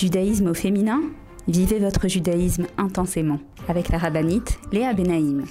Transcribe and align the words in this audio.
Judaïsme 0.00 0.46
au 0.46 0.54
féminin 0.54 1.02
Vivez 1.46 1.78
votre 1.78 2.08
judaïsme 2.08 2.66
intensément 2.78 3.38
avec 3.68 3.90
la 3.90 3.98
rabbinite 3.98 4.58
Léa 4.72 4.94
Benaïm. 4.94 5.44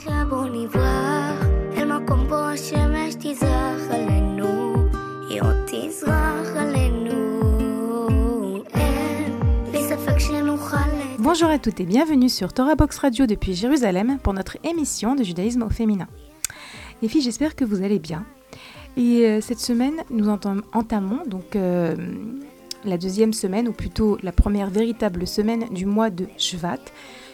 Bonjour 11.20 11.50
à 11.50 11.60
toutes 11.60 11.80
et 11.80 11.86
bienvenue 11.86 12.30
sur 12.30 12.52
Torah 12.52 12.74
Box 12.74 12.98
Radio 12.98 13.28
depuis 13.28 13.54
Jérusalem 13.54 14.18
pour 14.24 14.34
notre 14.34 14.58
émission 14.64 15.14
de 15.14 15.24
judaïsme 15.24 15.62
au 15.62 15.70
féminin. 15.70 16.08
Les 17.04 17.08
filles, 17.08 17.22
j'espère 17.22 17.56
que 17.56 17.66
vous 17.66 17.84
allez 17.84 18.00
bien. 18.00 18.26
Et 18.98 19.28
euh, 19.28 19.42
cette 19.42 19.60
semaine, 19.60 19.98
nous 20.10 20.28
entamons 20.28 21.24
donc 21.28 21.56
euh, 21.56 21.96
la 22.84 22.98
deuxième 22.98 23.34
semaine, 23.34 23.68
ou 23.68 23.74
plutôt 23.74 24.18
la 24.24 24.32
première 24.32 24.70
véritable 24.70 25.28
semaine 25.28 25.66
du 25.72 25.86
mois 25.86 26.10
de 26.10 26.28
Shvat. 26.38 26.80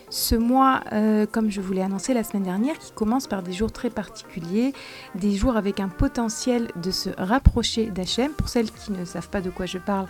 Ce 0.09 0.35
mois, 0.35 0.81
euh, 0.93 1.25
comme 1.25 1.49
je 1.49 1.61
vous 1.61 1.73
l'ai 1.73 1.81
annoncé 1.81 2.13
la 2.13 2.23
semaine 2.23 2.43
dernière, 2.43 2.77
qui 2.77 2.91
commence 2.91 3.27
par 3.27 3.41
des 3.41 3.53
jours 3.53 3.71
très 3.71 3.89
particuliers, 3.89 4.73
des 5.15 5.35
jours 5.35 5.57
avec 5.57 5.79
un 5.79 5.89
potentiel 5.89 6.69
de 6.75 6.91
se 6.91 7.09
rapprocher 7.17 7.87
d'Hachem. 7.87 8.31
Pour 8.31 8.49
celles 8.49 8.71
qui 8.71 8.91
ne 8.91 9.03
savent 9.03 9.29
pas 9.29 9.41
de 9.41 9.49
quoi 9.49 9.65
je 9.65 9.77
parle, 9.77 10.07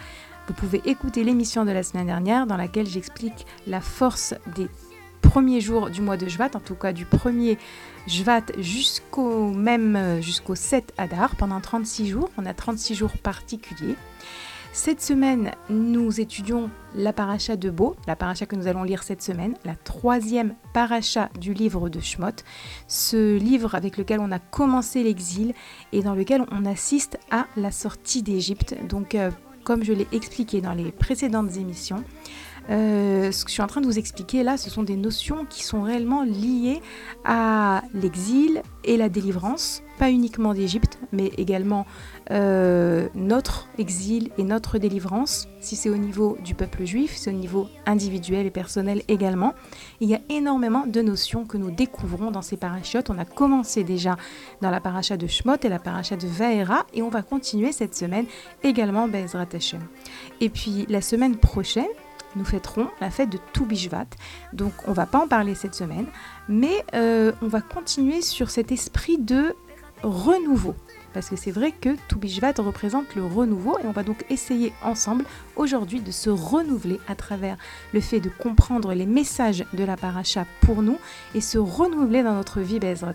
vous 0.48 0.54
pouvez 0.54 0.82
écouter 0.86 1.24
l'émission 1.24 1.66
de 1.66 1.72
la 1.72 1.82
semaine 1.82 2.08
dernière 2.08 2.46
dans 2.46 2.58
laquelle 2.58 2.86
j'explique 2.86 3.46
la 3.68 3.82
force 3.82 4.36
des 4.56 4.68
premiers 5.22 5.62
jours 5.62 5.90
du 5.90 6.02
mois 6.02 6.18
de 6.18 6.28
Shvat, 6.28 6.52
en 6.56 6.60
tout 6.60 6.76
cas 6.76 6.94
du 6.94 7.06
premier 7.06 7.58
Shvat 8.06 8.44
jusqu'au 8.60 9.50
même 9.52 10.22
jusqu'au 10.22 10.56
7 10.56 10.94
Adar, 10.98 11.36
pendant 11.36 11.60
36 11.62 12.08
jours. 12.08 12.30
On 12.38 12.46
a 12.46 12.54
36 12.54 12.96
jours 12.96 13.18
particuliers. 13.24 13.96
Cette 14.78 15.02
semaine, 15.02 15.52
nous 15.70 16.20
étudions 16.20 16.70
la 16.96 17.14
paracha 17.14 17.56
de 17.56 17.70
Beau, 17.70 17.96
la 18.08 18.18
paracha 18.18 18.46
que 18.46 18.58
nous 18.58 18.68
allons 18.68 18.84
lire 18.84 19.04
cette 19.04 19.22
semaine, 19.22 19.54
la 19.64 19.74
troisième 19.74 20.54
paracha 20.74 21.30
du 21.40 21.54
livre 21.54 21.88
de 21.88 22.02
Shmot, 22.02 22.44
ce 22.86 23.38
livre 23.38 23.74
avec 23.74 23.96
lequel 23.96 24.20
on 24.20 24.34
a 24.34 24.38
commencé 24.38 25.02
l'exil 25.02 25.54
et 25.94 26.04
dans 26.04 26.14
lequel 26.14 26.44
on 26.52 26.66
assiste 26.66 27.18
à 27.32 27.48
la 27.56 27.72
sortie 27.72 28.22
d'Égypte. 28.22 28.76
Donc, 28.90 29.16
euh, 29.16 29.32
comme 29.64 29.82
je 29.82 29.94
l'ai 29.94 30.08
expliqué 30.12 30.60
dans 30.60 30.74
les 30.74 30.92
précédentes 30.92 31.56
émissions, 31.56 32.04
euh, 32.70 33.32
ce 33.32 33.44
que 33.44 33.50
je 33.50 33.54
suis 33.54 33.62
en 33.62 33.68
train 33.68 33.82
de 33.82 33.86
vous 33.86 34.00
expliquer 34.00 34.44
là, 34.44 34.58
ce 34.58 34.70
sont 34.70 34.84
des 34.84 34.98
notions 34.98 35.46
qui 35.46 35.64
sont 35.64 35.84
réellement 35.84 36.24
liées 36.24 36.82
à 37.24 37.84
l'exil 37.94 38.62
et 38.84 38.98
la 38.98 39.08
délivrance, 39.08 39.84
pas 40.00 40.10
uniquement 40.10 40.54
d'Égypte, 40.54 41.00
mais 41.12 41.28
également 41.38 41.86
euh, 42.32 43.08
notre 43.14 43.68
exil 43.78 44.32
et 44.38 44.44
notre 44.44 44.78
délivrance, 44.80 45.48
si 45.60 45.76
c'est 45.76 45.90
au 45.90 45.98
niveau 45.98 46.38
du 46.44 46.56
peuple 46.56 46.84
juif, 46.84 47.16
c'est 47.16 47.30
au 47.30 47.34
niveau 47.34 47.68
individuel 47.86 48.46
et 48.48 48.52
personnel 48.52 49.04
également. 49.08 49.54
Il 50.00 50.10
y 50.10 50.16
a 50.16 50.20
énormément 50.30 50.88
de 50.88 51.02
notions 51.02 51.46
que 51.46 51.58
nous 51.58 51.72
découvrons 51.72 52.32
dans 52.32 52.42
ces 52.42 52.58
parachutes. 52.58 53.10
On 53.10 53.20
a 53.20 53.26
commencé 53.26 53.84
déjà 53.84 54.18
dans 54.62 54.72
la 54.72 54.82
paracha 54.82 55.18
de 55.18 55.28
Shmot 55.28 55.58
et 55.64 55.70
la 55.70 55.80
paracha 55.80 56.16
de 56.16 56.28
Vaera, 56.28 56.86
et 56.94 57.02
on 57.02 57.10
va 57.10 57.22
continuer 57.22 57.72
cette 57.72 57.96
semaine 57.96 58.26
également 58.64 59.08
Bezrat 59.08 59.48
Hashem. 59.54 59.82
Et 60.42 60.50
puis 60.50 60.86
la 60.90 61.02
semaine 61.02 61.36
prochaine, 61.38 61.86
nous 62.36 62.46
fêterons 62.46 62.88
la 63.00 63.12
fête 63.12 63.30
de 63.30 63.40
Toubishvat. 63.54 64.08
Donc 64.54 64.74
on 64.88 64.94
va 64.94 65.06
pas 65.06 65.20
en 65.20 65.28
parler 65.28 65.56
cette 65.56 65.76
semaine, 65.76 66.08
mais 66.50 66.84
euh, 66.94 67.32
on 67.42 67.48
va 67.48 67.62
continuer 67.62 68.22
sur 68.22 68.50
cet 68.50 68.72
esprit 68.72 69.18
de 69.18 69.56
renouveau. 70.04 70.76
Parce 71.16 71.30
que 71.30 71.38
c'est 71.38 71.52
vrai 71.52 71.72
que 71.72 71.96
Toubishvat 72.10 72.56
représente 72.58 73.16
le 73.16 73.24
renouveau 73.24 73.80
et 73.80 73.88
on 73.88 73.94
va 73.94 74.04
donc 74.04 74.26
essayer 74.30 74.74
ensemble 74.84 75.24
aujourd'hui 75.56 76.02
de 76.02 76.12
se 76.12 76.30
renouveler 76.30 77.00
à 77.08 77.16
travers 77.16 77.56
le 77.94 78.02
fait 78.02 78.20
de 78.20 78.28
comprendre 78.30 78.94
les 78.94 79.06
messages 79.06 79.64
de 79.72 79.84
la 79.86 79.96
paracha 79.96 80.46
pour 80.60 80.82
nous 80.82 80.98
et 81.34 81.40
se 81.40 81.58
renouveler 81.58 82.22
dans 82.22 82.34
notre 82.34 82.60
vie 82.60 82.82
Bezrat 82.82 83.14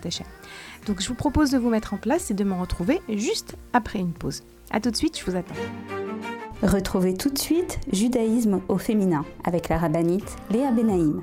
Donc 0.87 1.03
je 1.03 1.09
vous 1.09 1.15
propose 1.15 1.51
de 1.51 1.59
vous 1.59 1.69
mettre 1.69 1.93
en 1.93 1.99
place 1.99 2.31
et 2.31 2.35
de 2.35 2.43
me 2.43 2.55
retrouver 2.55 3.03
juste 3.11 3.57
après 3.75 3.99
une 3.99 4.15
pause. 4.15 4.45
A 4.71 4.81
tout 4.81 4.91
de 4.91 4.97
suite, 4.97 5.19
je 5.19 5.31
vous 5.31 5.37
attends. 5.37 5.55
Retrouvez 6.63 7.13
tout 7.13 7.29
de 7.29 7.39
suite 7.39 7.81
Judaïsme 7.93 8.63
au 8.69 8.79
féminin 8.79 9.27
avec 9.45 9.69
la 9.69 9.77
rabbinite 9.77 10.37
Léa 10.51 10.71
Benaïm. 10.71 11.23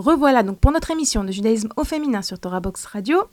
Revoilà 0.00 0.42
donc 0.42 0.58
pour 0.58 0.72
notre 0.72 0.90
émission 0.90 1.24
de 1.24 1.32
judaïsme 1.32 1.68
au 1.76 1.84
féminin 1.84 2.22
sur 2.22 2.38
Torah 2.38 2.60
Box 2.60 2.84
Radio. 2.86 3.24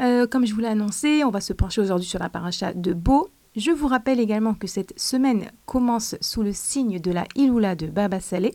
Euh, 0.00 0.26
comme 0.26 0.46
je 0.46 0.54
vous 0.54 0.60
l'ai 0.60 0.68
annoncé, 0.68 1.24
on 1.24 1.30
va 1.30 1.40
se 1.40 1.52
pencher 1.52 1.80
aujourd'hui 1.80 2.06
sur 2.06 2.20
la 2.20 2.28
paracha 2.28 2.72
de 2.72 2.92
Beau. 2.92 3.30
Je 3.56 3.70
vous 3.70 3.86
rappelle 3.86 4.18
également 4.18 4.54
que 4.54 4.66
cette 4.66 4.98
semaine 4.98 5.50
commence 5.64 6.16
sous 6.20 6.42
le 6.42 6.52
signe 6.52 6.98
de 6.98 7.12
la 7.12 7.24
Iloula 7.36 7.76
de 7.76 7.86
Baba 7.86 8.18
Saleh, 8.18 8.54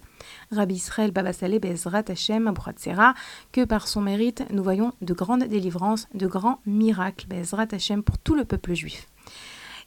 Rabbi 0.51 0.75
Israël 0.75 1.11
Baba 1.11 1.31
Saleh 1.31 1.59
Bezrat 1.59 2.03
Hashem 2.09 2.53
Sera, 2.77 3.13
que 3.53 3.63
par 3.63 3.87
son 3.87 4.01
mérite 4.01 4.43
nous 4.51 4.63
voyons 4.63 4.91
de 5.01 5.13
grandes 5.13 5.45
délivrances, 5.45 6.07
de 6.13 6.27
grands 6.27 6.59
miracles 6.65 7.27
Bezrat 7.27 7.67
Hashem 7.71 8.03
pour 8.03 8.17
tout 8.17 8.35
le 8.35 8.43
peuple 8.43 8.73
juif. 8.73 9.07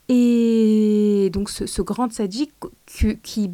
Et 0.09 1.31
donc 1.33 1.49
ce, 1.49 1.83
grand 1.83 2.13
sadique 2.13 2.53
qui, 2.87 3.51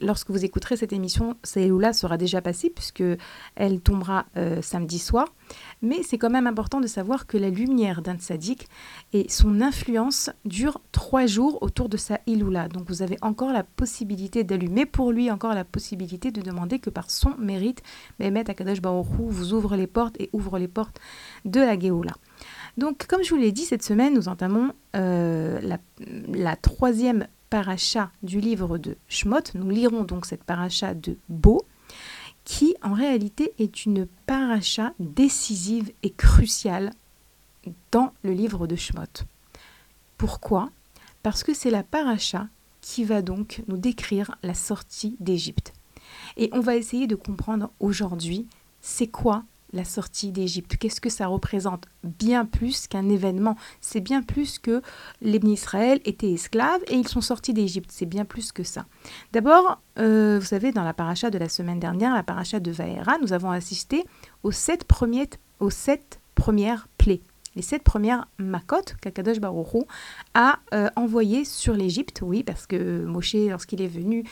lorsque 0.00 0.30
vous 0.30 0.44
écouterez 0.44 0.76
cette 0.76 0.92
émission, 0.92 1.36
celle-là 1.44 1.92
sera 1.92 2.16
déjà 2.16 2.40
passée 2.40 2.70
puisque 2.70 3.04
elle 3.54 3.80
tombera 3.80 4.26
euh, 4.36 4.62
samedi 4.62 4.98
soir. 4.98 5.26
Mais 5.82 6.02
c'est 6.02 6.18
quand 6.18 6.30
même 6.30 6.46
important 6.46 6.80
de 6.80 6.86
savoir 6.86 7.26
que 7.26 7.36
la 7.36 7.50
lumière 7.50 8.02
d'un 8.02 8.18
sadique 8.18 8.68
et 9.12 9.28
son 9.28 9.60
influence 9.60 10.30
durent 10.44 10.80
trois 10.92 11.26
jours 11.26 11.62
autour 11.62 11.88
de 11.88 11.96
sa 11.96 12.18
iloula. 12.26 12.68
Donc 12.68 12.88
vous 12.88 13.02
avez 13.02 13.18
encore 13.20 13.52
la 13.52 13.62
possibilité 13.62 14.42
d'allumer 14.42 14.86
pour 14.86 15.12
lui, 15.12 15.30
encore 15.30 15.54
la 15.54 15.64
possibilité 15.64 16.30
de 16.30 16.40
demander 16.40 16.78
que 16.78 16.90
par 16.90 17.10
son 17.10 17.36
mérite, 17.38 17.82
Bémet 18.18 18.48
Akadosh 18.48 18.80
Baruch 18.80 19.06
vous 19.18 19.52
ouvre 19.52 19.76
les 19.76 19.86
portes 19.86 20.16
et 20.20 20.30
ouvre 20.32 20.58
les 20.58 20.68
portes 20.68 20.98
de 21.44 21.60
la 21.60 21.78
Géoula. 21.78 22.12
Donc, 22.80 23.06
comme 23.06 23.22
je 23.22 23.28
vous 23.28 23.36
l'ai 23.36 23.52
dit, 23.52 23.66
cette 23.66 23.82
semaine, 23.82 24.14
nous 24.14 24.28
entamons 24.28 24.72
euh, 24.96 25.60
la, 26.32 26.56
troisième 26.56 27.26
paracha 27.50 28.10
du 28.22 28.40
livre 28.40 28.78
de 28.78 28.96
Shmot. 29.06 29.52
Nous 29.54 29.68
lirons 29.68 30.04
donc 30.04 30.24
cette 30.24 30.44
paracha 30.44 30.94
de 30.94 31.18
Beau, 31.28 31.66
qui 32.44 32.74
en 32.82 32.94
réalité 32.94 33.52
est 33.58 33.84
une 33.84 34.06
paracha 34.24 34.94
décisive 34.98 35.92
et 36.02 36.08
cruciale 36.08 36.92
dans 37.92 38.14
le 38.22 38.32
livre 38.32 38.66
de 38.66 38.76
Shmot. 38.76 39.26
Pourquoi? 40.16 40.70
Parce 41.22 41.44
que 41.44 41.52
c'est 41.52 41.70
la 41.70 41.82
paracha 41.82 42.48
qui 42.80 43.04
va 43.04 43.20
donc 43.20 43.62
nous 43.68 43.76
décrire 43.76 44.36
la 44.42 44.54
sortie 44.54 45.18
d'Égypte. 45.20 45.74
Et 46.38 46.48
on 46.54 46.60
va 46.60 46.76
essayer 46.76 47.06
de 47.06 47.14
comprendre 47.14 47.70
aujourd'hui 47.78 48.46
c'est 48.80 49.08
quoi 49.08 49.44
la 49.72 49.84
sortie 49.84 50.32
d'Égypte. 50.32 50.76
Qu'est-ce 50.76 51.00
que 51.00 51.10
ça 51.10 51.26
représente 51.26 51.86
Bien 52.04 52.44
plus 52.44 52.86
qu'un 52.86 53.08
événement? 53.08 53.56
C'est 53.80 54.00
bien 54.00 54.22
plus 54.22 54.58
que 54.58 54.82
les 55.20 55.40
Israël 55.44 56.00
étaient 56.04 56.32
esclaves 56.32 56.80
et 56.88 56.94
ils 56.94 57.08
sont 57.08 57.20
sortis 57.20 57.54
d'Égypte. 57.54 57.90
C'est 57.92 58.06
bien 58.06 58.24
plus 58.24 58.52
que 58.52 58.62
ça. 58.62 58.86
D'abord, 59.32 59.80
euh, 59.98 60.38
vous 60.38 60.46
savez, 60.46 60.72
dans 60.72 60.84
la 60.84 60.94
paracha 60.94 61.30
de 61.30 61.38
la 61.38 61.48
semaine 61.48 61.80
dernière, 61.80 62.14
la 62.14 62.22
paracha 62.22 62.60
de 62.60 62.70
Vaera, 62.70 63.18
nous 63.22 63.32
avons 63.32 63.50
assisté 63.50 64.04
aux 64.42 64.52
sept, 64.52 64.84
premiers, 64.84 65.30
aux 65.60 65.70
sept 65.70 66.20
premières 66.34 66.88
plaies. 66.98 67.22
Les 67.56 67.62
sept 67.62 67.82
premières 67.82 68.28
makotes 68.38 68.94
qu'Akadosh 69.00 69.40
Baruchou 69.40 69.84
a 70.34 70.60
euh, 70.72 70.88
envoyées 70.94 71.44
sur 71.44 71.74
l'Égypte. 71.74 72.20
Oui, 72.22 72.44
parce 72.44 72.66
que 72.66 73.04
Moshe, 73.04 73.34
lorsqu'il 73.34 73.82
est 73.82 73.88
venu, 73.88 74.24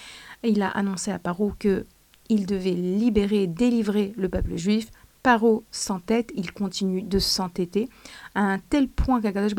il 0.45 0.63
a 0.63 0.69
annoncé 0.69 1.11
à 1.11 1.19
Paro 1.19 1.53
que 1.59 1.85
il 2.29 2.47
devait 2.47 2.75
libérer, 2.75 3.47
délivrer 3.47 4.13
le 4.17 4.29
peuple 4.29 4.57
juif 4.57 4.91
S'entête, 5.71 6.33
il 6.37 6.53
continue 6.53 7.03
de 7.03 7.19
s'entêter, 7.19 7.91
à 8.35 8.41
un 8.41 8.59
tel 8.59 8.89
point 8.89 9.21
qu'Akadosh 9.21 9.53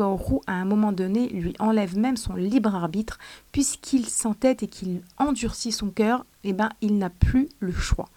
à 0.48 0.52
un 0.52 0.64
moment 0.64 0.90
donné, 0.90 1.28
lui 1.28 1.54
enlève 1.60 1.96
même 1.96 2.16
son 2.16 2.34
libre 2.34 2.74
arbitre, 2.74 3.18
puisqu'il 3.52 4.06
s'entête 4.06 4.64
et 4.64 4.66
qu'il 4.66 5.02
endurcit 5.16 5.70
son 5.70 5.90
cœur, 5.90 6.26
eh 6.42 6.52
ben, 6.52 6.70
il 6.80 6.98
n'a 6.98 7.08
plus 7.08 7.48
le 7.60 7.72
choix. 7.72 8.08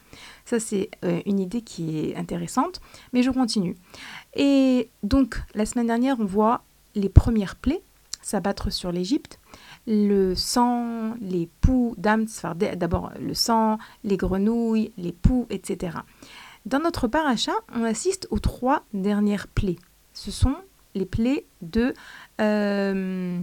Ça, 0.46 0.60
c'est 0.60 0.90
euh, 1.06 1.22
une 1.28 1.40
idée 1.40 1.62
qui 1.62 2.00
est 2.00 2.16
intéressante, 2.16 2.82
mais 3.14 3.22
je 3.22 3.30
continue. 3.30 3.76
Et 4.36 4.90
donc, 5.04 5.40
la 5.54 5.68
semaine 5.68 5.88
dernière, 5.88 6.20
on 6.20 6.26
voit 6.26 6.64
les 6.96 7.10
premières 7.10 7.56
plaies 7.56 7.84
s'abattre 8.24 8.72
sur 8.72 8.92
l'Égypte, 8.92 9.40
le 9.86 10.34
sang, 10.34 11.14
les 11.22 11.50
poux 11.62 11.94
d'âme, 11.98 12.26
d'abord 12.78 13.12
le 13.20 13.34
sang, 13.34 13.78
les 14.04 14.18
grenouilles, 14.18 14.92
les 14.98 15.12
poux, 15.12 15.46
etc. 15.50 15.98
Dans 16.66 16.80
notre 16.80 17.08
paracha, 17.08 17.52
on 17.76 17.84
assiste 17.84 18.28
aux 18.32 18.40
trois 18.40 18.86
dernières 18.94 19.48
plaies. 19.48 19.80
Ce 20.14 20.32
sont 20.32 20.56
les 20.96 21.06
plaies 21.06 21.46
de, 21.62 21.94
euh, 22.40 23.40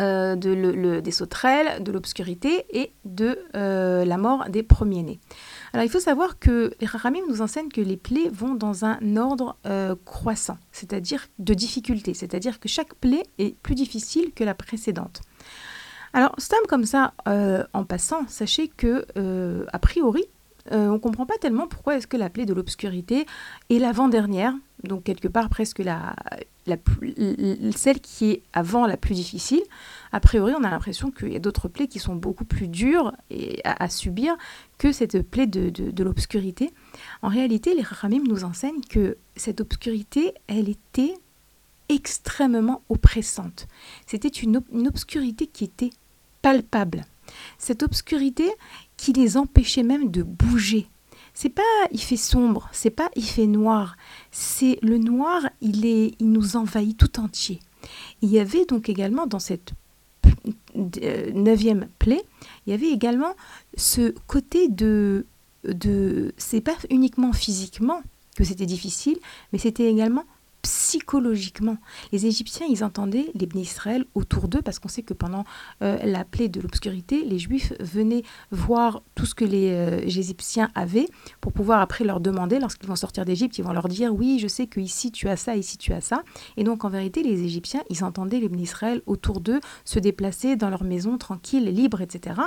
euh, 0.00 0.36
de 0.36 1.00
des 1.00 1.10
sauterelles, 1.10 1.82
de 1.82 1.92
l'obscurité 1.92 2.66
et 2.70 2.92
de 3.06 3.38
euh, 3.54 4.04
la 4.04 4.18
mort 4.18 4.50
des 4.50 4.62
premiers-nés. 4.62 5.18
Alors 5.72 5.86
il 5.86 5.88
faut 5.88 6.00
savoir 6.00 6.38
que 6.38 6.74
les 6.78 6.86
Rahamim 6.86 7.22
nous 7.26 7.40
enseignent 7.40 7.70
que 7.70 7.80
les 7.80 7.96
plaies 7.96 8.28
vont 8.28 8.54
dans 8.54 8.84
un 8.84 9.16
ordre 9.16 9.56
croissant, 10.04 10.58
c'est-à-dire 10.72 11.26
de 11.38 11.54
difficulté, 11.54 12.12
c'est-à-dire 12.12 12.60
que 12.60 12.68
chaque 12.68 12.94
plaie 12.96 13.22
est 13.38 13.56
plus 13.60 13.74
difficile 13.74 14.32
que 14.34 14.44
la 14.44 14.54
précédente. 14.54 15.22
Alors, 16.12 16.34
Stam 16.38 16.60
comme 16.68 16.84
ça, 16.84 17.14
en 17.26 17.84
passant, 17.84 18.26
sachez 18.28 18.68
que, 18.68 19.06
a 19.72 19.78
priori, 19.78 20.24
euh, 20.72 20.88
on 20.88 20.94
ne 20.94 20.98
comprend 20.98 21.26
pas 21.26 21.38
tellement 21.38 21.66
pourquoi 21.66 21.96
est-ce 21.96 22.06
que 22.06 22.16
la 22.16 22.30
plaie 22.30 22.46
de 22.46 22.54
l'obscurité 22.54 23.26
est 23.70 23.78
l'avant-dernière, 23.78 24.54
donc 24.84 25.04
quelque 25.04 25.28
part 25.28 25.48
presque 25.48 25.78
la, 25.78 26.14
celle 27.74 28.00
qui 28.00 28.30
est 28.30 28.42
avant 28.52 28.86
la 28.86 28.96
plus 28.96 29.14
difficile. 29.14 29.62
A 30.12 30.20
priori, 30.20 30.52
on 30.58 30.64
a 30.64 30.70
l'impression 30.70 31.10
qu'il 31.10 31.32
y 31.32 31.36
a 31.36 31.40
d'autres 31.40 31.68
plaies 31.68 31.86
qui 31.86 31.98
sont 31.98 32.16
beaucoup 32.16 32.44
plus 32.44 32.68
dures 32.68 33.12
et 33.30 33.60
à, 33.64 33.88
subir 33.88 34.36
que 34.78 34.92
cette 34.92 35.22
plaie 35.22 35.46
de, 35.46 36.02
l'obscurité. 36.02 36.72
En 37.22 37.28
réalité, 37.28 37.74
les 37.74 37.82
Rachamim 37.82 38.24
nous 38.26 38.44
enseignent 38.44 38.82
que 38.88 39.16
cette 39.36 39.60
obscurité, 39.60 40.34
elle 40.46 40.68
était 40.68 41.14
extrêmement 41.88 42.82
oppressante. 42.88 43.68
C'était 44.06 44.28
une 44.28 44.62
obscurité 44.86 45.46
qui 45.46 45.64
était 45.64 45.90
palpable. 46.42 47.04
Cette 47.58 47.82
obscurité 47.82 48.50
qui 48.96 49.12
les 49.12 49.36
empêchait 49.36 49.82
même 49.82 50.10
de 50.10 50.22
bouger. 50.22 50.86
C'est 51.34 51.50
pas 51.50 51.62
il 51.92 52.00
fait 52.00 52.16
sombre, 52.16 52.68
c'est 52.72 52.90
pas 52.90 53.10
il 53.14 53.24
fait 53.24 53.46
noir, 53.46 53.96
c'est 54.30 54.78
le 54.82 54.98
noir, 54.98 55.42
il 55.60 55.84
est 55.84 56.14
il 56.18 56.30
nous 56.30 56.56
envahit 56.56 56.96
tout 56.96 57.20
entier. 57.20 57.60
Il 58.22 58.30
y 58.30 58.38
avait 58.38 58.64
donc 58.64 58.88
également 58.88 59.26
dans 59.26 59.38
cette 59.38 59.72
euh, 61.02 61.30
neuvième 61.32 61.88
plaie, 61.98 62.22
il 62.66 62.70
y 62.70 62.72
avait 62.72 62.90
également 62.90 63.34
ce 63.76 64.14
côté 64.26 64.68
de 64.68 65.26
de 65.64 66.32
c'est 66.38 66.60
pas 66.60 66.76
uniquement 66.90 67.32
physiquement 67.32 68.02
que 68.36 68.44
c'était 68.44 68.66
difficile, 68.66 69.18
mais 69.52 69.58
c'était 69.58 69.90
également 69.90 70.24
psychologiquement. 70.66 71.76
Les 72.10 72.26
Égyptiens, 72.26 72.66
ils 72.68 72.82
entendaient 72.82 73.30
les 73.34 73.46
Israël 73.54 74.04
autour 74.16 74.48
d'eux 74.48 74.62
parce 74.62 74.80
qu'on 74.80 74.88
sait 74.88 75.04
que 75.04 75.14
pendant 75.14 75.44
euh, 75.80 75.96
la 76.02 76.24
plaie 76.24 76.48
de 76.48 76.60
l'obscurité, 76.60 77.24
les 77.24 77.38
Juifs 77.38 77.72
venaient 77.78 78.24
voir 78.50 79.00
tout 79.14 79.26
ce 79.26 79.36
que 79.36 79.44
les, 79.44 79.70
euh, 79.70 80.00
Égyptiens 80.00 80.68
avaient 80.74 81.06
pour 81.40 81.52
pouvoir 81.52 81.80
après 81.80 82.02
leur 82.02 82.18
demander, 82.18 82.58
lorsqu'ils 82.58 82.88
vont 82.88 82.96
sortir 82.96 83.24
d'Égypte, 83.24 83.58
ils 83.58 83.64
vont 83.64 83.72
leur 83.72 83.86
dire 83.86 84.12
oui, 84.12 84.40
je 84.40 84.48
sais 84.48 84.66
que 84.66 84.80
ici 84.80 85.12
tu 85.12 85.28
as 85.28 85.36
ça, 85.36 85.54
ici 85.54 85.78
tu 85.78 85.92
as 85.92 86.00
ça. 86.00 86.24
Et 86.56 86.64
donc 86.64 86.84
en 86.84 86.88
vérité, 86.88 87.22
les 87.22 87.44
Égyptiens, 87.44 87.82
ils 87.88 88.02
entendaient 88.02 88.40
les 88.40 88.48
Israël 88.60 89.02
autour 89.06 89.40
d'eux 89.40 89.60
se 89.84 90.00
déplacer 90.00 90.56
dans 90.56 90.68
leur 90.68 90.82
maison 90.82 91.16
tranquille, 91.16 91.64
libre, 91.64 92.00
etc. 92.00 92.40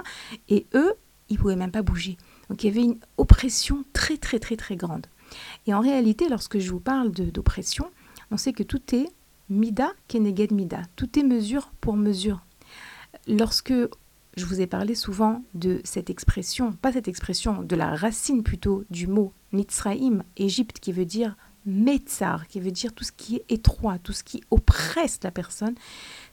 Et 0.50 0.66
eux, 0.74 0.94
ils 1.30 1.38
pouvaient 1.38 1.56
même 1.56 1.72
pas 1.72 1.84
bouger. 1.84 2.18
Donc 2.50 2.64
il 2.64 2.68
y 2.68 2.70
avait 2.70 2.84
une 2.84 3.00
oppression 3.18 3.86
très 3.94 4.18
très 4.18 4.40
très 4.40 4.58
très 4.58 4.76
grande. 4.76 5.08
Et 5.68 5.74
en 5.74 5.80
réalité, 5.80 6.28
lorsque 6.28 6.60
je 6.60 6.72
vous 6.72 6.80
parle 6.80 7.12
d'oppression, 7.12 7.86
on 8.32 8.38
sait 8.38 8.54
que 8.54 8.64
tout 8.64 8.82
est 8.94 9.08
mida 9.50 9.94
keneged 10.08 10.52
mida, 10.52 10.82
tout 10.96 11.18
est 11.18 11.24
mesure 11.24 11.72
pour 11.82 11.96
mesure. 11.96 12.46
Lorsque 13.28 13.74
je 14.38 14.46
vous 14.46 14.62
ai 14.62 14.68
parlé 14.68 14.96
souvent 14.96 15.44
de 15.54 15.82
cette 15.84 16.10
expression, 16.10 16.72
pas 16.72 16.94
cette 16.94 17.08
expression, 17.08 17.62
de 17.64 17.76
la 17.76 17.96
racine 17.96 18.44
plutôt 18.44 18.84
du 18.90 19.08
mot 19.08 19.34
Mitzraïm, 19.52 20.24
Égypte, 20.38 20.80
qui 20.80 20.92
veut 20.92 21.06
dire 21.06 21.36
Metzar, 21.66 22.48
qui 22.48 22.60
veut 22.60 22.72
dire 22.72 22.94
tout 22.94 23.04
ce 23.04 23.12
qui 23.12 23.38
est 23.38 23.46
étroit, 23.50 24.00
tout 24.00 24.14
ce 24.14 24.24
qui 24.24 24.42
oppresse 24.50 25.20
la 25.24 25.32
personne, 25.32 25.76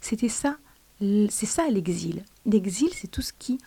c'était 0.00 0.28
ça, 0.28 0.58
c'est 1.00 1.46
ça 1.46 1.68
l'exil. 1.68 2.24
L'exil, 2.44 2.90
c'est 2.94 3.10
tout 3.10 3.22
ce 3.22 3.32
qui 3.32 3.58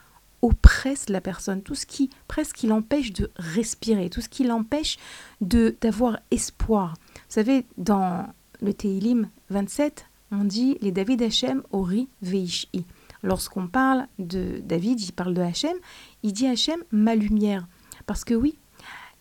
oppresse 0.41 1.09
la 1.09 1.19
personne, 1.21 1.61
tout 1.61 1.75
ce 1.75 1.85
qui 1.85 2.09
presque 2.27 2.63
l'empêche 2.63 3.11
de 3.11 3.29
respirer, 3.35 4.09
tout 4.09 4.21
ce 4.21 4.29
qui 4.29 4.45
l'empêche 4.45 4.97
de 5.41 5.75
d'avoir 5.81 6.19
espoir. 6.31 6.95
Savez, 7.29 7.65
dans 7.77 8.25
le 8.59 8.73
Teilim 8.73 9.29
27, 9.51 10.07
on 10.31 10.43
dit 10.43 10.79
les 10.81 10.91
David 10.91 11.21
Hachem 11.21 11.61
ori 11.71 12.09
veishi. 12.23 12.85
Lorsqu'on 13.21 13.67
parle 13.67 14.07
de 14.17 14.59
David, 14.63 14.99
il 14.99 15.11
parle 15.11 15.35
de 15.35 15.41
Hachem, 15.41 15.75
il 16.23 16.33
dit 16.33 16.47
Hachem 16.47 16.83
ma 16.91 17.13
lumière. 17.13 17.67
Parce 18.07 18.23
que 18.23 18.33
oui, 18.33 18.57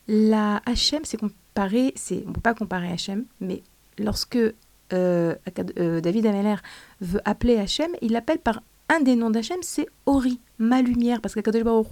la 0.06 0.62
Hachem, 0.64 1.04
c'est 1.04 1.18
comparé, 1.18 1.92
c'est, 1.96 2.22
on 2.24 2.28
ne 2.28 2.32
peut 2.32 2.40
pas 2.40 2.54
comparer 2.54 2.90
Hachem, 2.90 3.26
mais 3.40 3.62
lorsque 3.98 4.36
euh, 4.36 4.54
euh, 4.92 6.00
David 6.00 6.26
Ameller 6.26 6.56
veut 7.02 7.20
appeler 7.26 7.58
Hachem, 7.58 7.90
il 8.00 8.12
l'appelle 8.12 8.38
par 8.38 8.62
un 8.88 9.00
des 9.00 9.16
noms 9.16 9.30
d'Hachem, 9.30 9.58
c'est 9.62 9.86
Ori, 10.06 10.40
ma 10.58 10.80
lumière, 10.82 11.20
parce 11.20 11.34
qu'Akadosh 11.34 11.62
Baruch 11.62 11.86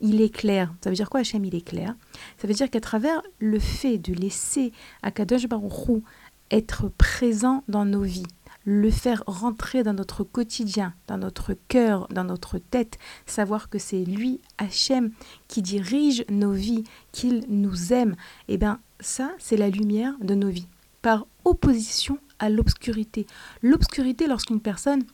il 0.00 0.20
éclaire. 0.20 0.72
Ça 0.82 0.90
veut 0.90 0.96
dire 0.96 1.10
quoi 1.10 1.20
Hachem, 1.20 1.44
il 1.44 1.54
éclaire 1.54 1.94
Ça 2.38 2.46
veut 2.46 2.54
dire 2.54 2.70
qu'à 2.70 2.80
travers 2.80 3.22
le 3.40 3.58
fait 3.58 3.98
de 3.98 4.12
laisser 4.14 4.72
Akadosh 5.02 5.48
Baruch 5.48 6.02
être 6.50 6.88
présent 6.88 7.64
dans 7.68 7.84
nos 7.84 8.02
vies, 8.02 8.26
le 8.64 8.90
faire 8.90 9.22
rentrer 9.26 9.82
dans 9.82 9.94
notre 9.94 10.22
quotidien, 10.22 10.94
dans 11.08 11.18
notre 11.18 11.54
cœur, 11.68 12.06
dans 12.10 12.24
notre 12.24 12.58
tête, 12.58 12.98
savoir 13.26 13.68
que 13.68 13.78
c'est 13.78 14.04
lui, 14.04 14.40
Hachem, 14.58 15.10
qui 15.48 15.62
dirige 15.62 16.24
nos 16.30 16.52
vies, 16.52 16.84
qu'il 17.12 17.44
nous 17.48 17.92
aime, 17.92 18.14
eh 18.48 18.56
bien 18.58 18.80
ça, 19.00 19.32
c'est 19.38 19.56
la 19.56 19.68
lumière 19.68 20.14
de 20.20 20.34
nos 20.34 20.48
vies, 20.48 20.68
par 21.02 21.26
opposition 21.44 22.18
à 22.38 22.50
l'obscurité. 22.50 23.26
L'obscurité, 23.62 24.26
lorsqu'une 24.26 24.60
personne 24.60 25.04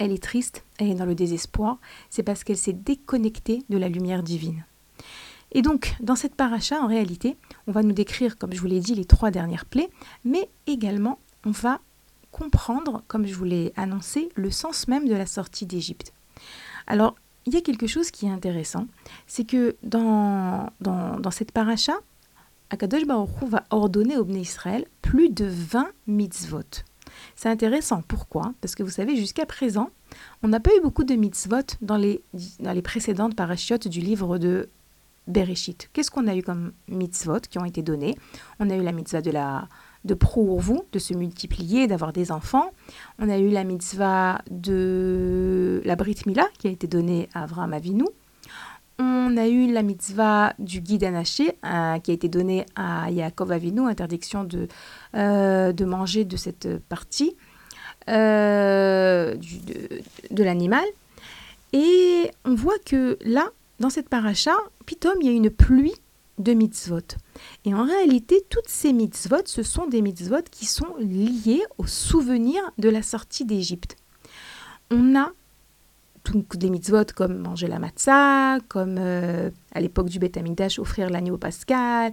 elle 0.00 0.12
est 0.12 0.22
triste, 0.22 0.64
elle 0.78 0.88
est 0.88 0.94
dans 0.94 1.04
le 1.04 1.14
désespoir, 1.14 1.78
c'est 2.08 2.22
parce 2.22 2.42
qu'elle 2.42 2.56
s'est 2.56 2.72
déconnectée 2.72 3.62
de 3.68 3.76
la 3.76 3.88
lumière 3.88 4.22
divine. 4.22 4.64
Et 5.52 5.62
donc, 5.62 5.94
dans 6.00 6.16
cette 6.16 6.34
paracha, 6.34 6.80
en 6.80 6.86
réalité, 6.86 7.36
on 7.66 7.72
va 7.72 7.82
nous 7.82 7.92
décrire, 7.92 8.38
comme 8.38 8.52
je 8.52 8.60
vous 8.60 8.66
l'ai 8.66 8.80
dit, 8.80 8.94
les 8.94 9.04
trois 9.04 9.30
dernières 9.30 9.66
plaies, 9.66 9.90
mais 10.24 10.48
également, 10.66 11.18
on 11.44 11.50
va 11.50 11.80
comprendre, 12.32 13.02
comme 13.08 13.26
je 13.26 13.34
vous 13.34 13.44
l'ai 13.44 13.72
annoncé, 13.76 14.30
le 14.36 14.50
sens 14.50 14.88
même 14.88 15.06
de 15.06 15.14
la 15.14 15.26
sortie 15.26 15.66
d'Égypte. 15.66 16.14
Alors, 16.86 17.14
il 17.44 17.52
y 17.52 17.58
a 17.58 17.60
quelque 17.60 17.86
chose 17.86 18.10
qui 18.10 18.26
est 18.26 18.30
intéressant, 18.30 18.86
c'est 19.26 19.44
que 19.44 19.76
dans, 19.82 20.70
cette 21.30 21.52
paracha, 21.52 21.94
Akadosh 22.70 23.04
Baruch 23.04 23.30
va 23.42 23.64
ordonner 23.70 24.16
au 24.16 24.24
Bnei 24.24 24.42
Israël 24.42 24.86
plus 25.02 25.28
de 25.28 25.44
20 25.46 25.88
mitzvot. 26.06 26.84
C'est 27.40 27.48
intéressant. 27.48 28.02
Pourquoi? 28.06 28.52
Parce 28.60 28.74
que 28.74 28.82
vous 28.82 28.90
savez, 28.90 29.16
jusqu'à 29.16 29.46
présent, 29.46 29.88
on 30.42 30.48
n'a 30.48 30.60
pas 30.60 30.72
eu 30.76 30.82
beaucoup 30.82 31.04
de 31.04 31.14
mitzvot 31.14 31.74
dans 31.80 31.96
les, 31.96 32.22
dans 32.58 32.72
les 32.72 32.82
précédentes 32.82 33.34
parachiotes 33.34 33.88
du 33.88 34.00
livre 34.00 34.36
de 34.36 34.68
Bereshit. 35.26 35.88
Qu'est-ce 35.94 36.10
qu'on 36.10 36.26
a 36.26 36.36
eu 36.36 36.42
comme 36.42 36.72
mitzvot 36.86 37.40
qui 37.48 37.58
ont 37.58 37.64
été 37.64 37.80
donnés? 37.80 38.14
On 38.58 38.68
a 38.68 38.76
eu 38.76 38.82
la 38.82 38.92
mitzvah 38.92 39.22
de 39.22 39.30
la 39.30 39.68
de 40.04 40.14
vous, 40.58 40.84
de 40.92 40.98
se 40.98 41.14
multiplier, 41.14 41.86
d'avoir 41.86 42.12
des 42.12 42.30
enfants. 42.30 42.72
On 43.18 43.30
a 43.30 43.38
eu 43.38 43.48
la 43.48 43.64
mitzvah 43.64 44.42
de 44.50 45.80
la 45.86 45.96
Brit 45.96 46.16
Mila 46.26 46.46
qui 46.58 46.68
a 46.68 46.70
été 46.70 46.86
donnée 46.88 47.30
à 47.32 47.44
Avraham 47.44 47.72
Avinu. 47.72 48.04
On 49.00 49.36
a 49.38 49.48
eu 49.48 49.72
la 49.72 49.82
mitzvah 49.82 50.52
du 50.58 50.80
guide 50.80 51.04
anaché 51.04 51.56
euh, 51.64 51.98
qui 52.00 52.10
a 52.10 52.14
été 52.14 52.28
donnée 52.28 52.66
à 52.76 53.10
Yaakov 53.10 53.50
Avinu, 53.50 53.88
interdiction 53.88 54.44
de, 54.44 54.68
euh, 55.16 55.72
de 55.72 55.84
manger 55.86 56.24
de 56.24 56.36
cette 56.36 56.68
partie 56.88 57.34
euh, 58.08 59.36
de, 60.30 60.44
l'animal. 60.44 60.84
Et 61.72 62.30
on 62.44 62.54
voit 62.54 62.78
que 62.84 63.18
là, 63.24 63.48
dans 63.78 63.88
cette 63.90 64.08
paracha, 64.08 64.54
pitom, 64.84 65.14
il 65.20 65.26
y 65.26 65.30
a 65.30 65.32
une 65.32 65.50
pluie 65.50 65.94
de 66.38 66.52
mitzvot. 66.52 67.16
Et 67.64 67.74
en 67.74 67.84
réalité, 67.84 68.42
toutes 68.50 68.68
ces 68.68 68.92
mitzvot, 68.92 69.46
ce 69.46 69.62
sont 69.62 69.86
des 69.86 70.02
mitzvot 70.02 70.42
qui 70.50 70.66
sont 70.66 70.96
liées 70.98 71.64
au 71.78 71.86
souvenir 71.86 72.62
de 72.76 72.90
la 72.90 73.02
sortie 73.02 73.46
d'Égypte. 73.46 73.96
On 74.90 75.16
a 75.16 75.30
des 76.54 76.70
mitzvot 76.70 77.04
comme 77.14 77.38
manger 77.38 77.66
la 77.66 77.78
matzah, 77.78 78.58
comme 78.68 78.96
euh, 78.98 79.50
à 79.74 79.80
l'époque 79.80 80.08
du 80.08 80.18
Beth 80.18 80.38
offrir 80.78 81.10
l'agneau 81.10 81.38
pascal, 81.38 82.12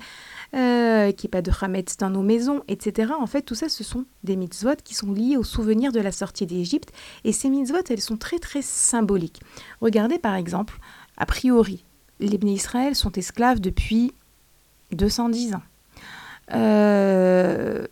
euh, 0.56 1.12
qu'il 1.12 1.28
n'y 1.28 1.30
ait 1.30 1.30
pas 1.30 1.42
de 1.42 1.52
chametz 1.52 1.98
dans 1.98 2.10
nos 2.10 2.22
maisons, 2.22 2.64
etc. 2.68 3.14
En 3.20 3.28
fait, 3.28 3.42
tout 3.42 3.56
ça, 3.56 3.70
ce 3.70 3.84
sont 3.84 4.06
des 4.24 4.36
mitzvot 4.36 4.76
qui 4.84 4.94
sont 4.94 5.12
liés 5.12 5.38
au 5.38 5.44
souvenir 5.44 5.92
de 5.92 6.00
la 6.00 6.12
sortie 6.12 6.46
d'Égypte. 6.46 6.92
Et 7.24 7.32
ces 7.32 7.50
mitzvot, 7.50 7.84
elles 7.90 8.02
sont 8.02 8.18
très 8.18 8.40
très 8.40 8.62
symboliques. 8.62 9.42
Regardez 9.82 10.20
par 10.20 10.36
exemple, 10.36 10.80
a 11.18 11.26
priori, 11.26 11.84
les 12.20 12.38
Bnei 12.38 12.54
Israël 12.54 12.96
sont 12.96 13.12
esclaves 13.14 13.60
depuis 13.60 14.14
210 14.92 15.56
ans. 15.56 15.62
Euh, 16.54 17.86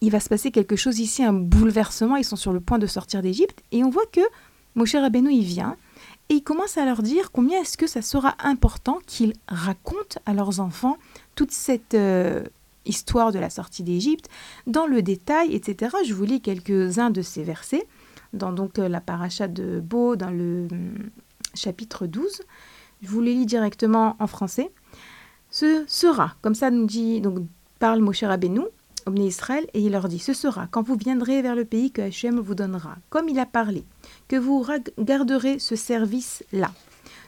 il 0.00 0.10
va 0.10 0.20
se 0.20 0.28
passer 0.28 0.50
quelque 0.50 0.76
chose 0.76 1.00
ici, 1.00 1.24
un 1.24 1.32
bouleversement. 1.32 2.16
Ils 2.16 2.24
sont 2.24 2.36
sur 2.36 2.52
le 2.52 2.60
point 2.60 2.78
de 2.78 2.86
sortir 2.86 3.22
d'Égypte 3.22 3.62
et 3.72 3.82
on 3.84 3.90
voit 3.90 4.06
que 4.12 4.20
Moshe 4.74 4.94
Rabbeinu, 4.94 5.32
il 5.32 5.44
vient 5.44 5.76
et 6.28 6.34
il 6.34 6.42
commence 6.42 6.76
à 6.76 6.84
leur 6.84 7.02
dire 7.02 7.32
combien 7.32 7.60
est-ce 7.60 7.78
que 7.78 7.86
ça 7.86 8.02
sera 8.02 8.36
important 8.40 8.98
qu'ils 9.06 9.32
racontent 9.48 10.20
à 10.26 10.34
leurs 10.34 10.60
enfants 10.60 10.98
toute 11.34 11.52
cette 11.52 11.94
euh, 11.94 12.44
histoire 12.84 13.32
de 13.32 13.38
la 13.38 13.50
sortie 13.50 13.82
d'Égypte 13.82 14.28
dans 14.66 14.86
le 14.86 15.02
détail, 15.02 15.54
etc. 15.54 15.96
Je 16.06 16.14
vous 16.14 16.24
lis 16.24 16.40
quelques-uns 16.40 17.10
de 17.10 17.22
ces 17.22 17.42
versets 17.42 17.86
dans 18.32 18.52
donc 18.52 18.78
euh, 18.78 18.88
la 18.88 19.00
paracha 19.00 19.48
de 19.48 19.80
Beau, 19.80 20.16
dans 20.16 20.30
le 20.30 20.68
hum, 20.70 21.10
chapitre 21.54 22.06
12. 22.06 22.42
Je 23.02 23.08
vous 23.08 23.20
les 23.20 23.34
lis 23.34 23.46
directement 23.46 24.16
en 24.18 24.26
français. 24.26 24.70
Ce 25.50 25.84
sera, 25.86 26.34
comme 26.42 26.54
ça 26.54 26.70
nous 26.70 26.86
dit, 26.86 27.20
donc 27.20 27.38
parle 27.78 28.00
Moshe 28.00 28.24
Rabbeinu, 28.24 28.62
Israël, 29.16 29.66
et 29.74 29.80
il 29.80 29.92
leur 29.92 30.08
dit 30.08 30.18
Ce 30.18 30.32
sera 30.32 30.66
quand 30.66 30.82
vous 30.82 30.96
viendrez 30.96 31.42
vers 31.42 31.54
le 31.54 31.64
pays 31.64 31.90
que 31.90 32.02
Hachem 32.02 32.38
vous 32.40 32.54
donnera, 32.54 32.96
comme 33.10 33.28
il 33.28 33.38
a 33.38 33.46
parlé, 33.46 33.84
que 34.28 34.36
vous 34.36 34.64
garderez 34.98 35.58
ce 35.58 35.76
service-là. 35.76 36.72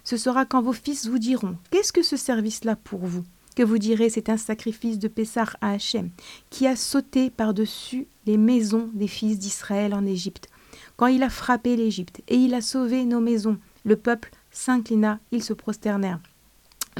Ce 0.04 0.16
sera 0.16 0.44
quand 0.44 0.62
vos 0.62 0.72
fils 0.72 1.06
vous 1.06 1.18
diront 1.18 1.56
Qu'est-ce 1.70 1.92
que 1.92 2.02
ce 2.02 2.16
service-là 2.16 2.76
pour 2.76 3.00
vous? 3.00 3.24
Que 3.56 3.62
vous 3.62 3.78
direz 3.78 4.10
C'est 4.10 4.28
un 4.28 4.36
sacrifice 4.36 4.98
de 4.98 5.08
Pessah 5.08 5.52
à 5.60 5.72
Hachem, 5.72 6.10
qui 6.50 6.66
a 6.66 6.76
sauté 6.76 7.30
par-dessus 7.30 8.06
les 8.26 8.36
maisons 8.36 8.88
des 8.94 9.08
fils 9.08 9.38
d'Israël 9.38 9.94
en 9.94 10.06
Égypte. 10.06 10.48
Quand 10.96 11.06
il 11.06 11.22
a 11.22 11.30
frappé 11.30 11.76
l'Égypte 11.76 12.22
et 12.28 12.36
il 12.36 12.54
a 12.54 12.60
sauvé 12.60 13.04
nos 13.04 13.20
maisons, 13.20 13.58
le 13.84 13.96
peuple 13.96 14.30
s'inclina, 14.50 15.18
ils 15.32 15.42
se 15.42 15.52
prosternèrent. 15.52 16.20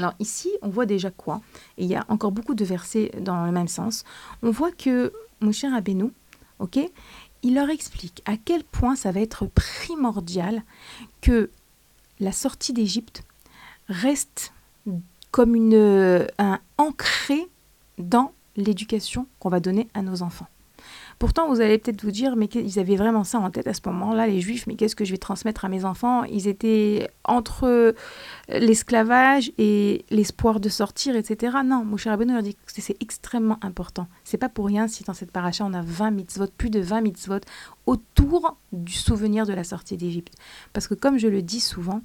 Alors 0.01 0.15
ici, 0.17 0.49
on 0.63 0.69
voit 0.69 0.87
déjà 0.87 1.11
quoi? 1.11 1.41
Et 1.77 1.83
il 1.83 1.87
y 1.87 1.95
a 1.95 2.05
encore 2.07 2.31
beaucoup 2.31 2.55
de 2.55 2.65
versets 2.65 3.11
dans 3.19 3.45
le 3.45 3.51
même 3.51 3.67
sens. 3.67 4.03
On 4.41 4.49
voit 4.49 4.71
que 4.71 5.13
mon 5.41 5.51
cher 5.51 5.75
Abénou, 5.75 6.11
ok, 6.57 6.79
il 7.43 7.53
leur 7.53 7.69
explique 7.69 8.23
à 8.25 8.35
quel 8.35 8.63
point 8.63 8.95
ça 8.95 9.11
va 9.11 9.19
être 9.19 9.45
primordial 9.45 10.63
que 11.21 11.51
la 12.19 12.31
sortie 12.31 12.73
d'Égypte 12.73 13.21
reste 13.89 14.53
comme 15.29 15.53
une, 15.53 16.27
un 16.39 16.59
ancré 16.79 17.47
dans 17.99 18.33
l'éducation 18.55 19.27
qu'on 19.37 19.49
va 19.49 19.59
donner 19.59 19.87
à 19.93 20.01
nos 20.01 20.23
enfants. 20.23 20.47
Pourtant, 21.21 21.47
vous 21.47 21.61
allez 21.61 21.77
peut-être 21.77 22.03
vous 22.03 22.09
dire, 22.09 22.35
mais 22.35 22.47
ils 22.47 22.79
avaient 22.79 22.95
vraiment 22.95 23.23
ça 23.23 23.37
en 23.37 23.51
tête 23.51 23.67
à 23.67 23.75
ce 23.75 23.81
moment-là, 23.85 24.25
les 24.25 24.41
Juifs, 24.41 24.65
mais 24.65 24.73
qu'est-ce 24.73 24.95
que 24.95 25.05
je 25.05 25.11
vais 25.11 25.19
transmettre 25.19 25.65
à 25.65 25.69
mes 25.69 25.85
enfants? 25.85 26.23
Ils 26.23 26.47
étaient 26.47 27.11
entre 27.23 27.93
l'esclavage 28.49 29.51
et 29.59 30.03
l'espoir 30.09 30.59
de 30.59 30.67
sortir, 30.67 31.15
etc. 31.15 31.57
Non, 31.63 31.85
mon 31.85 31.95
cher 31.95 32.13
Rabbeinu 32.13 32.33
leur 32.33 32.41
dit 32.41 32.55
que 32.55 32.81
c'est 32.81 32.99
extrêmement 33.03 33.59
important. 33.61 34.07
C'est 34.23 34.39
pas 34.39 34.49
pour 34.49 34.65
rien 34.65 34.87
si 34.87 35.03
dans 35.03 35.13
cette 35.13 35.29
paracha, 35.29 35.63
on 35.63 35.75
a 35.75 35.83
20 35.83 36.09
mitzvot, 36.09 36.47
plus 36.57 36.71
de 36.71 36.79
20 36.79 37.01
mitzvot 37.01 37.41
autour 37.85 38.57
du 38.71 38.93
souvenir 38.93 39.45
de 39.45 39.53
la 39.53 39.63
sortie 39.63 39.97
d'Égypte. 39.97 40.33
Parce 40.73 40.87
que 40.87 40.95
comme 40.95 41.19
je 41.19 41.27
le 41.27 41.43
dis 41.43 41.59
souvent, 41.59 42.01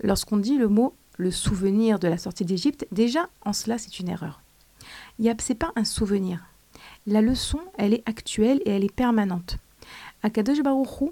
lorsqu'on 0.00 0.36
dit 0.36 0.58
le 0.58 0.68
mot 0.68 0.94
le 1.16 1.32
souvenir 1.32 1.98
de 1.98 2.06
la 2.06 2.18
sortie 2.18 2.44
d'Égypte, 2.44 2.86
déjà 2.92 3.28
en 3.44 3.52
cela 3.52 3.78
c'est 3.78 3.98
une 3.98 4.10
erreur. 4.10 4.42
Ce 5.18 5.24
n'est 5.24 5.58
pas 5.58 5.72
un 5.74 5.84
souvenir, 5.84 6.53
la 7.06 7.20
leçon, 7.20 7.60
elle 7.76 7.94
est 7.94 8.08
actuelle 8.08 8.60
et 8.64 8.70
elle 8.70 8.84
est 8.84 8.94
permanente. 8.94 9.58
Akadosh 10.22 10.62
Baruch 10.62 11.10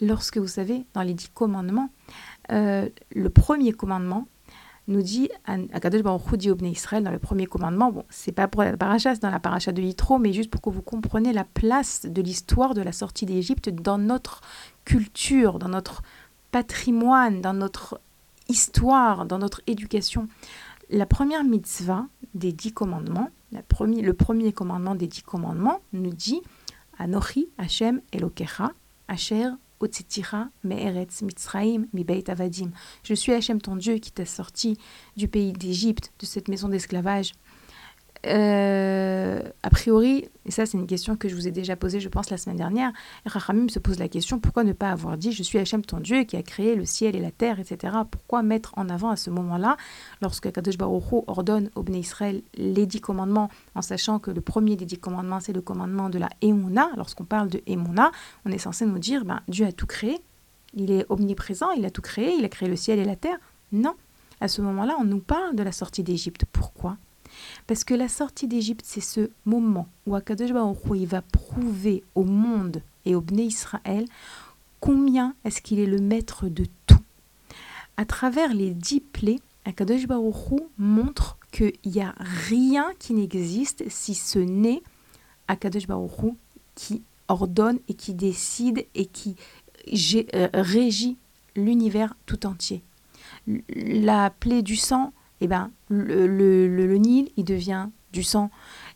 lorsque 0.00 0.38
vous 0.38 0.48
savez, 0.48 0.84
dans 0.94 1.02
les 1.02 1.14
dix 1.14 1.28
commandements, 1.28 1.90
euh, 2.52 2.88
le 3.14 3.30
premier 3.30 3.72
commandement 3.72 4.26
nous 4.86 5.02
dit, 5.02 5.30
Akadosh 5.46 6.02
Baruch 6.02 6.34
dit 6.36 6.50
au 6.50 6.56
Israël 6.58 7.02
dans 7.02 7.10
le 7.10 7.18
premier 7.18 7.46
commandement, 7.46 7.90
bon, 7.90 8.04
c'est 8.10 8.32
pas 8.32 8.48
pour 8.48 8.62
la 8.62 8.76
paracha, 8.76 9.14
c'est 9.14 9.22
dans 9.22 9.30
la 9.30 9.40
paracha 9.40 9.72
de 9.72 9.80
Yitro, 9.80 10.18
mais 10.18 10.32
juste 10.32 10.50
pour 10.50 10.60
que 10.60 10.70
vous 10.70 10.82
compreniez 10.82 11.32
la 11.32 11.44
place 11.44 12.04
de 12.04 12.22
l'histoire 12.22 12.74
de 12.74 12.82
la 12.82 12.92
sortie 12.92 13.24
d'Égypte 13.24 13.70
dans 13.70 13.98
notre 13.98 14.42
culture, 14.84 15.58
dans 15.58 15.70
notre 15.70 16.02
patrimoine, 16.50 17.40
dans 17.40 17.54
notre 17.54 18.00
histoire, 18.48 19.24
dans 19.24 19.38
notre 19.38 19.62
éducation. 19.66 20.28
La 20.90 21.06
première 21.06 21.44
mitzvah 21.44 22.06
des 22.34 22.52
dix 22.52 22.72
commandements, 22.72 23.30
le 23.54 24.12
premier 24.12 24.52
commandement 24.52 24.94
des 24.94 25.06
dix 25.06 25.22
commandements 25.22 25.80
nous 25.92 26.12
dit 26.12 26.42
Anochi 26.98 27.48
Hashem 27.58 28.00
Elokecha 28.12 28.72
Asher 29.08 29.50
Otzitira 29.80 30.48
Me'eretz 30.64 31.22
Mitzraim 31.22 31.84
Beit 31.92 32.30
Avadim. 32.30 32.70
Je 33.02 33.14
suis 33.14 33.32
Hashem 33.32 33.60
ton 33.60 33.76
Dieu 33.76 33.98
qui 33.98 34.12
t'a 34.12 34.24
sorti 34.24 34.78
du 35.16 35.28
pays 35.28 35.52
d'Égypte, 35.52 36.12
de 36.18 36.26
cette 36.26 36.48
maison 36.48 36.68
d'esclavage. 36.68 37.32
Euh, 38.26 39.42
a 39.62 39.70
priori, 39.70 40.28
et 40.46 40.50
ça 40.50 40.64
c'est 40.64 40.78
une 40.78 40.86
question 40.86 41.16
que 41.16 41.28
je 41.28 41.34
vous 41.34 41.46
ai 41.46 41.50
déjà 41.50 41.76
posée, 41.76 42.00
je 42.00 42.08
pense, 42.08 42.30
la 42.30 42.38
semaine 42.38 42.56
dernière, 42.56 42.92
Rachamim 43.26 43.68
se 43.68 43.78
pose 43.78 43.98
la 43.98 44.08
question, 44.08 44.38
pourquoi 44.38 44.64
ne 44.64 44.72
pas 44.72 44.90
avoir 44.90 45.18
dit, 45.18 45.32
je 45.32 45.42
suis 45.42 45.58
Hachem 45.58 45.84
ton 45.84 46.00
Dieu 46.00 46.24
qui 46.24 46.36
a 46.36 46.42
créé 46.42 46.74
le 46.74 46.86
ciel 46.86 47.16
et 47.16 47.20
la 47.20 47.30
terre, 47.30 47.60
etc. 47.60 47.94
Pourquoi 48.10 48.42
mettre 48.42 48.72
en 48.78 48.88
avant 48.88 49.10
à 49.10 49.16
ce 49.16 49.28
moment-là, 49.30 49.76
lorsque 50.22 50.50
Kadosh 50.50 50.78
Baruch 50.78 51.04
ordonne 51.26 51.70
au 51.74 51.82
Bnei 51.82 52.00
Israël 52.00 52.42
les 52.54 52.86
dix 52.86 53.00
commandements, 53.00 53.50
en 53.74 53.82
sachant 53.82 54.18
que 54.18 54.30
le 54.30 54.40
premier 54.40 54.76
des 54.76 54.86
dix 54.86 54.98
commandements, 54.98 55.40
c'est 55.40 55.52
le 55.52 55.60
commandement 55.60 56.08
de 56.08 56.18
la 56.18 56.30
Emouna. 56.40 56.90
Lorsqu'on 56.96 57.24
parle 57.24 57.48
de 57.48 57.60
Emouna, 57.66 58.10
on 58.46 58.50
est 58.50 58.58
censé 58.58 58.86
nous 58.86 58.98
dire, 58.98 59.24
ben, 59.24 59.40
Dieu 59.48 59.66
a 59.66 59.72
tout 59.72 59.86
créé, 59.86 60.18
il 60.72 60.90
est 60.90 61.04
omniprésent, 61.10 61.70
il 61.72 61.84
a 61.84 61.90
tout 61.90 62.02
créé, 62.02 62.34
il 62.38 62.44
a 62.44 62.48
créé 62.48 62.68
le 62.68 62.76
ciel 62.76 62.98
et 62.98 63.04
la 63.04 63.16
terre. 63.16 63.38
Non, 63.72 63.94
à 64.40 64.48
ce 64.48 64.62
moment-là, 64.62 64.96
on 64.98 65.04
nous 65.04 65.20
parle 65.20 65.54
de 65.56 65.62
la 65.62 65.72
sortie 65.72 66.02
d'Égypte. 66.02 66.44
Pourquoi? 66.50 66.96
Parce 67.66 67.84
que 67.84 67.94
la 67.94 68.08
sortie 68.08 68.48
d'Égypte, 68.48 68.84
c'est 68.84 69.00
ce 69.00 69.30
moment 69.44 69.88
où 70.06 70.14
Akadosh 70.14 70.50
va 70.50 71.22
prouver 71.22 72.04
au 72.14 72.24
monde 72.24 72.82
et 73.04 73.14
au 73.14 73.20
Bnei 73.20 73.46
Israël 73.46 74.06
combien 74.80 75.34
est-ce 75.44 75.62
qu'il 75.62 75.78
est 75.78 75.86
le 75.86 75.98
maître 75.98 76.48
de 76.48 76.66
tout. 76.86 77.00
À 77.96 78.04
travers 78.04 78.52
les 78.52 78.74
dix 78.74 79.00
plaies, 79.00 79.40
Akadosh 79.64 80.06
Baruch 80.06 80.60
montre 80.78 81.38
qu'il 81.52 81.72
n'y 81.86 82.02
a 82.02 82.14
rien 82.18 82.92
qui 82.98 83.14
n'existe 83.14 83.84
si 83.88 84.14
ce 84.14 84.38
n'est 84.38 84.82
Akadosh 85.48 85.86
Baruch 85.86 86.34
qui 86.74 87.02
ordonne 87.28 87.78
et 87.88 87.94
qui 87.94 88.14
décide 88.14 88.86
et 88.94 89.06
qui 89.06 89.36
euh, 90.34 90.48
régit 90.52 91.16
l'univers 91.56 92.14
tout 92.26 92.46
entier. 92.46 92.82
La 93.46 94.30
plaie 94.30 94.62
du 94.62 94.76
sang, 94.76 95.12
eh 95.40 95.46
ben, 95.46 95.70
le, 95.88 96.26
le, 96.26 96.96
Nil, 96.96 97.30
il 97.36 97.44
devient 97.44 97.88
du 98.12 98.22
sang. 98.22 98.50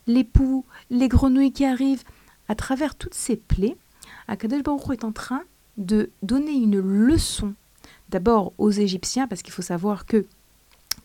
Les 0.07 0.23
poux, 0.23 0.65
les 0.89 1.07
grenouilles 1.07 1.51
qui 1.51 1.65
arrivent, 1.65 2.03
à 2.47 2.55
travers 2.55 2.95
toutes 2.95 3.13
ces 3.13 3.35
plaies, 3.35 3.77
Akadosh 4.27 4.63
Baruch 4.63 4.91
est 4.91 5.03
en 5.03 5.11
train 5.11 5.43
de 5.77 6.09
donner 6.23 6.53
une 6.53 6.79
leçon 6.79 7.53
d'abord 8.09 8.53
aux 8.57 8.71
Égyptiens, 8.71 9.27
parce 9.27 9.41
qu'il 9.41 9.53
faut 9.53 9.61
savoir 9.61 10.05
que 10.05 10.25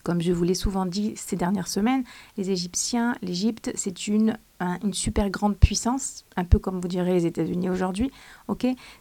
comme 0.05 0.21
je 0.21 0.33
vous 0.33 0.45
l'ai 0.45 0.55
souvent 0.55 0.87
dit 0.87 1.15
ces 1.17 1.35
dernières 1.35 1.67
semaines, 1.67 2.05
les 2.37 2.51
Égyptiens, 2.51 3.17
l'Égypte, 3.23 3.73
c'est 3.75 4.07
une, 4.07 4.39
une 4.61 4.93
super 4.93 5.31
grande 5.31 5.57
puissance, 5.57 6.25
un 6.37 6.45
peu 6.45 6.59
comme 6.59 6.81
vous 6.81 6.89
direz 6.89 7.15
les 7.15 7.27
États-Unis 7.27 7.71
aujourd'hui. 7.71 8.11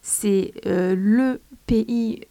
C'est 0.02 0.54
euh, 0.66 0.96
le 0.98 1.42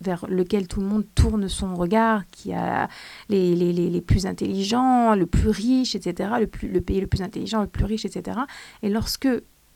vers 0.00 0.26
lequel 0.28 0.68
tout 0.68 0.80
le 0.80 0.86
monde 0.86 1.04
tourne 1.14 1.48
son 1.48 1.74
regard, 1.74 2.22
qui 2.30 2.52
a 2.52 2.88
les, 3.28 3.54
les, 3.54 3.72
les, 3.72 4.00
plus 4.00 4.26
intelligents, 4.26 5.14
le 5.14 5.26
plus 5.26 5.50
riche, 5.50 5.94
etc. 5.94 6.30
Le, 6.40 6.46
plus, 6.46 6.68
le 6.68 6.80
pays 6.80 7.00
le 7.00 7.06
plus 7.06 7.22
intelligent, 7.22 7.60
le 7.60 7.66
plus 7.66 7.84
riche, 7.84 8.04
etc. 8.04 8.40
Et 8.82 8.88
lorsque 8.88 9.28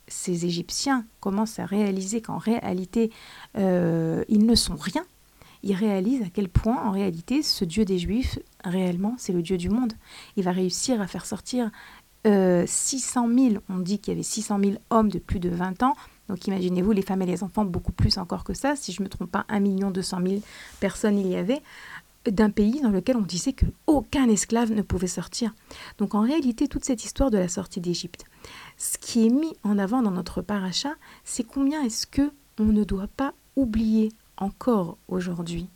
ces 0.07 0.45
Égyptiens 0.45 1.05
commencent 1.19 1.59
à 1.59 1.65
réaliser 1.65 2.21
qu'en 2.21 2.37
réalité, 2.37 3.11
euh, 3.57 4.23
ils 4.29 4.45
ne 4.45 4.55
sont 4.55 4.75
rien, 4.75 5.03
il 5.63 5.73
réalise 5.73 6.21
à 6.21 6.29
quel 6.33 6.49
point, 6.49 6.81
en 6.83 6.91
réalité, 6.91 7.41
ce 7.41 7.65
Dieu 7.65 7.83
des 7.83 7.99
Juifs, 7.99 8.39
réellement, 8.63 9.15
c'est 9.17 9.33
le 9.33 9.41
Dieu 9.41 9.57
du 9.57 9.69
monde. 9.69 9.93
Il 10.37 10.43
va 10.43 10.51
réussir 10.51 11.01
à 11.01 11.07
faire 11.07 11.25
sortir 11.25 11.71
600 12.25 13.29
000, 13.29 13.55
on 13.69 13.77
dit 13.79 13.99
qu'il 13.99 14.13
y 14.13 14.15
avait 14.15 14.23
600 14.23 14.59
000 14.59 14.73
hommes 14.89 15.09
de 15.09 15.19
plus 15.19 15.39
de 15.39 15.49
20 15.49 15.83
ans. 15.83 15.95
Donc 16.29 16.45
imaginez-vous 16.47 16.91
les 16.91 17.01
femmes 17.01 17.21
et 17.21 17.25
les 17.25 17.43
enfants, 17.43 17.65
beaucoup 17.65 17.91
plus 17.91 18.17
encore 18.17 18.43
que 18.43 18.53
ça. 18.53 18.75
Si 18.75 18.91
je 18.91 19.01
ne 19.01 19.05
me 19.05 19.09
trompe 19.09 19.31
pas, 19.31 19.45
1 19.49 19.61
200 19.61 20.17
000 20.25 20.41
personnes 20.79 21.17
il 21.17 21.27
y 21.27 21.35
avait 21.35 21.61
d'un 22.31 22.49
pays 22.49 22.81
dans 22.81 22.89
lequel 22.89 23.15
on 23.15 23.21
disait 23.21 23.53
que 23.53 23.65
aucun 23.85 24.27
esclave 24.27 24.71
ne 24.71 24.81
pouvait 24.81 25.07
sortir. 25.07 25.53
Donc 25.97 26.15
en 26.15 26.21
réalité, 26.21 26.67
toute 26.67 26.85
cette 26.85 27.03
histoire 27.03 27.31
de 27.31 27.37
la 27.37 27.47
sortie 27.47 27.79
d'Égypte, 27.79 28.25
ce 28.77 28.97
qui 28.97 29.25
est 29.25 29.29
mis 29.29 29.53
en 29.63 29.77
avant 29.77 30.01
dans 30.01 30.11
notre 30.11 30.41
paracha, 30.41 30.95
c'est 31.23 31.43
combien 31.43 31.83
est-ce 31.83 32.07
que 32.07 32.31
on 32.59 32.65
ne 32.65 32.83
doit 32.83 33.07
pas 33.07 33.33
oublier 33.55 34.11
encore 34.37 34.97
aujourd'hui 35.07 35.69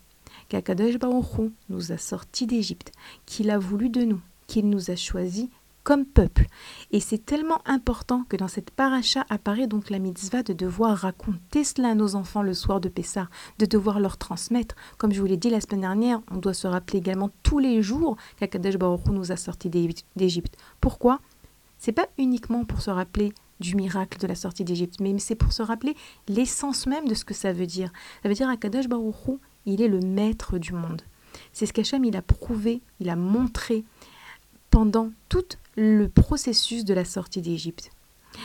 qu'Akadosh 0.50 0.98
Baruch 0.98 1.52
nous 1.70 1.92
a 1.92 1.98
sortis 1.98 2.48
d'Égypte, 2.48 2.92
qu'il 3.26 3.50
a 3.50 3.58
voulu 3.58 3.90
de 3.90 4.02
nous, 4.02 4.22
qu'il 4.48 4.70
nous 4.70 4.92
a 4.92 4.96
choisis 4.96 5.48
comme 5.84 6.06
peuple. 6.06 6.46
Et 6.92 7.00
c'est 7.00 7.26
tellement 7.26 7.62
important 7.66 8.24
que 8.30 8.38
dans 8.38 8.48
cette 8.48 8.72
paracha 8.72 9.26
apparaît 9.30 9.68
donc 9.68 9.90
la 9.90 10.00
mitzvah 10.00 10.44
de 10.44 10.54
devoir 10.54 10.98
raconter 10.98 11.64
cela 11.64 11.90
à 11.90 11.96
nos 11.96 12.16
enfants 12.16 12.44
le 12.44 12.54
soir 12.54 12.80
de 12.80 12.90
Pessah, 12.90 13.30
de 13.60 13.66
devoir 13.66 14.00
leur 14.00 14.18
transmettre. 14.18 14.76
Comme 14.98 15.12
je 15.12 15.20
vous 15.20 15.28
l'ai 15.28 15.38
dit 15.38 15.50
la 15.50 15.62
semaine 15.62 15.82
dernière, 15.82 16.22
on 16.32 16.38
doit 16.38 16.54
se 16.54 16.68
rappeler 16.68 17.00
également 17.00 17.30
tous 17.44 17.60
les 17.60 17.82
jours 17.82 18.18
qu'Akadosh 18.38 18.78
Baruch 18.78 19.08
nous 19.08 19.32
a 19.32 19.38
sortis 19.38 19.70
d'Égypte. 19.70 20.58
Pourquoi? 20.80 21.20
C'est 21.78 21.92
pas 21.92 22.08
uniquement 22.18 22.64
pour 22.64 22.82
se 22.82 22.92
rappeler 22.92 23.34
du 23.60 23.76
miracle 23.76 24.20
de 24.20 24.28
la 24.28 24.36
sortie 24.36 24.64
d'Égypte, 24.64 25.00
mais 25.00 25.18
c'est 25.20 25.36
pour 25.36 25.54
se 25.54 25.62
rappeler 25.62 25.96
l'essence 26.28 26.88
même 26.88 27.08
de 27.08 27.14
ce 27.14 27.26
que 27.26 27.34
ça 27.34 27.54
veut 27.54 27.68
dire. 27.68 27.92
Ça 28.22 28.30
veut 28.30 28.36
dire 28.36 28.48
qu'Akadosh 28.50 28.88
Baruch 28.88 29.40
il 29.66 29.82
est 29.82 29.88
le 29.88 30.00
maître 30.00 30.58
du 30.58 30.74
monde. 30.74 31.02
C'est 31.54 31.66
ce 31.66 31.74
qu'Hachem 31.74 32.04
il 32.04 32.16
a 32.16 32.22
prouvé, 32.22 32.82
il 33.00 33.10
a 33.10 33.16
montré 33.16 33.84
pendant 34.70 35.12
toute 35.30 35.58
le 35.76 36.08
processus 36.08 36.86
de 36.86 36.94
la 36.94 37.06
sortie 37.06 37.42
d'Égypte. 37.42 37.92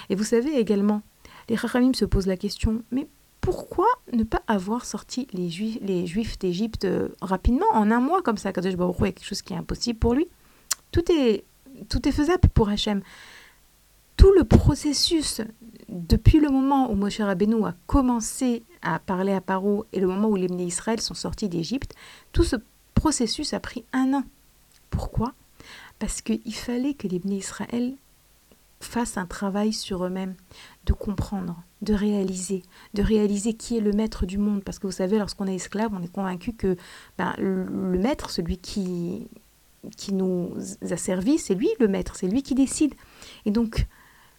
Et 0.09 0.15
vous 0.15 0.25
savez 0.25 0.59
également, 0.59 1.03
les 1.49 1.57
Chachamim 1.57 1.93
se 1.95 2.05
posent 2.05 2.27
la 2.27 2.37
question, 2.37 2.83
mais 2.91 3.07
pourquoi 3.41 3.87
ne 4.13 4.25
pas 4.25 4.43
avoir 4.49 4.85
sorti 4.85 5.29
les 5.33 5.49
Juifs, 5.51 5.79
les 5.81 6.07
Juifs 6.07 6.39
d'Égypte 6.39 6.85
euh, 6.85 7.09
rapidement, 7.21 7.67
en 7.73 7.91
un 7.91 8.01
mois 8.01 8.23
comme 8.23 8.37
ça 8.37 8.53
Kadosh 8.53 8.75
Baruch 8.75 8.99
Hu, 8.99 9.05
quelque 9.05 9.25
chose 9.25 9.43
qui 9.43 9.53
est 9.53 9.57
impossible 9.57 9.99
pour 9.99 10.15
lui? 10.15 10.27
Tout 10.91 11.05
est, 11.13 11.45
tout 11.89 12.09
est 12.09 12.13
faisable 12.13 12.49
pour 12.53 12.69
Hachem. 12.69 13.03
Tout 14.17 14.33
le 14.33 14.45
processus, 14.45 15.43
depuis 15.89 16.41
le 16.41 16.49
moment 16.49 16.91
où 16.91 16.97
Moshe 16.97 17.21
Rabbeinu 17.21 17.65
a 17.65 17.75
commencé 17.87 18.65
à 18.83 18.99
parler 18.99 19.33
à 19.33 19.41
Paro 19.41 19.87
et 19.93 20.01
le 20.01 20.09
moment 20.09 20.29
où 20.29 20.37
les 20.37 20.49
Israël 20.65 21.01
sont 21.01 21.15
sortis 21.15 21.49
d'Égypte, 21.49 21.95
tout 22.33 22.45
ce 22.45 22.57
processus 22.95 23.53
a 23.55 23.61
pris 23.61 23.85
un 23.93 24.15
an. 24.15 24.25
Pourquoi? 24.91 25.35
Parce 25.99 26.21
qu'il 26.21 26.55
fallait 26.55 26.95
que 26.95 27.09
les 27.09 27.21
Israël 27.25 27.97
fassent 28.81 29.17
un 29.17 29.27
travail 29.27 29.73
sur 29.73 30.05
eux-mêmes, 30.05 30.35
de 30.85 30.93
comprendre, 30.93 31.63
de 31.83 31.95
réaliser, 31.95 32.63
de 32.95 33.03
réaliser 33.03 33.55
qui 33.55 33.79
est 33.79 33.81
le 33.81 33.93
maître 33.93 34.27
du 34.27 34.39
monde. 34.39 34.63
Parce 34.63 34.79
que 34.79 34.87
vous 34.87 34.93
savez, 34.93 35.19
lorsqu'on 35.19 35.47
est 35.47 35.55
esclave, 35.55 35.93
on 35.93 36.03
est 36.03 36.13
convaincu 36.13 36.53
que 36.53 36.77
ben, 37.19 37.35
le, 37.39 37.99
maître, 37.99 38.31
celui 38.31 38.59
qui, 38.59 39.29
qui 39.97 40.13
nous 40.13 40.55
a 40.91 40.97
servi, 40.97 41.39
c'est 41.39 41.55
lui 41.55 41.69
le 41.81 41.89
maître, 41.89 42.17
c'est 42.17 42.29
lui 42.29 42.43
qui 42.43 42.55
décide. 42.55 42.95
Et 43.45 43.51
donc, 43.51 43.87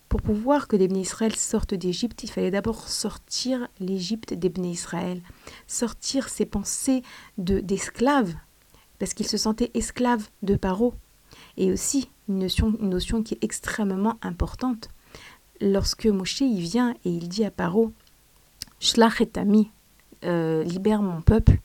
pour 0.09 0.21
pouvoir 0.21 0.67
que 0.67 0.75
les 0.75 0.85
Israël 0.85 1.35
sortent 1.35 1.73
d'Égypte, 1.73 2.23
il 2.23 2.29
fallait 2.29 2.51
d'abord 2.51 2.87
sortir 2.87 3.67
l'Égypte 3.79 4.33
des 4.33 4.51
Israël, 4.61 5.21
sortir 5.67 6.29
ses 6.29 6.45
pensées 6.45 7.01
d'esclaves, 7.37 8.33
parce 8.99 9.13
qu'ils 9.13 9.27
se 9.27 9.37
sentaient 9.37 9.71
esclaves 9.73 10.29
de 10.43 10.55
Paro, 10.55 10.93
et 11.57 11.72
aussi, 11.72 12.09
une 12.29 12.39
notion, 12.39 13.24
qui 13.24 13.33
est 13.33 13.43
extrêmement 13.43 14.17
importante. 14.22 14.89
Lorsque 15.59 16.05
Moshe 16.05 16.41
y 16.41 16.59
vient 16.59 16.91
et 17.03 17.09
il 17.09 17.29
dit 17.29 17.43
à 17.43 17.51
Paro, 17.51 17.91
Shlach 18.79 19.22
et 19.22 19.29
ami, 19.37 19.72
euh, 20.24 20.63
libère 20.63 21.01
mon 21.01 21.22
peuple, 21.22 21.59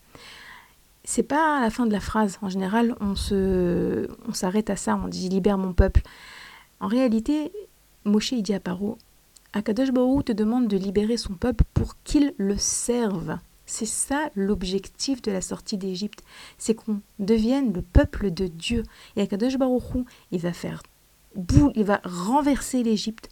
c'est 1.03 1.23
pas 1.23 1.57
à 1.57 1.61
la 1.61 1.69
fin 1.69 1.85
de 1.85 1.91
la 1.91 1.99
phrase. 1.99 2.39
En 2.41 2.49
général, 2.49 2.95
on 3.01 3.13
s'arrête 4.33 4.69
à 4.69 4.75
ça, 4.75 4.99
on 5.03 5.07
dit 5.07 5.29
libère 5.29 5.57
mon 5.57 5.73
peuple. 5.73 6.01
En 6.79 6.87
réalité, 6.87 7.51
Moshe 8.05 8.33
dit 8.33 8.53
à 8.53 8.59
Paro, 8.59 8.97
Akadosh 9.53 9.91
Baruch 9.91 10.25
te 10.25 10.31
demande 10.31 10.67
de 10.67 10.77
libérer 10.77 11.17
son 11.17 11.33
peuple 11.33 11.63
pour 11.73 11.95
qu'il 12.03 12.33
le 12.37 12.57
serve. 12.57 13.37
C'est 13.65 13.85
ça 13.85 14.29
l'objectif 14.35 15.21
de 15.21 15.31
la 15.31 15.41
sortie 15.41 15.77
d'Égypte, 15.77 16.23
c'est 16.57 16.75
qu'on 16.75 17.01
devienne 17.19 17.73
le 17.73 17.81
peuple 17.81 18.31
de 18.31 18.47
Dieu. 18.47 18.83
Et 19.15 19.21
Akadosh 19.21 19.57
Baruch 19.57 20.05
il 20.31 20.39
va 20.39 20.53
faire 20.53 20.83
boule, 21.35 21.71
il 21.75 21.83
va 21.83 22.01
renverser 22.03 22.83
l'Égypte 22.83 23.29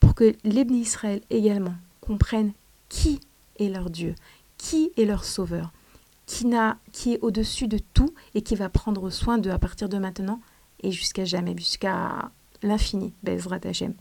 pour 0.00 0.14
que 0.14 0.34
l'Ebné 0.44 0.78
Israël 0.78 1.20
également 1.30 1.74
comprennent 2.00 2.52
qui 2.88 3.20
est 3.58 3.68
leur 3.68 3.90
Dieu, 3.90 4.14
qui 4.58 4.92
est 4.96 5.04
leur 5.04 5.24
sauveur, 5.24 5.72
qui, 6.26 6.46
n'a, 6.46 6.78
qui 6.92 7.14
est 7.14 7.18
au-dessus 7.20 7.68
de 7.68 7.78
tout 7.92 8.14
et 8.34 8.42
qui 8.42 8.54
va 8.54 8.68
prendre 8.68 9.10
soin 9.10 9.38
d'eux 9.38 9.50
à 9.50 9.58
partir 9.58 9.88
de 9.88 9.98
maintenant 9.98 10.40
et 10.82 10.90
jusqu'à 10.90 11.24
jamais, 11.24 11.56
jusqu'à 11.56 12.30
l'infini. 12.62 13.12
Bezrat 13.22 13.60
Hashem. 13.64 13.94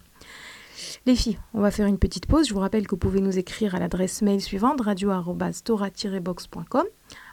Les 1.05 1.15
filles, 1.15 1.39
on 1.53 1.61
va 1.61 1.71
faire 1.71 1.87
une 1.87 1.99
petite 1.99 2.25
pause. 2.25 2.47
Je 2.47 2.53
vous 2.53 2.59
rappelle 2.59 2.85
que 2.85 2.91
vous 2.91 2.97
pouvez 2.97 3.21
nous 3.21 3.37
écrire 3.37 3.75
à 3.75 3.79
l'adresse 3.79 4.21
mail 4.21 4.41
suivante 4.41 4.81
radio-tora-box.com. 4.81 6.85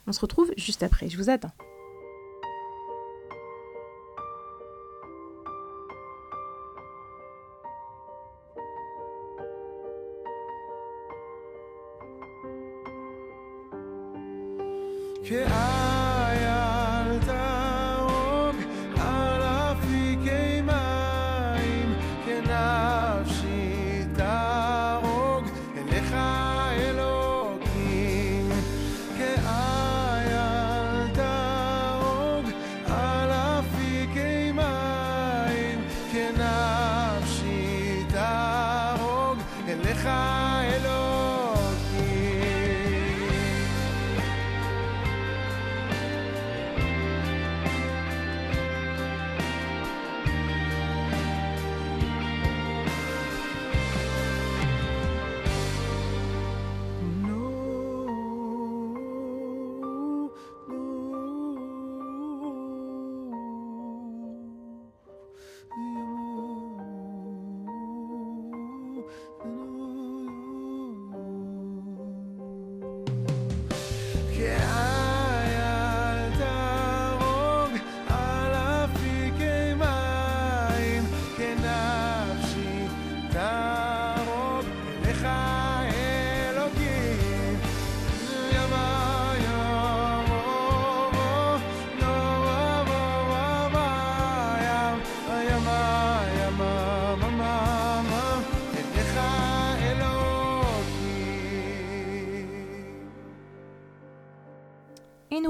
On 0.07 0.13
se 0.13 0.21
retrouve 0.21 0.53
juste 0.57 0.83
après. 0.83 1.09
Je 1.09 1.17
vous 1.17 1.31
attends. 1.31 1.53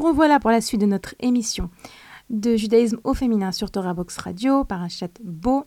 Revoilà 0.01 0.41
pour 0.41 0.51
la 0.51 0.61
suite 0.61 0.81
de 0.81 0.87
notre 0.87 1.15
émission 1.21 1.71
de 2.31 2.57
judaïsme 2.57 2.99
au 3.05 3.13
féminin 3.13 3.53
sur 3.53 3.71
Torah 3.71 3.93
Box 3.93 4.17
Radio, 4.19 4.65
Parachat 4.65 5.11
Beau. 5.23 5.65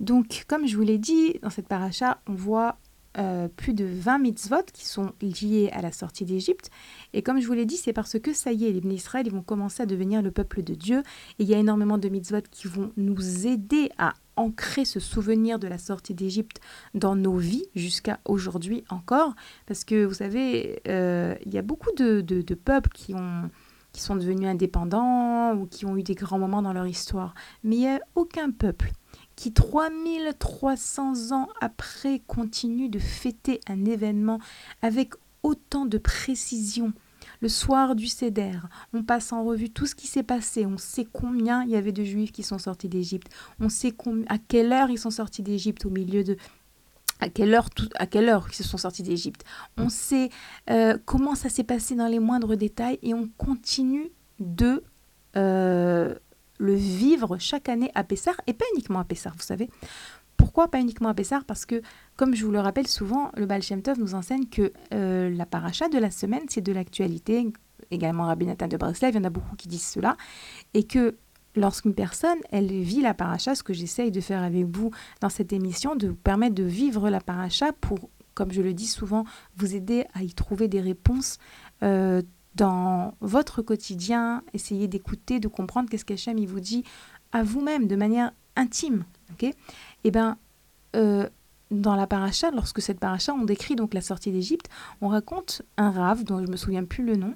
Donc, 0.00 0.44
comme 0.46 0.66
je 0.66 0.76
vous 0.76 0.82
l'ai 0.82 0.98
dit, 0.98 1.38
dans 1.42 1.50
cette 1.50 1.66
paracha, 1.66 2.20
on 2.26 2.34
voit 2.34 2.76
euh, 3.16 3.46
plus 3.46 3.74
de 3.74 3.84
20 3.84 4.18
mitzvot 4.18 4.64
qui 4.72 4.86
sont 4.86 5.12
liés 5.22 5.70
à 5.72 5.80
la 5.80 5.92
sortie 5.92 6.24
d'Égypte. 6.24 6.70
Et 7.12 7.22
comme 7.22 7.40
je 7.40 7.46
vous 7.46 7.52
l'ai 7.52 7.64
dit, 7.64 7.76
c'est 7.76 7.92
parce 7.92 8.18
que 8.18 8.32
ça 8.32 8.52
y 8.52 8.66
est, 8.66 8.72
les 8.72 8.94
Israël 8.94 9.26
ils 9.26 9.32
vont 9.32 9.42
commencer 9.42 9.84
à 9.84 9.86
devenir 9.86 10.20
le 10.20 10.32
peuple 10.32 10.64
de 10.64 10.74
Dieu. 10.74 10.98
Et 11.38 11.44
il 11.44 11.48
y 11.48 11.54
a 11.54 11.58
énormément 11.58 11.96
de 11.96 12.08
mitzvot 12.08 12.42
qui 12.50 12.66
vont 12.66 12.92
nous 12.96 13.46
aider 13.46 13.88
à 13.98 14.14
ancrer 14.36 14.84
ce 14.84 14.98
souvenir 14.98 15.60
de 15.60 15.68
la 15.68 15.78
sortie 15.78 16.12
d'Égypte 16.12 16.60
dans 16.94 17.14
nos 17.14 17.36
vies 17.36 17.66
jusqu'à 17.76 18.18
aujourd'hui 18.24 18.82
encore. 18.88 19.34
Parce 19.66 19.84
que 19.84 20.04
vous 20.04 20.14
savez, 20.14 20.80
euh, 20.88 21.36
il 21.46 21.54
y 21.54 21.58
a 21.58 21.62
beaucoup 21.62 21.92
de, 21.96 22.20
peuples 22.54 22.90
qui, 22.92 23.14
ont, 23.14 23.48
qui 23.94 24.02
sont 24.02 24.16
devenus 24.16 24.48
indépendants 24.48 25.54
ou 25.54 25.66
qui 25.66 25.86
ont 25.86 25.96
eu 25.96 26.02
des 26.02 26.14
grands 26.14 26.38
moments 26.38 26.60
dans 26.60 26.74
leur 26.74 26.86
histoire. 26.86 27.34
Mais 27.62 27.76
il 27.76 27.80
n'y 27.80 27.88
a 27.88 28.00
aucun 28.14 28.50
peuple 28.50 28.90
qui 29.36 29.52
3300 29.52 31.32
ans 31.32 31.48
après 31.60 32.20
continue 32.26 32.88
de 32.88 32.98
fêter 32.98 33.60
un 33.68 33.84
événement 33.84 34.40
avec 34.82 35.14
autant 35.42 35.86
de 35.86 35.98
précision, 35.98 36.92
le 37.40 37.48
soir 37.48 37.94
du 37.94 38.06
Seder, 38.06 38.58
on 38.92 39.02
passe 39.02 39.32
en 39.32 39.44
revue 39.44 39.70
tout 39.70 39.86
ce 39.86 39.94
qui 39.94 40.06
s'est 40.06 40.22
passé. 40.22 40.66
On 40.66 40.78
sait 40.78 41.06
combien 41.10 41.62
il 41.64 41.70
y 41.70 41.76
avait 41.76 41.92
de 41.92 42.04
Juifs 42.04 42.32
qui 42.32 42.42
sont 42.42 42.58
sortis 42.58 42.88
d'Égypte. 42.88 43.28
On 43.60 43.68
sait 43.68 43.94
à 44.28 44.38
quelle 44.38 44.72
heure 44.72 44.90
ils 44.90 44.98
sont 44.98 45.10
sortis 45.10 45.42
d'Égypte 45.42 45.84
au 45.86 45.90
milieu 45.90 46.24
de 46.24 46.36
à 47.20 47.28
quelle 47.28 47.54
heure 47.54 47.68
à 47.96 48.06
quelle 48.06 48.28
heure 48.28 48.46
ils 48.50 48.54
se 48.54 48.64
sont 48.64 48.78
sortis 48.78 49.02
d'Égypte. 49.02 49.44
On 49.76 49.88
sait 49.88 50.30
euh, 50.70 50.98
comment 51.04 51.34
ça 51.34 51.48
s'est 51.48 51.64
passé 51.64 51.94
dans 51.94 52.08
les 52.08 52.18
moindres 52.18 52.56
détails 52.56 52.98
et 53.02 53.14
on 53.14 53.28
continue 53.36 54.10
de 54.40 54.82
euh, 55.36 56.14
le 56.58 56.74
vivre 56.74 57.38
chaque 57.38 57.68
année 57.68 57.90
à 57.94 58.04
Pessar 58.04 58.34
et 58.46 58.52
pas 58.52 58.64
uniquement 58.74 59.00
à 59.00 59.04
Pessar, 59.04 59.34
vous 59.36 59.42
savez. 59.42 59.68
Pourquoi 60.36 60.68
pas 60.68 60.80
uniquement 60.80 61.08
à 61.08 61.14
Pessar 61.14 61.44
Parce 61.44 61.64
que, 61.64 61.80
comme 62.16 62.34
je 62.34 62.44
vous 62.44 62.52
le 62.52 62.60
rappelle 62.60 62.86
souvent, 62.86 63.30
le 63.36 63.46
Baal 63.46 63.62
Shem 63.62 63.82
Tov 63.82 63.98
nous 63.98 64.14
enseigne 64.14 64.46
que 64.46 64.72
euh, 64.92 65.30
la 65.30 65.46
paracha 65.46 65.88
de 65.88 65.98
la 65.98 66.10
semaine, 66.10 66.42
c'est 66.48 66.60
de 66.60 66.72
l'actualité. 66.72 67.46
Également, 67.90 68.26
Rabbi 68.26 68.46
Nathan 68.46 68.66
de 68.68 68.76
Breslev, 68.76 69.14
il 69.14 69.18
y 69.18 69.20
en 69.20 69.24
a 69.24 69.30
beaucoup 69.30 69.56
qui 69.56 69.68
disent 69.68 69.86
cela. 69.86 70.16
Et 70.74 70.84
que 70.84 71.16
lorsqu'une 71.56 71.94
personne, 71.94 72.38
elle 72.50 72.66
vit 72.66 73.00
la 73.00 73.14
paracha, 73.14 73.54
ce 73.54 73.62
que 73.62 73.72
j'essaye 73.72 74.10
de 74.10 74.20
faire 74.20 74.42
avec 74.42 74.66
vous 74.66 74.90
dans 75.20 75.28
cette 75.28 75.52
émission, 75.52 75.96
de 75.96 76.08
vous 76.08 76.16
permettre 76.16 76.54
de 76.54 76.64
vivre 76.64 77.10
la 77.10 77.20
paracha 77.20 77.72
pour, 77.72 78.10
comme 78.34 78.52
je 78.52 78.62
le 78.62 78.74
dis 78.74 78.86
souvent, 78.86 79.24
vous 79.56 79.74
aider 79.74 80.04
à 80.14 80.22
y 80.22 80.32
trouver 80.32 80.68
des 80.68 80.80
réponses 80.80 81.38
euh, 81.82 82.22
dans 82.54 83.14
votre 83.20 83.62
quotidien, 83.62 84.42
essayer 84.52 84.88
d'écouter, 84.88 85.40
de 85.40 85.48
comprendre 85.48 85.88
qu'est-ce 85.90 86.04
qu'Hachem 86.04 86.38
il 86.38 86.46
vous 86.46 86.60
dit 86.60 86.84
à 87.32 87.42
vous-même 87.42 87.86
de 87.86 87.96
manière 87.96 88.32
intime. 88.56 89.04
ok? 89.32 89.52
Eh 90.04 90.10
bien, 90.10 90.38
euh, 90.94 91.28
dans 91.70 91.96
la 91.96 92.06
paracha, 92.06 92.50
lorsque 92.52 92.80
cette 92.80 93.00
paracha, 93.00 93.34
on 93.34 93.44
décrit 93.44 93.74
donc 93.74 93.94
la 93.94 94.00
sortie 94.00 94.30
d'Égypte, 94.30 94.68
on 95.00 95.08
raconte 95.08 95.62
un 95.76 95.90
rave, 95.90 96.24
dont 96.24 96.38
je 96.38 96.44
ne 96.44 96.50
me 96.52 96.56
souviens 96.56 96.84
plus 96.84 97.04
le 97.04 97.16
nom, 97.16 97.34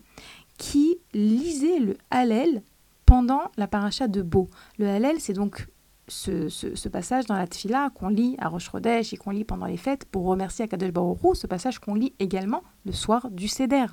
qui 0.57 0.99
lisait 1.15 1.81
le 1.81 1.97
Hallel 2.11 2.63
pendant 3.09 3.51
la 3.57 3.67
paracha 3.67 4.07
de 4.07 4.21
Beau. 4.21 4.51
Le 4.79 4.87
Hallel, 4.87 5.19
c'est 5.19 5.33
donc 5.33 5.67
ce, 6.09 6.89
passage 6.89 7.25
dans 7.25 7.37
la 7.37 7.47
Tfila 7.47 7.89
qu'on 7.95 8.09
lit 8.09 8.37
à 8.39 8.49
Rosh 8.49 8.71
et 8.85 9.17
qu'on 9.17 9.31
lit 9.31 9.45
pendant 9.45 9.65
les 9.65 9.79
fêtes 9.79 10.05
pour 10.05 10.27
remercier 10.27 10.67
Akadosh 10.67 10.91
Baruch 10.91 11.19
ce 11.35 11.47
passage 11.47 11.79
qu'on 11.79 11.95
lit 11.95 12.13
également 12.19 12.63
le 12.85 12.93
soir 12.93 13.31
du 13.31 13.49
Seder. 13.49 13.87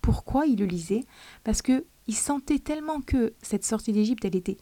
Pourquoi 0.00 0.46
il 0.46 0.60
le 0.60 0.66
lisait? 0.66 1.02
Parce 1.42 1.60
que 1.60 1.84
il 2.06 2.14
sentait 2.14 2.60
tellement 2.60 3.00
que 3.00 3.34
cette 3.42 3.64
sortie 3.64 3.92
d'Égypte, 3.92 4.24
elle 4.24 4.36
était 4.36 4.58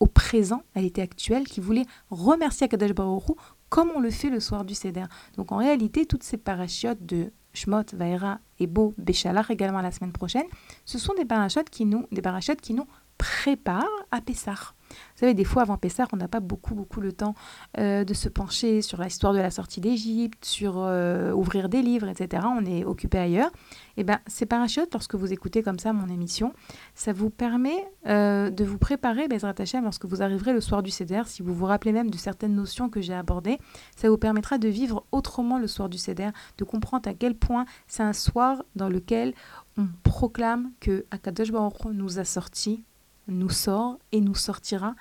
au 0.00 0.06
présent, 0.06 0.62
elle 0.72 0.86
était 0.86 1.02
actuelle, 1.02 1.44
qui 1.44 1.60
voulait 1.60 1.86
remercier 2.10 2.64
Akadash 2.64 2.92
Baruch 2.92 3.36
comme 3.68 3.90
on 3.94 4.00
le 4.00 4.10
fait 4.10 4.30
le 4.30 4.40
soir 4.40 4.64
du 4.64 4.74
Seder. 4.74 5.04
Donc 5.36 5.52
en 5.52 5.58
réalité, 5.58 6.06
toutes 6.06 6.22
ces 6.22 6.38
parachutes 6.38 7.04
de 7.04 7.32
Shmot, 7.54 7.84
Vaera 7.92 8.38
et 8.58 8.66
Bo, 8.66 8.94
Béchalach 8.96 9.50
également 9.50 9.82
la 9.82 9.92
semaine 9.92 10.12
prochaine, 10.12 10.46
ce 10.84 10.98
sont 10.98 11.14
des 11.14 11.24
parachutes 11.24 11.68
qui 11.68 11.84
nous, 11.84 12.06
des 12.12 12.22
parachutes 12.22 12.60
qui 12.60 12.72
nous 12.74 12.86
préparent 13.22 13.86
à 14.10 14.20
Pessah. 14.20 14.74
Vous 14.90 15.20
savez, 15.20 15.32
des 15.32 15.44
fois 15.44 15.62
avant 15.62 15.76
Pessah, 15.76 16.08
on 16.12 16.16
n'a 16.16 16.26
pas 16.26 16.40
beaucoup, 16.40 16.74
beaucoup 16.74 17.00
le 17.00 17.12
temps 17.12 17.34
euh, 17.78 18.02
de 18.02 18.14
se 18.14 18.28
pencher 18.28 18.82
sur 18.82 19.00
l'histoire 19.00 19.32
de 19.32 19.38
la 19.38 19.52
sortie 19.52 19.80
d'Égypte, 19.80 20.44
sur 20.44 20.74
euh, 20.78 21.32
ouvrir 21.32 21.68
des 21.68 21.82
livres, 21.82 22.08
etc. 22.08 22.42
On 22.46 22.66
est 22.66 22.84
occupé 22.84 23.18
ailleurs. 23.18 23.50
Et 23.96 24.00
eh 24.00 24.04
bien, 24.04 24.18
ces 24.26 24.44
parachutes, 24.44 24.92
lorsque 24.92 25.14
vous 25.14 25.32
écoutez 25.32 25.62
comme 25.62 25.78
ça 25.78 25.92
mon 25.92 26.08
émission, 26.08 26.52
ça 26.96 27.12
vous 27.12 27.30
permet 27.30 27.86
euh, 28.06 28.50
de 28.50 28.64
vous 28.64 28.78
préparer, 28.78 29.28
Bezrat 29.28 29.54
Hashem, 29.56 29.84
lorsque 29.84 30.04
vous 30.04 30.20
arriverez 30.20 30.52
le 30.52 30.60
soir 30.60 30.82
du 30.82 30.90
Seder, 30.90 31.22
si 31.26 31.42
vous 31.42 31.54
vous 31.54 31.66
rappelez 31.66 31.92
même 31.92 32.10
de 32.10 32.18
certaines 32.18 32.56
notions 32.56 32.88
que 32.88 33.00
j'ai 33.00 33.14
abordées, 33.14 33.58
ça 33.96 34.10
vous 34.10 34.18
permettra 34.18 34.58
de 34.58 34.68
vivre 34.68 35.04
autrement 35.12 35.58
le 35.58 35.68
soir 35.68 35.88
du 35.88 35.98
Seder, 35.98 36.30
de 36.58 36.64
comprendre 36.64 37.08
à 37.08 37.14
quel 37.14 37.36
point 37.36 37.66
c'est 37.86 38.02
un 38.02 38.12
soir 38.12 38.64
dans 38.74 38.88
lequel 38.88 39.32
on 39.78 39.86
proclame 40.02 40.72
que 40.80 41.06
Akadosh 41.10 41.52
Baruch 41.52 41.84
nous 41.92 42.18
a 42.18 42.24
sortis 42.24 42.84
nous 43.28 43.50
sort 43.50 43.98
et 44.12 44.20
nous 44.20 44.34
sortira 44.34 44.94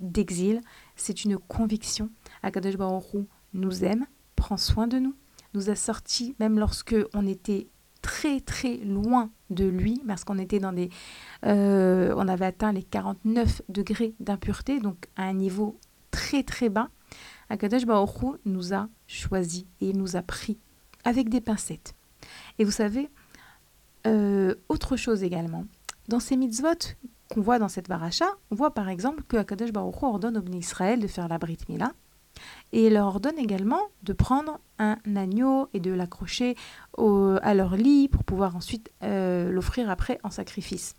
d'exil. 0.00 0.60
C'est 0.96 1.24
une 1.24 1.38
conviction. 1.38 2.10
Akadosh 2.42 2.76
Baruch 2.76 3.26
nous 3.54 3.84
aime, 3.84 4.06
prend 4.34 4.56
soin 4.56 4.86
de 4.86 4.98
nous, 4.98 5.14
nous 5.54 5.70
a 5.70 5.74
sortis 5.74 6.34
même 6.38 6.58
lorsque 6.58 6.96
on 7.14 7.26
était 7.26 7.68
très 8.02 8.40
très 8.40 8.76
loin 8.76 9.30
de 9.50 9.64
lui, 9.64 10.00
parce 10.06 10.24
qu'on 10.24 10.38
était 10.38 10.60
dans 10.60 10.72
des, 10.72 10.90
euh, 11.44 12.14
on 12.16 12.28
avait 12.28 12.46
atteint 12.46 12.72
les 12.72 12.82
49 12.82 13.62
degrés 13.68 14.14
d'impureté, 14.20 14.80
donc 14.80 15.06
à 15.16 15.24
un 15.24 15.32
niveau 15.32 15.78
très 16.10 16.42
très 16.42 16.68
bas. 16.68 16.88
Akadosh 17.48 17.86
Baruch 17.86 18.38
nous 18.44 18.74
a 18.74 18.88
choisis 19.06 19.64
et 19.80 19.92
nous 19.92 20.16
a 20.16 20.22
pris 20.22 20.58
avec 21.04 21.28
des 21.28 21.40
pincettes. 21.40 21.94
Et 22.58 22.64
vous 22.64 22.70
savez, 22.70 23.08
euh, 24.06 24.54
autre 24.68 24.96
chose 24.96 25.22
également, 25.22 25.64
dans 26.08 26.20
ces 26.20 26.36
mitzvot 26.36 26.94
qu'on 27.32 27.40
voit 27.40 27.58
dans 27.58 27.68
cette 27.68 27.88
baracha, 27.88 28.26
on 28.50 28.54
voit 28.54 28.72
par 28.72 28.88
exemple 28.88 29.22
que 29.28 29.36
Akadosh 29.36 29.72
Baruch 29.72 30.02
ordonne 30.02 30.38
aux 30.38 30.56
Israël 30.56 31.00
de 31.00 31.06
faire 31.06 31.28
la 31.28 31.38
Brit 31.38 31.58
Mila, 31.68 31.92
et 32.72 32.86
il 32.86 32.94
leur 32.94 33.06
ordonne 33.06 33.38
également 33.38 33.80
de 34.02 34.12
prendre 34.12 34.60
un 34.78 34.98
agneau 35.14 35.68
et 35.72 35.80
de 35.80 35.90
l'accrocher 35.92 36.56
à 36.98 37.54
leur 37.54 37.76
lit 37.76 38.08
pour 38.08 38.24
pouvoir 38.24 38.56
ensuite 38.56 38.90
euh, 39.02 39.50
l'offrir 39.50 39.90
après 39.90 40.18
en 40.22 40.30
sacrifice. 40.30 40.94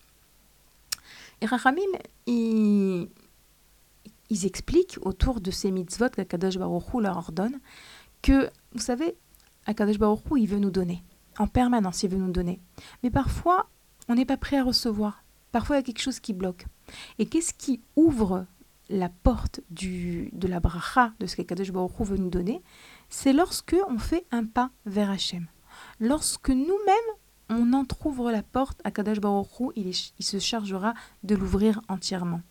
Et 1.42 1.46
Rachamim, 1.46 1.82
ils, 2.26 3.08
expliquent 4.30 4.98
autour 5.02 5.40
de 5.40 5.52
ces 5.52 5.72
mitzvot 5.72 6.10
qu'Akadosh 6.10 6.58
Baruch 6.58 6.94
leur 7.00 7.18
ordonne 7.18 7.60
que, 8.22 8.50
vous 8.74 8.82
savez, 8.82 9.16
Akadosh 9.66 10.00
Baruch 10.00 10.22
il 10.36 10.48
veut 10.48 10.60
nous 10.60 10.72
donner. 10.72 11.04
En 11.38 11.48
permanence, 11.48 12.02
il 12.02 12.10
veut 12.10 12.18
nous 12.18 12.32
donner. 12.32 12.60
Mais 13.04 13.12
parfois, 13.12 13.70
on 14.10 14.16
n'est 14.16 14.26
pas 14.26 14.38
prêt 14.38 14.58
à 14.58 14.64
recevoir. 14.64 15.24
Parfois, 15.52 15.76
il 15.76 15.80
y 15.80 15.82
a 15.82 15.84
quelque 15.84 16.02
chose 16.02 16.20
qui 16.20 16.34
bloque. 16.34 16.66
Et 17.20 17.26
qu'est-ce 17.26 17.54
qui 17.54 17.82
ouvre 17.96 18.46
la 18.90 19.10
porte 19.10 19.62
du, 19.70 20.30
de 20.34 20.48
la 20.48 20.60
bracha, 20.60 21.14
de 21.20 21.26
ce 21.26 21.36
qu'Akadosh 21.36 21.72
Baruch 21.72 22.00
veut 22.00 22.18
nous 22.18 22.30
donner? 22.30 22.62
C'est 23.10 23.34
lorsque 23.34 23.76
on 23.90 23.98
fait 23.98 24.26
un 24.32 24.46
pas 24.46 24.72
vers 24.86 25.10
Hachem. 25.10 25.48
Lorsque 26.00 26.50
nous-mêmes, 26.50 26.96
on 27.50 27.74
entr'ouvre 27.74 28.32
la 28.32 28.44
porte, 28.44 28.82
Akadosh 28.84 29.20
Baruch 29.20 29.60
Hu, 29.60 29.72
il, 29.76 29.90
il 29.90 30.26
se 30.26 30.40
chargera 30.40 30.94
de 31.24 31.36
l'ouvrir 31.36 31.82
entièrement. 31.88 32.42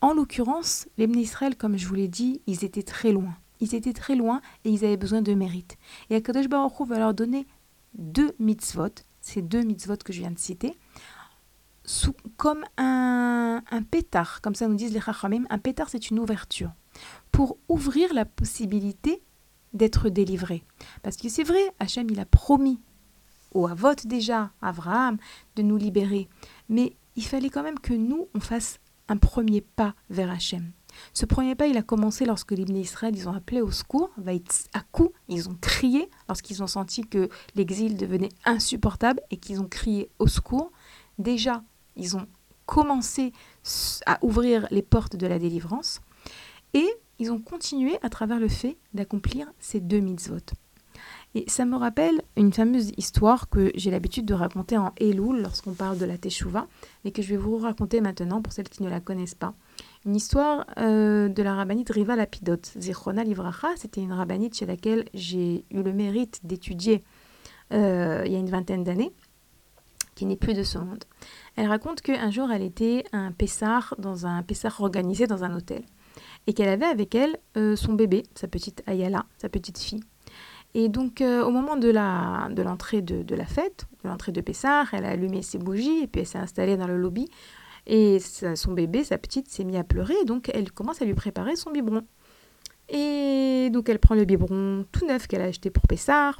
En 0.00 0.12
l'occurrence, 0.12 0.88
les 0.98 1.06
Israël, 1.06 1.56
comme 1.56 1.78
je 1.78 1.86
vous 1.86 1.94
l'ai 1.94 2.08
dit, 2.08 2.42
ils 2.46 2.64
étaient 2.64 2.82
très 2.82 3.12
loin. 3.12 3.36
Ils 3.60 3.74
étaient 3.74 3.92
très 3.92 4.16
loin 4.16 4.40
et 4.64 4.70
ils 4.70 4.84
avaient 4.84 4.96
besoin 4.96 5.22
de 5.22 5.32
mérite. 5.32 5.78
Et 6.10 6.16
Akadosh 6.16 6.48
Baruch 6.48 6.80
Hu 6.80 6.86
va 6.86 6.98
leur 6.98 7.14
donner 7.14 7.46
deux 7.94 8.34
mitzvot, 8.38 8.94
ces 9.20 9.40
deux 9.40 9.62
mitzvot 9.62 9.96
que 10.04 10.12
je 10.12 10.20
viens 10.20 10.32
de 10.32 10.38
citer, 10.38 10.76
comme 12.36 12.64
un, 12.76 13.62
un, 13.70 13.82
pétard, 13.82 14.40
comme 14.40 14.54
ça 14.54 14.68
nous 14.68 14.74
disent 14.74 14.92
les 14.92 15.00
Chachamim. 15.00 15.44
Un 15.50 15.58
pétard, 15.58 15.88
c'est 15.88 16.10
une 16.10 16.18
ouverture 16.18 16.72
pour 17.32 17.58
ouvrir 17.68 18.14
la 18.14 18.24
possibilité 18.24 19.22
d'être 19.72 20.08
délivré. 20.08 20.64
Parce 21.02 21.16
que 21.16 21.28
c'est 21.28 21.42
vrai, 21.42 21.62
Hachem, 21.80 22.08
il 22.10 22.20
a 22.20 22.24
promis 22.24 22.80
au 23.52 23.66
Avot 23.66 23.94
déjà, 24.04 24.50
Abraham, 24.62 25.18
de 25.56 25.62
nous 25.62 25.76
libérer. 25.76 26.28
Mais 26.68 26.96
il 27.16 27.24
fallait 27.24 27.50
quand 27.50 27.62
même 27.62 27.78
que 27.78 27.92
nous, 27.92 28.28
on 28.34 28.40
fasse 28.40 28.78
un 29.08 29.16
premier 29.16 29.60
pas 29.60 29.94
vers 30.10 30.30
Hachem. 30.30 30.72
Ce 31.12 31.26
premier 31.26 31.54
pas, 31.54 31.66
il 31.66 31.76
a 31.76 31.82
commencé 31.82 32.24
lorsque 32.24 32.52
les 32.52 32.62
Israël, 32.80 33.16
ils 33.16 33.28
ont 33.28 33.34
appelé 33.34 33.60
au 33.60 33.72
secours, 33.72 34.10
à 34.72 34.80
coup, 34.92 35.12
ils 35.28 35.48
ont 35.48 35.56
crié 35.60 36.08
lorsqu'ils 36.28 36.62
ont 36.62 36.68
senti 36.68 37.02
que 37.02 37.28
l'exil 37.56 37.96
devenait 37.96 38.28
insupportable 38.44 39.20
et 39.30 39.36
qu'ils 39.36 39.60
ont 39.60 39.68
crié 39.68 40.08
au 40.20 40.28
secours. 40.28 40.70
Déjà, 41.18 41.64
ils 41.96 42.16
ont 42.16 42.26
commencé 42.66 43.32
à 44.06 44.18
ouvrir 44.22 44.66
les 44.70 44.82
portes 44.82 45.16
de 45.16 45.26
la 45.26 45.38
délivrance 45.38 46.00
et 46.72 46.88
ils 47.18 47.30
ont 47.30 47.38
continué 47.38 47.98
à 48.02 48.08
travers 48.08 48.40
le 48.40 48.48
fait 48.48 48.76
d'accomplir 48.92 49.46
ces 49.60 49.80
deux 49.80 50.00
mitzvot. 50.00 50.40
Et 51.36 51.44
ça 51.48 51.64
me 51.64 51.76
rappelle 51.76 52.22
une 52.36 52.52
fameuse 52.52 52.92
histoire 52.96 53.48
que 53.48 53.72
j'ai 53.74 53.90
l'habitude 53.90 54.24
de 54.24 54.34
raconter 54.34 54.78
en 54.78 54.92
Elul 54.98 55.42
lorsqu'on 55.42 55.72
parle 55.72 55.98
de 55.98 56.04
la 56.04 56.16
Teshuvah, 56.16 56.66
mais 57.04 57.10
que 57.10 57.22
je 57.22 57.30
vais 57.30 57.36
vous 57.36 57.58
raconter 57.58 58.00
maintenant 58.00 58.40
pour 58.40 58.52
celles 58.52 58.68
qui 58.68 58.84
ne 58.84 58.88
la 58.88 59.00
connaissent 59.00 59.34
pas. 59.34 59.54
une 60.06 60.14
histoire 60.14 60.64
euh, 60.78 61.28
de 61.28 61.42
la 61.42 61.54
rabbinite 61.54 61.90
Riva 61.90 62.14
Lapidot. 62.14 62.60
Zichrona 62.78 63.24
Livracha, 63.24 63.68
c'était 63.76 64.00
une 64.00 64.12
rabbinite 64.12 64.56
chez 64.56 64.66
laquelle 64.66 65.06
j'ai 65.12 65.64
eu 65.72 65.82
le 65.82 65.92
mérite 65.92 66.40
d'étudier 66.44 67.02
euh, 67.72 68.22
il 68.26 68.32
y 68.32 68.36
a 68.36 68.38
une 68.38 68.50
vingtaine 68.50 68.84
d'années, 68.84 69.12
qui 70.14 70.26
n'est 70.26 70.36
plus 70.36 70.54
de 70.54 70.62
ce 70.62 70.78
monde. 70.78 71.04
Elle 71.56 71.68
raconte 71.68 72.00
qu'un 72.00 72.30
jour, 72.30 72.50
elle 72.50 72.62
était 72.62 73.04
un 73.12 73.32
pessar, 73.32 73.94
dans 73.98 74.26
un 74.26 74.42
pessar 74.42 74.80
organisé 74.80 75.26
dans 75.26 75.44
un 75.44 75.54
hôtel, 75.56 75.82
et 76.46 76.52
qu'elle 76.52 76.68
avait 76.68 76.86
avec 76.86 77.14
elle 77.14 77.38
euh, 77.56 77.76
son 77.76 77.94
bébé, 77.94 78.22
sa 78.34 78.48
petite 78.48 78.82
Ayala, 78.86 79.26
sa 79.38 79.48
petite 79.48 79.78
fille. 79.78 80.02
Et 80.76 80.88
donc, 80.88 81.20
au 81.20 81.50
moment 81.50 81.76
de 81.76 81.88
l'entrée 82.62 83.00
de, 83.00 83.22
de, 83.22 83.34
la 83.36 83.46
fête, 83.46 83.86
de 84.02 84.08
l'entrée 84.08 84.32
de 84.32 84.40
Pessar, 84.40 84.92
elle 84.92 85.04
a 85.04 85.10
allumé 85.10 85.40
ses 85.40 85.56
bougies 85.56 86.02
et 86.02 86.08
puis 86.08 86.22
elle 86.22 86.26
s'est 86.26 86.38
installée 86.38 86.76
dans 86.76 86.88
le 86.88 86.96
lobby 86.96 87.28
et 87.86 88.18
son 88.20 88.72
bébé, 88.72 89.04
sa 89.04 89.18
petite, 89.18 89.48
s'est 89.50 89.64
mis 89.64 89.76
à 89.76 89.84
pleurer, 89.84 90.24
donc 90.24 90.50
elle 90.54 90.72
commence 90.72 91.02
à 91.02 91.04
lui 91.04 91.14
préparer 91.14 91.56
son 91.56 91.70
biberon. 91.70 92.02
Et 92.88 93.70
donc 93.72 93.88
elle 93.88 93.98
prend 93.98 94.14
le 94.14 94.24
biberon 94.24 94.84
tout 94.92 95.06
neuf 95.06 95.26
qu'elle 95.26 95.42
a 95.42 95.46
acheté 95.46 95.70
pour 95.70 95.86
Pessard. 95.86 96.38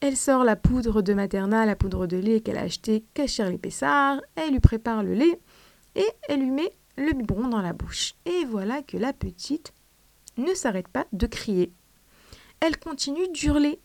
Elle 0.00 0.16
sort 0.16 0.44
la 0.44 0.56
poudre 0.56 1.02
de 1.02 1.12
maternelle, 1.12 1.66
la 1.66 1.76
poudre 1.76 2.06
de 2.06 2.16
lait 2.16 2.40
qu'elle 2.40 2.56
a 2.56 2.62
acheté 2.62 3.04
chez 3.26 3.44
les 3.50 3.58
Pessard. 3.58 4.20
Elle 4.34 4.52
lui 4.52 4.60
prépare 4.60 5.02
le 5.02 5.12
lait 5.12 5.40
et 5.94 6.06
elle 6.28 6.40
lui 6.40 6.50
met 6.50 6.72
le 6.96 7.12
biberon 7.12 7.48
dans 7.48 7.60
la 7.60 7.74
bouche. 7.74 8.14
Et 8.24 8.44
voilà 8.46 8.82
que 8.82 8.96
la 8.96 9.12
petite 9.12 9.74
ne 10.38 10.54
s'arrête 10.54 10.88
pas 10.88 11.06
de 11.12 11.26
crier. 11.26 11.72
Elle 12.60 12.78
continue 12.78 13.28
d'hurler. 13.28 13.78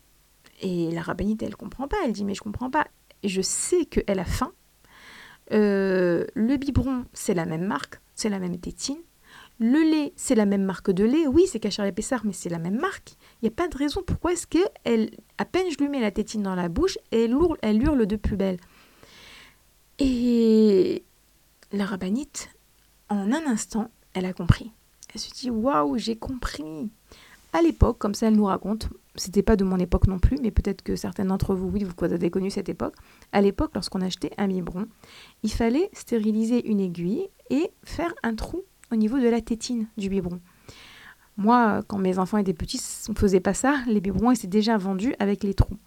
Et 0.62 0.89
la 0.91 1.01
rabbinite, 1.01 1.43
elle 1.43 1.58
comprend 1.58 1.89
pas. 1.89 1.97
Elle 2.06 2.13
dit 2.13 2.23
mais 2.23 2.36
je 2.36 2.41
comprends 2.41 2.71
pas. 2.71 2.88
Je 3.23 3.41
sais 3.41 3.86
qu'elle 3.86 4.19
a 4.19 4.25
faim 4.25 4.54
euh, 5.51 6.25
le 6.34 6.58
biberon, 6.58 7.06
c'est 7.13 7.34
la 7.34 7.45
même 7.45 7.65
marque, 7.65 7.99
c'est 8.15 8.30
la 8.30 8.39
même 8.39 8.58
tétine. 8.60 8.97
Le 9.60 9.80
lait, 9.80 10.13
c'est 10.15 10.36
la 10.36 10.45
même 10.45 10.63
marque 10.63 10.91
de 10.91 11.04
lait. 11.04 11.28
Oui, 11.28 11.45
c'est 11.47 11.60
Cachar 11.60 11.91
Pessard, 11.93 12.25
mais 12.25 12.34
c'est 12.34 12.49
la 12.49 12.60
même 12.60 12.80
marque. 12.80 13.15
Il 13.41 13.45
n'y 13.45 13.50
a 13.50 13.56
pas 13.56 13.67
de 13.67 13.78
raison 13.78 14.02
pourquoi 14.06 14.34
est-ce 14.34 14.48
que 14.48 14.60
elle, 14.84 15.12
à 15.38 15.45
peine 15.45 15.65
je 15.69 15.78
lui 15.78 15.89
mets 15.89 16.00
la 16.00 16.12
tétine 16.12 16.43
dans 16.43 16.56
la 16.56 16.69
bouche, 16.69 16.98
elle 17.12 17.32
hurle, 17.32 17.58
elle 17.62 17.82
hurle 17.82 18.06
de 18.06 18.15
plus 18.15 18.38
belle? 18.38 18.58
Et 20.00 21.04
la 21.71 21.86
rabbinite, 21.86 22.50
en 23.10 23.32
un 23.32 23.45
instant, 23.48 23.91
elle 24.13 24.26
a 24.26 24.34
compris. 24.34 24.71
Elle 25.13 25.19
se 25.19 25.32
dit 25.32 25.50
waouh, 25.50 25.98
j'ai 25.98 26.15
compris. 26.15 26.89
À 27.54 27.62
l'époque, 27.62 27.98
comme 27.98 28.13
ça 28.13 28.28
elle 28.28 28.36
nous 28.36 28.45
raconte, 28.45 28.89
c'était 29.15 29.43
pas 29.43 29.56
de 29.56 29.63
mon 29.63 29.78
époque 29.78 30.08
non 30.08 30.19
plus, 30.19 30.38
mais 30.41 30.52
peut-être 30.52 30.82
que 30.82 30.95
certains 30.95 31.26
d'entre 31.26 31.56
vous, 31.56 31.69
oui, 31.69 31.86
vous 31.86 32.04
avez 32.04 32.30
connu 32.30 32.50
cette 32.50 32.67
époque. 32.67 32.95
À 33.32 33.41
l'époque, 33.41 33.71
lorsqu'on 33.74 34.02
achetait 34.02 34.32
un 34.38 34.48
biberon, 34.48 34.88
il 35.43 35.52
fallait 35.52 35.89
stériliser 35.93 36.67
une 36.67 36.82
aiguille 36.82 37.30
et 37.50 37.71
faire 37.84 38.13
un 38.24 38.36
trou 38.36 38.63
au 38.91 38.95
niveau 38.95 39.19
de 39.19 39.28
la 39.28 39.39
tétine 39.39 39.88
du 39.98 40.10
biberon. 40.10 40.41
Moi, 41.38 41.84
quand 41.88 41.98
mes 41.98 42.17
enfants 42.17 42.38
étaient 42.38 42.54
petits, 42.54 42.82
on 43.10 43.12
ne 43.12 43.17
faisait 43.17 43.39
pas 43.39 43.54
ça. 43.54 43.78
Les 43.88 44.00
biberons 44.00 44.32
étaient 44.32 44.48
déjà 44.48 44.78
vendus 44.78 45.15
avec 45.19 45.43
les 45.43 45.54
trous. 45.54 45.78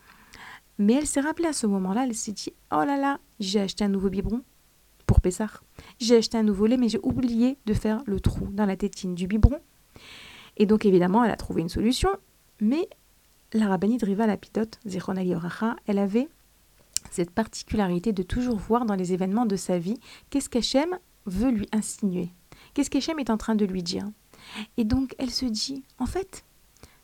Mais 0.79 0.95
elle 0.95 1.07
s'est 1.07 1.21
rappelée 1.21 1.49
à 1.49 1.53
ce 1.53 1.67
moment-là, 1.67 2.05
elle 2.05 2.15
s'est 2.15 2.33
dit 2.33 2.53
Oh 2.71 2.85
là 2.85 2.97
là, 2.97 3.19
j'ai 3.41 3.61
acheté 3.61 3.85
un 3.85 3.89
nouveau 3.89 4.11
biberon 4.11 4.43
pour 5.07 5.21
Pessard. 5.21 5.65
J'ai 5.99 6.17
acheté 6.17 6.39
un 6.39 6.43
nouveau 6.43 6.67
lait, 6.67 6.77
mais 6.77 6.89
j'ai 6.89 7.01
oublié 7.03 7.59
de 7.67 7.75
faire 7.75 8.03
le 8.07 8.21
trou 8.21 8.49
dans 8.53 8.67
la 8.67 8.77
tétine 8.77 9.15
du 9.15 9.27
biberon. 9.27 9.59
Et 10.57 10.67
donc, 10.67 10.85
évidemment, 10.85 11.25
elle 11.25 11.31
a 11.31 11.37
trouvé 11.37 11.63
une 11.63 11.69
solution, 11.69 12.11
mais 12.61 12.89
la 13.53 13.69
rabbinite 13.69 14.03
Riva 14.03 14.27
Lapidote, 14.27 14.79
Zichron 14.87 15.15
elle 15.87 15.99
avait 15.99 16.29
cette 17.11 17.31
particularité 17.31 18.13
de 18.13 18.23
toujours 18.23 18.57
voir 18.57 18.85
dans 18.85 18.95
les 18.95 19.13
événements 19.13 19.47
de 19.47 19.57
sa 19.57 19.79
vie 19.79 19.99
qu'est-ce 20.31 20.51
qu'Hachem 20.51 20.99
veut 21.27 21.51
lui 21.51 21.67
insinuer, 21.73 22.31
qu'est-ce 22.75 22.91
qu'Hachem 22.91 23.19
est 23.19 23.31
en 23.31 23.39
train 23.39 23.55
de 23.55 23.65
lui 23.65 23.83
dire? 23.83 24.05
Et 24.77 24.85
donc 24.85 25.14
elle 25.18 25.31
se 25.31 25.46
dit, 25.46 25.85
en 25.98 26.07
fait, 26.07 26.44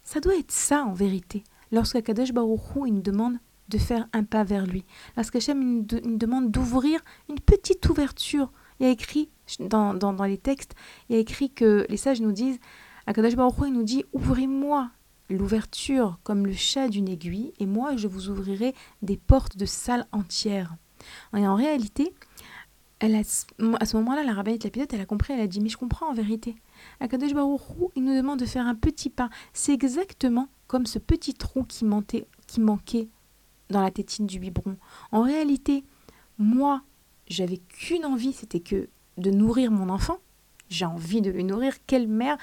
ça 0.03 0.21
doit 0.21 0.37
être 0.37 0.53
ça 0.53 0.85
en 0.85 0.93
vérité, 0.93 1.45
lorsque 1.73 2.03
Kadosh 2.03 2.33
Baruch 2.33 2.61
il 2.87 2.95
nous 2.95 3.03
demande 3.03 3.39
de 3.69 3.79
faire 3.79 4.07
un 4.13 4.25
pas 4.25 4.45
vers 4.45 4.67
lui, 4.67 4.85
lorsqu'Hachem 5.17 5.59
nous, 5.59 5.87
nous 6.05 6.17
demande 6.17 6.51
d'ouvrir 6.51 7.01
une 7.31 7.41
petite 7.41 7.89
ouverture. 7.89 8.53
Il 8.79 8.87
y 8.87 8.89
a 8.89 8.93
écrit 8.93 9.31
dans, 9.61 9.95
dans, 9.95 10.13
les 10.25 10.39
textes, 10.39 10.75
il 11.09 11.15
y 11.15 11.19
a 11.19 11.21
écrit 11.21 11.51
que 11.51 11.87
les 11.89 11.97
sages 11.97 12.21
nous 12.21 12.33
disent, 12.33 12.59
Akadosh 13.07 13.37
Baruch 13.37 13.55
il 13.67 13.73
nous 13.73 13.83
dit, 13.83 14.05
ouvrez-moi 14.13 14.91
l'ouverture 15.31 16.19
comme 16.23 16.47
le 16.47 16.53
chat 16.53 16.89
d'une 16.89 17.09
aiguille, 17.09 17.53
et 17.59 17.67
moi 17.67 17.97
je 17.97 18.09
vous 18.09 18.29
ouvrirai 18.29 18.75
des 19.03 19.17
portes 19.17 19.57
de 19.57 19.67
salles 19.67 20.07
entières. 20.13 20.77
Et 21.37 21.47
en 21.47 21.55
réalité, 21.55 22.13
elle 22.99 23.15
a, 23.15 23.21
à 23.81 23.85
ce 23.87 23.97
moment-là, 23.97 24.25
la 24.25 24.33
rabbinite 24.33 24.65
Lapidote, 24.65 24.93
elle 24.95 25.01
a 25.01 25.07
compris, 25.07 25.35
elle 25.35 25.41
a 25.41 25.47
dit, 25.47 25.61
mais 25.61 25.69
je 25.69 25.77
comprends 25.77 26.09
en 26.09 26.15
vérité. 26.15 26.57
Akadosh 27.01 27.33
il 27.97 28.05
nous 28.05 28.15
demande 28.15 28.39
de 28.39 28.47
faire 28.47 28.67
un 28.67 28.75
petit 28.75 29.11
pas. 29.11 29.31
C'est 29.53 29.73
exactement 29.73 30.49
comme 30.67 30.87
ce 30.87 30.99
petit 30.99 31.35
trou 31.35 31.65
qui, 31.65 31.85
qui 32.47 32.61
manquait 32.61 33.09
dans 33.71 33.81
la 33.81 33.91
tétine 33.91 34.27
du 34.27 34.39
biberon. 34.39 34.77
En 35.13 35.23
réalité, 35.23 35.85
moi, 36.39 36.83
j'avais 37.29 37.59
qu'une 37.59 38.05
envie, 38.05 38.33
c'était 38.33 38.61
que 38.61 38.89
de 39.19 39.31
nourrir 39.31 39.71
mon 39.71 39.89
enfant. 39.89 40.19
J'ai 40.69 40.85
envie 40.85 41.21
de 41.21 41.31
le 41.31 41.43
nourrir. 41.43 41.75
Quelle 41.87 42.09
mère 42.09 42.37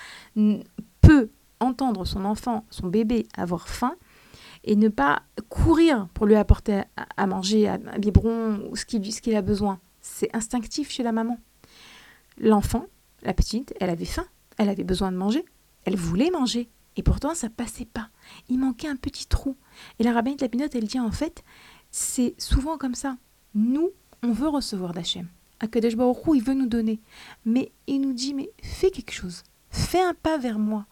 peut 1.02 1.30
entendre 1.60 2.06
son 2.06 2.26
enfant, 2.26 2.66
son 2.70 2.88
bébé 2.88 3.28
avoir 3.36 3.68
faim 3.68 3.96
et 4.64 4.76
ne 4.76 4.90
pas 4.90 5.24
courir 5.50 6.08
pour 6.14 6.26
lui 6.26 6.36
apporter 6.36 6.84
à, 7.18 7.28
manger, 7.28 7.68
un 7.68 8.00
biberon 8.00 8.68
ou 8.70 8.76
ce 8.76 8.86
qu'il 8.86 9.36
a 9.36 9.42
besoin? 9.42 9.80
C'est 10.02 10.36
instinctif 10.36 10.90
chez 10.90 11.04
la 11.04 11.12
maman. 11.12 11.40
L'enfant, 12.38 12.88
la 13.24 13.34
petite, 13.34 13.74
elle 13.80 13.90
avait 13.90 14.06
faim, 14.06 14.26
elle 14.58 14.70
avait 14.70 14.84
besoin 14.84 15.12
de 15.12 15.18
manger, 15.18 15.46
elle 15.86 15.96
voulait 15.96 16.32
manger. 16.32 16.70
Et 16.98 17.04
pourtant, 17.04 17.34
ça 17.34 17.50
passait 17.50 17.86
pas. 17.86 18.10
Il 18.50 18.60
manquait 18.60 18.88
un 18.88 18.98
petit 18.98 19.26
trou. 19.26 19.56
Et 20.00 20.04
la 20.04 20.12
rabbinite 20.12 20.42
Lapinote, 20.42 20.76
elle 20.76 20.88
dit 20.88 21.00
en 21.00 21.12
fait, 21.12 21.44
c'est 21.90 22.36
souvent 22.38 22.78
comme 22.78 22.96
ça. 22.96 23.18
Nous, 23.56 23.92
on 24.24 24.32
veut 24.32 24.50
recevoir 24.50 24.94
d'Hachem. 24.94 25.28
Akadosh 25.60 25.96
Baruch 25.96 26.18
il 26.34 26.44
veut 26.44 26.54
nous 26.54 26.68
donner. 26.68 27.00
Mais 27.46 27.72
il 27.88 28.02
nous 28.02 28.14
dit, 28.14 28.34
mais 28.34 28.50
fais 28.62 28.92
quelque 28.92 29.14
chose. 29.14 29.44
Fais 29.70 30.02
un 30.02 30.14
pas 30.14 30.38
vers 30.38 30.60
moi. 30.60 30.86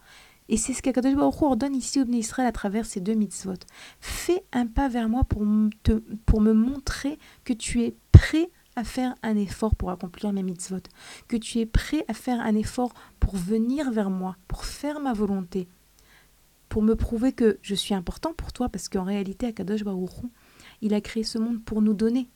Et 0.48 0.56
c'est 0.56 0.72
ce 0.72 0.82
qu'Akadosh 0.82 1.14
Baruch 1.14 1.42
ordonne 1.42 1.76
ici 1.76 2.00
au 2.00 2.04
Bnei 2.04 2.20
Israël 2.20 2.48
à 2.48 2.52
travers 2.52 2.86
ces 2.86 3.00
deux 3.00 3.14
mitzvot. 3.14 3.54
Fais 4.00 4.44
un 4.52 4.66
pas 4.66 4.88
vers 4.88 5.08
moi 5.08 5.24
pour, 5.24 5.42
te, 5.82 5.92
pour 6.24 6.40
me 6.40 6.52
montrer 6.52 7.18
que 7.44 7.52
tu 7.52 7.82
es 7.82 7.94
prêt 8.10 8.50
à 8.76 8.84
faire 8.84 9.14
un 9.22 9.36
effort 9.36 9.74
pour 9.74 9.90
accomplir 9.90 10.32
mes 10.32 10.42
mitzvot, 10.42 10.82
que 11.28 11.36
tu 11.36 11.58
es 11.58 11.66
prêt 11.66 12.04
à 12.08 12.14
faire 12.14 12.40
un 12.40 12.54
effort 12.54 12.92
pour 13.18 13.36
venir 13.36 13.90
vers 13.90 14.10
moi, 14.10 14.36
pour 14.48 14.64
faire 14.64 15.00
ma 15.00 15.12
volonté, 15.12 15.68
pour 16.68 16.82
me 16.82 16.94
prouver 16.94 17.32
que 17.32 17.58
je 17.62 17.74
suis 17.74 17.94
important 17.94 18.32
pour 18.32 18.52
toi, 18.52 18.68
parce 18.68 18.88
qu'en 18.88 19.04
réalité, 19.04 19.46
Akadosh 19.46 19.84
Baruch 19.84 20.10
il 20.82 20.94
a 20.94 21.00
créé 21.00 21.24
ce 21.24 21.38
monde 21.38 21.62
pour 21.62 21.82
nous 21.82 21.94
donner. 21.94 22.28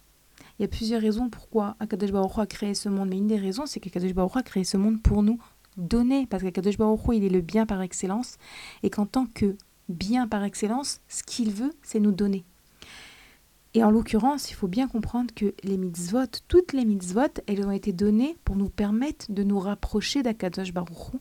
Il 0.58 0.62
y 0.62 0.64
a 0.64 0.68
plusieurs 0.68 1.00
raisons 1.00 1.30
pourquoi 1.30 1.76
Akadosh 1.80 2.12
Baruch 2.12 2.38
a 2.38 2.46
créé 2.46 2.74
ce 2.74 2.88
monde, 2.88 3.08
mais 3.08 3.16
une 3.16 3.26
des 3.26 3.38
raisons, 3.38 3.66
c'est 3.66 3.80
qu'Akadosh 3.80 4.12
Baruch 4.12 4.36
a 4.36 4.42
créé 4.42 4.64
ce 4.64 4.76
monde 4.76 5.02
pour 5.02 5.22
nous 5.22 5.38
donner, 5.76 6.26
parce 6.26 6.42
qu'Akadosh 6.42 6.78
Baruch 6.78 7.00
il 7.12 7.24
est 7.24 7.28
le 7.28 7.40
bien 7.40 7.66
par 7.66 7.80
excellence, 7.80 8.36
et 8.82 8.90
qu'en 8.90 9.06
tant 9.06 9.26
que 9.26 9.56
bien 9.88 10.26
par 10.28 10.44
excellence, 10.44 11.00
ce 11.08 11.22
qu'il 11.22 11.50
veut, 11.52 11.72
c'est 11.82 12.00
nous 12.00 12.12
donner. 12.12 12.44
Et 13.76 13.82
en 13.82 13.90
l'occurrence, 13.90 14.50
il 14.50 14.54
faut 14.54 14.68
bien 14.68 14.86
comprendre 14.86 15.34
que 15.34 15.52
les 15.64 15.76
mitzvot, 15.76 16.26
toutes 16.46 16.72
les 16.72 16.84
mitzvot, 16.84 17.40
elles 17.48 17.66
ont 17.66 17.72
été 17.72 17.92
données 17.92 18.36
pour 18.44 18.54
nous 18.54 18.68
permettre 18.68 19.26
de 19.30 19.42
nous 19.42 19.58
rapprocher 19.58 20.22
d'Akadosh 20.22 20.72
Baruch 20.72 21.12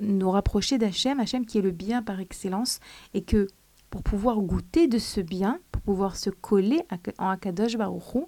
nous 0.00 0.30
rapprocher 0.30 0.78
d'Hachem, 0.78 1.18
Hachem 1.18 1.44
qui 1.44 1.58
est 1.58 1.62
le 1.62 1.72
bien 1.72 2.02
par 2.02 2.20
excellence, 2.20 2.78
et 3.14 3.22
que 3.22 3.48
pour 3.90 4.02
pouvoir 4.02 4.38
goûter 4.40 4.86
de 4.86 4.98
ce 4.98 5.20
bien, 5.20 5.58
pour 5.72 5.82
pouvoir 5.82 6.14
se 6.16 6.30
coller 6.30 6.82
en 7.18 7.30
Akadosh 7.30 7.76
Baruch 7.76 8.26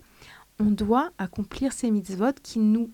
on 0.60 0.70
doit 0.72 1.10
accomplir 1.18 1.72
ces 1.72 1.92
mitzvot 1.92 2.32
qui 2.42 2.58
nous 2.58 2.90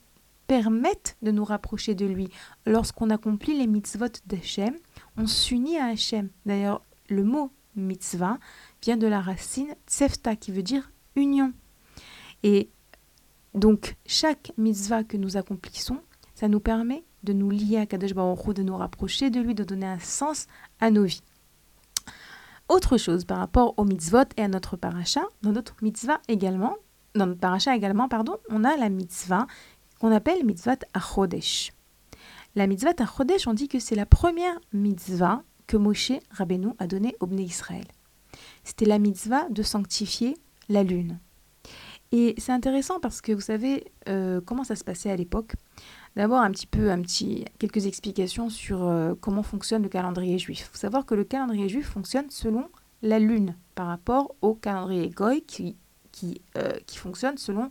permettent 0.46 1.16
de 1.22 1.30
nous 1.30 1.44
rapprocher 1.44 1.94
de 1.94 2.04
lui. 2.04 2.28
Lorsqu'on 2.66 3.08
accomplit 3.08 3.56
les 3.56 3.66
mitzvot 3.66 4.12
d'Hachem, 4.26 4.74
on 5.16 5.26
s'unit 5.26 5.78
à 5.78 5.86
Hachem. 5.86 6.28
D'ailleurs, 6.44 6.82
le 7.08 7.24
mot 7.24 7.50
mitzvah 7.76 8.38
vient 8.84 8.96
de 8.98 9.06
la 9.06 9.22
racine 9.22 9.74
tsefta 9.86 10.36
qui 10.36 10.52
veut 10.52 10.62
dire 10.62 10.92
union. 11.16 11.54
Et 12.42 12.68
donc, 13.54 13.96
chaque 14.04 14.52
mitzvah 14.58 15.04
que 15.04 15.16
nous 15.16 15.38
accomplissons, 15.38 16.00
ça 16.34 16.48
nous 16.48 16.60
permet 16.60 17.02
de 17.22 17.32
nous 17.32 17.48
lier 17.48 17.78
à 17.78 17.86
Kadosh 17.86 18.12
Baruch 18.12 18.54
de 18.54 18.62
nous 18.62 18.76
rapprocher 18.76 19.30
de 19.30 19.40
lui, 19.40 19.54
de 19.54 19.64
donner 19.64 19.86
un 19.86 19.98
sens 19.98 20.48
à 20.80 20.90
nos 20.90 21.04
vies. 21.04 21.22
Autre 22.68 22.98
chose 22.98 23.24
par 23.24 23.38
rapport 23.38 23.72
au 23.78 23.84
mitzvot 23.84 24.28
et 24.36 24.42
à 24.42 24.48
notre 24.48 24.76
paracha, 24.76 25.22
dans 25.40 25.52
notre 25.52 25.76
mitzvah 25.80 26.20
également, 26.28 26.76
dans 27.14 27.26
notre 27.26 27.40
paracha 27.40 27.74
également, 27.74 28.08
pardon, 28.08 28.36
on 28.50 28.64
a 28.64 28.76
la 28.76 28.90
mitzvah 28.90 29.46
qu'on 29.98 30.12
appelle 30.12 30.44
mitzvah 30.44 30.76
achodesh. 30.92 31.72
La 32.54 32.66
mitzvah 32.66 32.92
achodesh, 32.98 33.46
on 33.46 33.54
dit 33.54 33.68
que 33.68 33.78
c'est 33.78 33.94
la 33.94 34.06
première 34.06 34.60
mitzvah 34.74 35.42
que 35.66 35.78
Moshe 35.78 36.12
Rabbeinu 36.30 36.68
a 36.78 36.86
donnée 36.86 37.16
au 37.20 37.26
Bnei 37.26 37.44
Israël. 37.44 37.86
C'était 38.64 38.86
la 38.86 38.98
mitzvah 38.98 39.48
de 39.50 39.62
sanctifier 39.62 40.36
la 40.68 40.82
lune. 40.82 41.18
Et 42.12 42.34
c'est 42.38 42.52
intéressant 42.52 43.00
parce 43.00 43.20
que 43.20 43.32
vous 43.32 43.40
savez 43.40 43.90
euh, 44.08 44.40
comment 44.40 44.62
ça 44.62 44.76
se 44.76 44.84
passait 44.84 45.10
à 45.10 45.16
l'époque? 45.16 45.54
D'abord, 46.14 46.38
un 46.38 46.52
petit 46.52 46.68
peu, 46.68 46.92
un 46.92 47.02
petit, 47.02 47.44
quelques 47.58 47.86
explications 47.86 48.50
sur 48.50 48.84
euh, 48.84 49.14
comment 49.20 49.42
fonctionne 49.42 49.82
le 49.82 49.88
calendrier 49.88 50.38
juif. 50.38 50.60
Il 50.60 50.70
faut 50.70 50.76
savoir 50.76 51.06
que 51.06 51.16
le 51.16 51.24
calendrier 51.24 51.68
juif 51.68 51.88
fonctionne 51.88 52.30
selon 52.30 52.68
la 53.02 53.18
lune 53.18 53.56
par 53.74 53.88
rapport 53.88 54.36
au 54.42 54.54
calendrier 54.54 55.10
goy 55.10 55.42
qui, 55.42 55.76
euh, 56.56 56.78
fonctionne 56.94 57.36
selon 57.36 57.68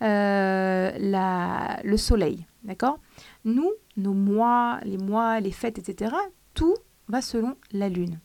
le 0.00 1.96
soleil. 1.96 2.44
D'accord? 2.64 2.98
Nous, 3.44 3.70
nos 3.96 4.14
mois, 4.14 4.80
les 4.82 4.98
mois, 4.98 5.38
les 5.38 5.52
fêtes, 5.52 5.78
etc., 5.78 6.12
tout 6.54 6.74
va 7.06 7.22
selon 7.22 7.56
la 7.70 7.88
lune. 7.88 8.18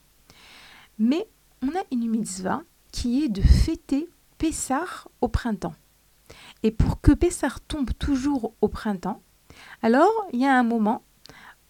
Mais 0.98 1.28
on 1.62 1.70
a 1.70 1.84
une 1.92 2.10
mitzvah 2.10 2.64
qui 2.92 3.24
est 3.24 3.30
de 3.30 3.42
fêter 3.42 4.10
Pessar 4.38 5.08
au 5.22 5.28
printemps. 5.28 5.76
Et 6.64 6.72
pour 6.72 7.02
que 7.02 7.12
Pessar 7.12 7.62
tombe 7.62 7.92
toujours 7.98 8.54
au 8.62 8.68
printemps, 8.68 9.22
alors 9.82 10.12
il 10.34 10.40
y 10.40 10.46
a 10.46 10.58
un 10.58 10.64
moment 10.64 11.04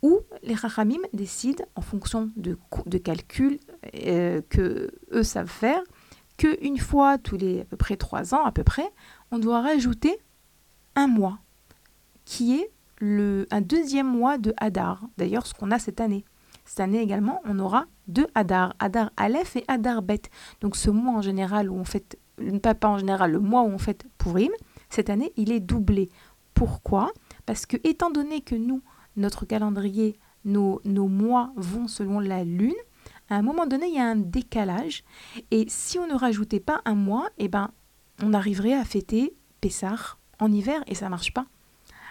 où 0.02 0.20
les 0.44 0.56
Rachamim 0.56 1.02
décident, 1.14 1.66
en 1.76 1.82
fonction 1.82 2.32
de, 2.36 2.58
de 2.86 2.98
calculs 2.98 3.60
euh, 4.06 4.42
que 4.50 4.92
eux 5.12 5.24
savent 5.24 5.48
faire, 5.48 5.82
qu'une 6.38 6.78
fois 6.78 7.18
tous 7.18 7.38
les 7.38 7.62
à 7.62 7.66
peu 7.66 7.78
près 7.78 7.98
trois 7.98 8.34
ans, 8.34 8.44
à 8.46 8.52
peu 8.52 8.64
près, 8.64 8.90
on 9.32 9.38
doit 9.38 9.62
rajouter 9.62 10.18
un 10.96 11.08
mois, 11.08 11.40
qui 12.26 12.56
est 12.56 12.72
le, 13.00 13.48
un 13.52 13.62
deuxième 13.62 14.08
mois 14.08 14.38
de 14.38 14.54
Hadar, 14.58 15.04
d'ailleurs 15.18 15.46
ce 15.46 15.54
qu'on 15.54 15.72
a 15.72 15.80
cette 15.80 16.02
année. 16.02 16.26
Cette 16.66 16.80
année 16.80 17.02
également, 17.02 17.42
on 17.46 17.60
aura 17.60 17.86
deux 18.08 18.28
Hadar, 18.36 18.76
Hadar 18.80 19.12
Aleph 19.18 19.56
et 19.56 19.66
Hadar 19.68 20.02
Bet. 20.02 20.24
Donc 20.62 20.76
ce 20.76 20.90
mois 20.90 21.14
en 21.14 21.22
général 21.22 21.70
où 21.70 21.76
on 21.76 21.84
fait 21.84 22.18
pas, 22.80 22.90
en 22.90 22.98
général 22.98 23.32
le 23.32 23.40
mois 23.40 23.62
où 23.62 23.68
on 23.68 23.78
fait 23.78 24.06
Purim, 24.18 24.52
cette 24.90 25.10
année, 25.10 25.32
il 25.38 25.52
est 25.52 25.60
doublé. 25.60 26.10
Pourquoi? 26.54 27.12
Parce 27.46 27.66
que 27.66 27.78
étant 27.84 28.12
donné 28.12 28.42
que 28.42 28.56
nous, 28.56 28.82
notre 29.16 29.46
calendrier, 29.46 30.20
nos, 30.46 30.82
nos 30.86 31.08
mois 31.08 31.52
vont 31.56 31.88
selon 31.88 32.20
la 32.20 32.44
lune, 32.44 32.74
à 33.30 33.36
un 33.36 33.42
moment 33.42 33.66
donné, 33.66 33.88
il 33.88 33.96
y 33.96 34.00
a 34.00 34.06
un 34.06 34.18
décalage. 34.18 35.04
Et 35.52 35.66
si 35.70 35.98
on 35.98 36.08
ne 36.08 36.14
rajoutait 36.14 36.60
pas 36.60 36.82
un 36.84 36.96
mois, 36.96 37.30
eh 37.38 37.48
ben, 37.48 37.72
on 38.22 38.34
arriverait 38.34 38.74
à 38.74 38.84
fêter 38.84 39.34
Pessah 39.62 40.18
en 40.40 40.52
hiver 40.52 40.84
et 40.88 40.96
ça 40.96 41.08
marche 41.08 41.34
pas. 41.34 41.46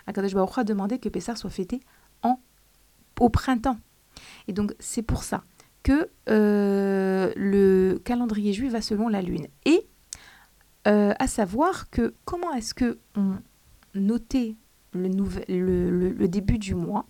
Akadosh 0.06 0.32
Baruch 0.32 0.56
a 0.56 0.64
demandé 0.64 0.98
que 0.98 1.10
Pessah 1.10 1.36
soit 1.36 1.50
fêté 1.50 1.80
en, 2.22 2.40
au 3.20 3.28
printemps. 3.28 3.78
Et 4.48 4.52
donc, 4.52 4.74
c'est 4.78 5.02
pour 5.02 5.22
ça 5.22 5.44
que 5.82 6.10
euh, 6.28 7.32
le 7.36 7.98
calendrier 8.04 8.52
juif 8.52 8.72
va 8.72 8.80
selon 8.80 9.08
la 9.08 9.22
lune. 9.22 9.46
Et 9.64 9.86
euh, 10.86 11.12
à 11.18 11.26
savoir 11.26 11.90
que 11.90 12.14
comment 12.24 12.52
est-ce 12.54 12.74
que 12.74 12.98
on 13.16 13.36
notait 13.94 14.56
le, 14.92 16.26
début 16.26 16.58
du 16.58 16.74
mois 16.74 17.06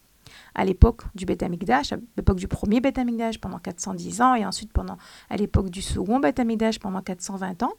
à 0.54 0.64
l'époque 0.64 1.02
du 1.14 1.24
Beth 1.24 1.42
Amikdash, 1.42 1.92
à 1.92 1.96
l'époque 2.16 2.38
du 2.38 2.48
premier 2.48 2.80
Beth 2.80 2.98
Amikdash 2.98 3.38
pendant 3.38 3.58
410 3.58 4.20
ans 4.22 4.34
et 4.34 4.44
ensuite 4.44 4.72
pendant 4.72 4.96
à 5.28 5.36
l'époque 5.36 5.70
du 5.70 5.82
second 5.82 6.20
Beth 6.20 6.38
Amikdash 6.38 6.78
pendant 6.78 7.00
420 7.00 7.62
ans, 7.62 7.72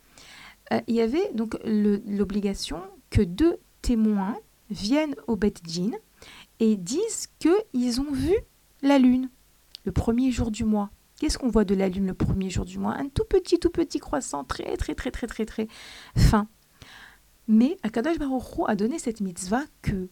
euh, 0.74 0.80
il 0.88 0.96
y 0.96 1.02
avait 1.02 1.32
donc 1.34 1.58
l'obligation 1.66 2.82
que 3.10 3.22
deux 3.22 3.58
témoins 3.82 4.38
viennent 4.70 5.16
au 5.28 5.36
Beth 5.36 5.62
Din 5.64 5.92
et 6.60 6.78
disent 6.78 7.28
qu'ils 7.40 8.00
ont 8.00 8.12
vu 8.12 8.36
la 8.82 8.98
lune 8.98 9.30
le 9.84 9.91
premier 9.91 10.32
jour 10.32 10.52
du 10.52 10.63
mois. 10.63 10.89
Qu'est-ce 11.20 11.38
qu'on 11.38 11.50
voit 11.50 11.65
de 11.65 11.76
la 11.76 11.89
lune 11.89 12.08
le 12.08 12.13
premier 12.13 12.50
jour 12.50 12.65
du 12.65 12.80
mois? 12.80 12.94
Un 12.94 13.08
tout 13.08 13.26
petit, 13.26 13.60
tout 13.60 13.70
petit 13.70 14.00
croissant, 14.00 14.44
très, 14.44 14.76
très, 14.78 14.96
très, 14.96 15.12
très, 15.12 15.28
très, 15.28 15.46
très 15.46 15.67
fin. 16.15 16.48
Mais 17.48 17.78
Akadash 17.84 18.17
Baruch 18.17 18.67
a 18.67 18.76
donné 18.76 18.98
cette 18.98 19.22
mitzvah 19.22 19.63
que 19.82 20.10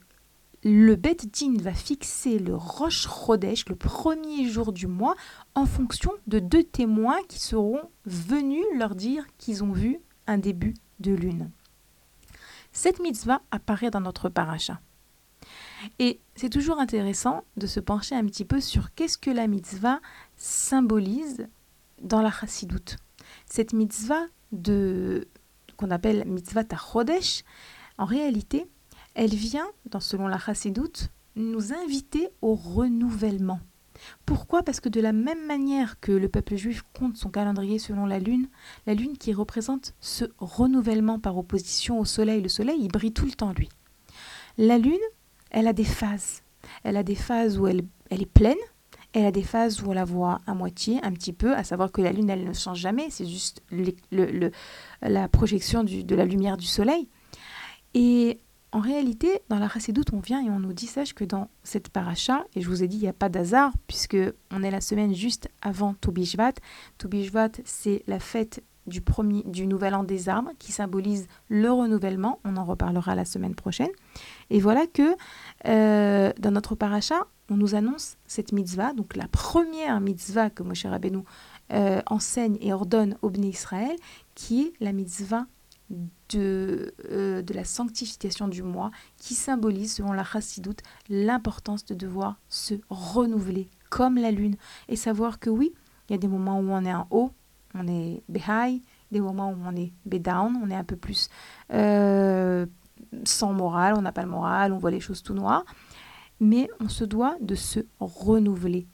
le 0.64 0.96
Bet 0.96 1.18
Din 1.32 1.56
va 1.58 1.74
fixer 1.74 2.38
le 2.38 2.54
Rosh 2.56 3.08
Chodesh, 3.08 3.68
le 3.70 3.76
premier 3.76 4.46
jour 4.50 4.74
du 4.74 4.88
mois, 4.88 5.16
en 5.56 5.66
fonction 5.66 6.12
de 6.28 6.40
deux 6.40 6.64
témoins 6.64 7.20
qui 7.30 7.40
seront 7.40 7.82
venus 8.06 8.66
leur 8.78 8.94
dire 8.94 9.26
qu'ils 9.38 9.64
ont 9.64 9.72
vu 9.72 10.00
un 10.28 10.38
début 10.38 10.74
de 11.00 11.14
lune. 11.14 11.50
Cette 12.72 13.00
mitzvah 13.00 13.42
apparaît 13.52 13.90
dans 13.90 14.02
notre 14.02 14.30
paracha. 14.30 14.82
Et 16.00 16.20
c'est 16.36 16.50
toujours 16.50 16.80
intéressant 16.80 17.44
de 17.58 17.68
se 17.68 17.80
pencher 17.80 18.16
un 18.16 18.26
petit 18.26 18.46
peu 18.46 18.60
sur 18.60 18.94
qu'est-ce 18.94 19.18
que 19.18 19.32
la 19.32 19.48
mitzvah 19.48 20.00
symbolise 20.36 21.48
dans 22.02 22.22
la 22.22 22.32
chassidoute. 22.32 22.98
Cette 23.46 23.74
mitzvah 23.74 24.26
de 24.52 25.28
qu'on 25.78 25.92
appelle 25.92 26.26
mitzvah 26.26 26.66
tachodesh, 26.66 27.44
en 27.98 28.06
réalité, 28.06 28.68
elle 29.16 29.34
vient, 29.34 29.68
dans, 29.90 30.02
selon 30.02 30.28
la 30.28 30.38
chassidoute, 30.38 31.10
nous 31.36 31.74
inviter 31.74 32.30
au 32.42 32.54
renouvellement. 32.56 33.62
Pourquoi? 34.26 34.64
Parce 34.64 34.80
que 34.80 34.90
de 34.90 35.02
la 35.02 35.14
même 35.14 35.46
manière 35.46 36.00
que 36.00 36.12
le 36.12 36.30
peuple 36.30 36.56
juif 36.56 36.84
compte 36.94 37.18
son 37.18 37.30
calendrier 37.30 37.80
selon 37.80 38.06
la 38.06 38.20
lune, 38.20 38.48
la 38.88 38.94
lune 38.94 39.18
qui 39.18 39.34
représente 39.34 39.94
ce 40.00 40.26
renouvellement 40.38 41.20
par 41.20 41.38
opposition 41.38 42.00
au 42.00 42.06
soleil, 42.06 42.42
le 42.42 42.50
soleil, 42.50 42.80
il 42.82 42.90
brille 42.90 43.14
tout 43.14 43.26
le 43.26 43.32
temps, 43.32 43.54
lui. 43.54 43.70
La 44.58 44.78
lune, 44.78 44.98
elle 45.52 45.68
a 45.68 45.74
des 45.74 45.84
phases. 45.84 46.44
Elle 46.84 46.98
a 46.98 47.04
des 47.04 47.16
phases 47.16 47.58
où 47.58 47.68
elle, 47.68 47.82
elle 48.10 48.22
est 48.22 48.32
pleine, 48.32 48.58
elle 49.14 49.26
a 49.26 49.32
des 49.32 49.44
phases 49.44 49.82
où 49.82 49.90
on 49.90 49.94
la 49.94 50.06
voit 50.06 50.40
à 50.46 50.54
moitié, 50.54 51.00
un 51.04 51.12
petit 51.12 51.34
peu, 51.34 51.56
à 51.56 51.64
savoir 51.64 51.92
que 51.92 52.02
la 52.02 52.12
Lune, 52.12 52.30
elle 52.30 52.44
ne 52.44 52.54
change 52.54 52.80
jamais, 52.80 53.10
c'est 53.10 53.26
juste 53.26 53.64
le, 53.72 54.52
la 55.02 55.28
projection 55.28 55.84
de 55.84 56.16
la 56.16 56.26
lumière 56.26 56.58
du 56.58 56.68
Soleil. 56.68 57.08
Et 57.96 58.40
en 58.72 58.82
réalité, 58.82 59.42
dans 59.50 59.58
la 59.58 59.68
Chassidoute, 59.68 60.14
on 60.14 60.20
vient 60.20 60.46
et 60.46 60.50
on 60.52 60.60
nous 60.60 60.74
dit, 60.74 60.86
sache 60.86 61.14
que 61.14 61.24
dans 61.24 61.50
cette 61.64 61.90
paracha, 61.90 62.46
et 62.56 62.62
je 62.62 62.70
vous 62.70 62.84
ai 62.84 62.88
dit, 62.88 62.98
il 62.98 63.02
n'y 63.02 63.08
a 63.08 63.14
pas 63.14 63.30
d'hasard, 63.30 63.74
puisque 63.88 64.18
on 64.52 64.62
est 64.62 64.70
la 64.70 64.82
semaine 64.82 65.16
juste 65.16 65.50
avant 65.64 65.96
Tobishvat. 65.96 66.54
Tobishvat, 67.00 67.50
c'est 67.66 68.04
la 68.06 68.20
fête 68.20 68.62
du, 68.90 69.02
premier, 69.02 69.44
du 69.46 69.68
nouvel 69.68 69.96
an 69.96 70.04
des 70.04 70.28
arbres 70.28 70.52
qui 70.60 70.72
symbolise 70.72 71.28
le 71.48 71.72
renouvellement. 71.72 72.40
On 72.44 72.58
en 72.58 72.66
reparlera 72.66 73.16
la 73.16 73.26
semaine 73.26 73.56
prochaine. 73.56 73.92
Et 74.50 74.60
voilà 74.60 74.86
que 74.88 75.16
euh, 75.68 76.34
dans 76.40 76.52
notre 76.52 76.76
paracha, 76.76 77.28
on 77.50 77.58
nous 77.58 77.76
annonce 77.76 78.18
cette 78.28 78.52
mitzvah, 78.52 78.94
donc 78.94 79.16
la 79.16 79.28
première 79.28 80.00
mitzvah 80.02 80.50
que 80.50 80.64
Moshe 80.64 80.86
Rabbeinu 80.86 81.20
euh, 81.72 82.02
enseigne 82.08 82.58
et 82.62 82.74
ordonne 82.74 83.18
au 83.22 83.30
Bnei 83.30 83.50
Israël, 83.50 83.96
qui 84.36 84.62
est 84.62 84.74
la 84.80 84.92
mitzvah 84.92 85.46
de, 86.30 86.94
euh, 87.10 87.42
de 87.42 87.54
la 87.54 87.64
sanctification 87.64 88.48
du 88.48 88.62
mois, 88.62 88.92
qui 89.18 89.34
symbolise, 89.34 89.94
selon 89.94 90.14
la 90.14 90.24
chassidoute, 90.24 90.82
l'importance 91.10 91.86
de 91.86 91.96
devoir 91.96 92.40
se 92.50 92.76
renouveler 92.90 93.70
comme 93.90 94.16
la 94.16 94.32
lune 94.32 94.56
et 94.88 94.96
savoir 94.96 95.40
que 95.40 95.50
oui, 95.50 95.74
il 96.08 96.14
y 96.14 96.16
a 96.16 96.20
des 96.20 96.28
moments 96.28 96.60
où 96.60 96.70
on 96.70 96.86
est 96.86 96.94
en 96.94 97.08
haut, 97.10 97.32
on 97.74 97.88
est 97.88 98.24
high, 98.48 98.82
des 99.12 99.22
moments 99.22 99.52
où 99.52 99.58
on 99.66 99.76
est 99.76 99.92
down, 100.20 100.58
on 100.62 100.70
est 100.70 100.76
un 100.76 100.84
peu 100.84 100.96
plus 100.96 101.30
euh, 101.74 102.66
sans 103.24 103.54
morale, 103.54 103.96
on 103.98 104.02
n'a 104.02 104.12
pas 104.12 104.24
le 104.24 104.30
moral, 104.30 104.74
on 104.74 104.78
voit 104.78 104.92
les 104.92 105.00
choses 105.00 105.24
tout 105.24 105.34
noires. 105.34 105.66
Mais 106.40 106.70
on 106.80 106.90
se 106.90 107.04
doit 107.04 107.36
de 107.42 107.56
se 107.56 107.80
renouveler. 108.00 108.88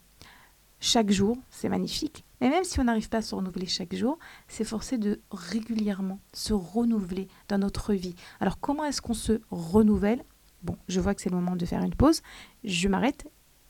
Chaque 0.80 1.12
jour, 1.12 1.38
c'est 1.50 1.70
magnifique. 1.70 2.26
Mais 2.42 2.50
même 2.50 2.64
si 2.64 2.80
on 2.80 2.84
n'arrive 2.84 3.10
pas 3.10 3.18
à 3.18 3.22
se 3.22 3.34
renouveler 3.34 3.66
chaque 3.66 3.96
jour, 3.96 4.20
c'est 4.48 4.64
forcé 4.64 4.98
de 4.98 5.22
régulièrement 5.32 6.20
se 6.34 6.54
renouveler 6.54 7.28
dans 7.48 7.58
notre 7.58 7.94
vie. 7.94 8.16
Alors 8.40 8.60
comment 8.60 8.84
est-ce 8.84 9.02
qu'on 9.02 9.14
se 9.14 9.42
renouvelle? 9.52 10.24
Bon, 10.64 10.78
je 10.88 11.00
vois 11.00 11.16
que 11.16 11.22
c'est 11.22 11.30
le 11.30 11.38
moment 11.38 11.56
de 11.56 11.66
faire 11.66 11.84
une 11.84 11.96
pause. 11.96 12.22
Je 12.64 12.88
m'arrête. 12.88 13.28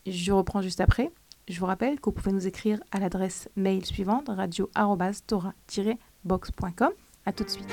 Je 0.08 0.32
reprends 0.32 0.62
juste 0.62 0.82
après. 0.82 1.12
Je 1.48 1.60
vous 1.60 1.68
rappelle 1.68 2.00
que 2.00 2.06
vous 2.06 2.12
pouvez 2.12 2.32
nous 2.32 2.48
écrire 2.48 2.80
à 2.92 3.00
l'adresse 3.00 3.50
mail 3.56 3.86
suivante 3.86 4.30
radio-tora-box.com. 4.30 6.90
A 7.28 7.32
tout 7.32 7.44
de 7.44 7.50
suite. 7.50 7.72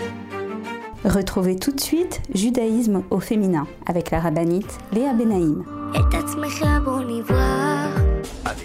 Retrouvez 1.04 1.56
tout 1.56 1.72
de 1.72 1.80
suite 1.80 2.20
Judaïsme 2.34 3.02
au 3.10 3.20
féminin 3.20 3.66
avec 3.86 4.10
la 4.10 4.20
rabbinite 4.20 4.78
Léa 4.92 5.14
Benaïm. 5.14 5.64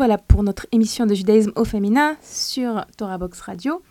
Voilà 0.00 0.16
pour 0.16 0.42
notre 0.42 0.66
émission 0.72 1.04
de 1.04 1.14
judaïsme 1.14 1.52
au 1.56 1.66
féminin 1.66 2.16
sur 2.22 2.86
Torah 2.96 3.18
Box 3.18 3.38
Radio. 3.42 3.82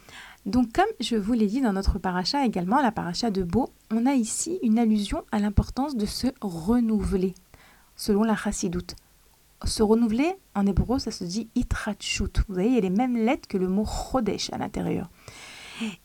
Donc 0.47 0.73
comme 0.73 0.89
je 0.99 1.15
vous 1.15 1.33
l'ai 1.33 1.45
dit 1.45 1.61
dans 1.61 1.71
notre 1.71 1.99
paracha 1.99 2.43
également, 2.43 2.81
la 2.81 2.91
paracha 2.91 3.29
de 3.29 3.43
Beau, 3.43 3.69
on 3.91 4.07
a 4.07 4.13
ici 4.13 4.57
une 4.63 4.79
allusion 4.79 5.23
à 5.31 5.37
l'importance 5.37 5.95
de 5.95 6.07
se 6.07 6.25
renouveler, 6.41 7.35
selon 7.95 8.23
la 8.23 8.35
chassidoute. 8.35 8.95
Se 9.65 9.83
renouveler, 9.83 10.33
en 10.55 10.65
hébreu, 10.65 10.97
ça 10.97 11.11
se 11.11 11.23
dit 11.25 11.47
itrachut. 11.53 12.39
Vous 12.47 12.55
voyez, 12.55 12.69
il 12.69 12.75
y 12.75 12.79
a 12.79 12.81
les 12.81 12.89
mêmes 12.89 13.15
lettres 13.15 13.47
que 13.47 13.59
le 13.59 13.67
mot 13.67 13.85
chodesh 13.85 14.51
à 14.51 14.57
l'intérieur. 14.57 15.11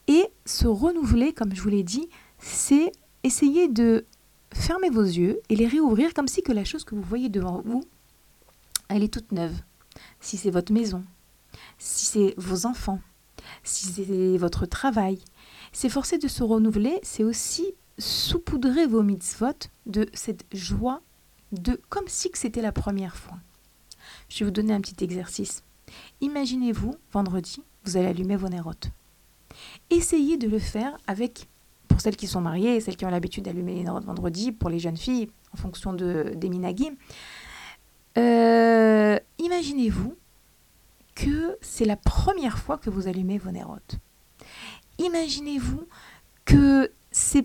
Et 0.06 0.26
se 0.44 0.66
renouveler, 0.66 1.32
comme 1.32 1.54
je 1.54 1.62
vous 1.62 1.70
l'ai 1.70 1.82
dit, 1.82 2.10
c'est 2.38 2.92
essayer 3.22 3.68
de 3.68 4.04
fermer 4.52 4.90
vos 4.90 5.00
yeux 5.00 5.40
et 5.48 5.56
les 5.56 5.66
réouvrir 5.66 6.12
comme 6.12 6.28
si 6.28 6.42
que 6.42 6.52
la 6.52 6.64
chose 6.64 6.84
que 6.84 6.94
vous 6.94 7.00
voyez 7.00 7.30
devant 7.30 7.62
vous, 7.64 7.84
elle 8.90 9.02
est 9.02 9.08
toute 9.08 9.32
neuve. 9.32 9.62
Si 10.24 10.38
c'est 10.38 10.50
votre 10.50 10.72
maison, 10.72 11.04
si 11.76 12.06
c'est 12.06 12.34
vos 12.38 12.64
enfants, 12.64 12.98
si 13.62 13.84
c'est 13.88 14.38
votre 14.38 14.64
travail, 14.64 15.18
s'efforcer 15.70 16.16
de 16.16 16.28
se 16.28 16.42
renouveler, 16.42 16.98
c'est 17.02 17.24
aussi 17.24 17.74
saupoudrer 17.98 18.86
vos 18.86 19.02
mitzvot 19.02 19.68
de 19.84 20.08
cette 20.14 20.46
joie 20.50 21.02
de 21.52 21.78
comme 21.90 22.08
si 22.08 22.30
c'était 22.32 22.62
la 22.62 22.72
première 22.72 23.16
fois. 23.16 23.36
Je 24.30 24.38
vais 24.38 24.44
vous 24.46 24.50
donner 24.50 24.72
un 24.72 24.80
petit 24.80 25.04
exercice. 25.04 25.62
Imaginez-vous, 26.22 26.96
vendredi, 27.12 27.62
vous 27.84 27.98
allez 27.98 28.06
allumer 28.06 28.36
vos 28.36 28.48
nérotes. 28.48 28.88
Essayez 29.90 30.38
de 30.38 30.48
le 30.48 30.58
faire 30.58 30.96
avec, 31.06 31.50
pour 31.86 32.00
celles 32.00 32.16
qui 32.16 32.28
sont 32.28 32.40
mariées, 32.40 32.80
celles 32.80 32.96
qui 32.96 33.04
ont 33.04 33.10
l'habitude 33.10 33.44
d'allumer 33.44 33.74
les 33.74 33.84
nérotes 33.84 34.06
vendredi, 34.06 34.52
pour 34.52 34.70
les 34.70 34.78
jeunes 34.78 34.96
filles, 34.96 35.28
en 35.52 35.58
fonction 35.58 35.92
de, 35.92 36.32
des 36.34 36.48
minagim. 36.48 36.94
Euh, 38.16 39.18
Imaginez-vous 39.38 40.14
que 41.14 41.58
c'est 41.60 41.84
la 41.84 41.96
première 41.96 42.58
fois 42.58 42.78
que 42.78 42.90
vous 42.90 43.08
allumez 43.08 43.38
vos 43.38 43.50
nérotes. 43.50 43.98
Imaginez-vous 44.98 45.86
que 46.44 46.90
c'est 47.10 47.44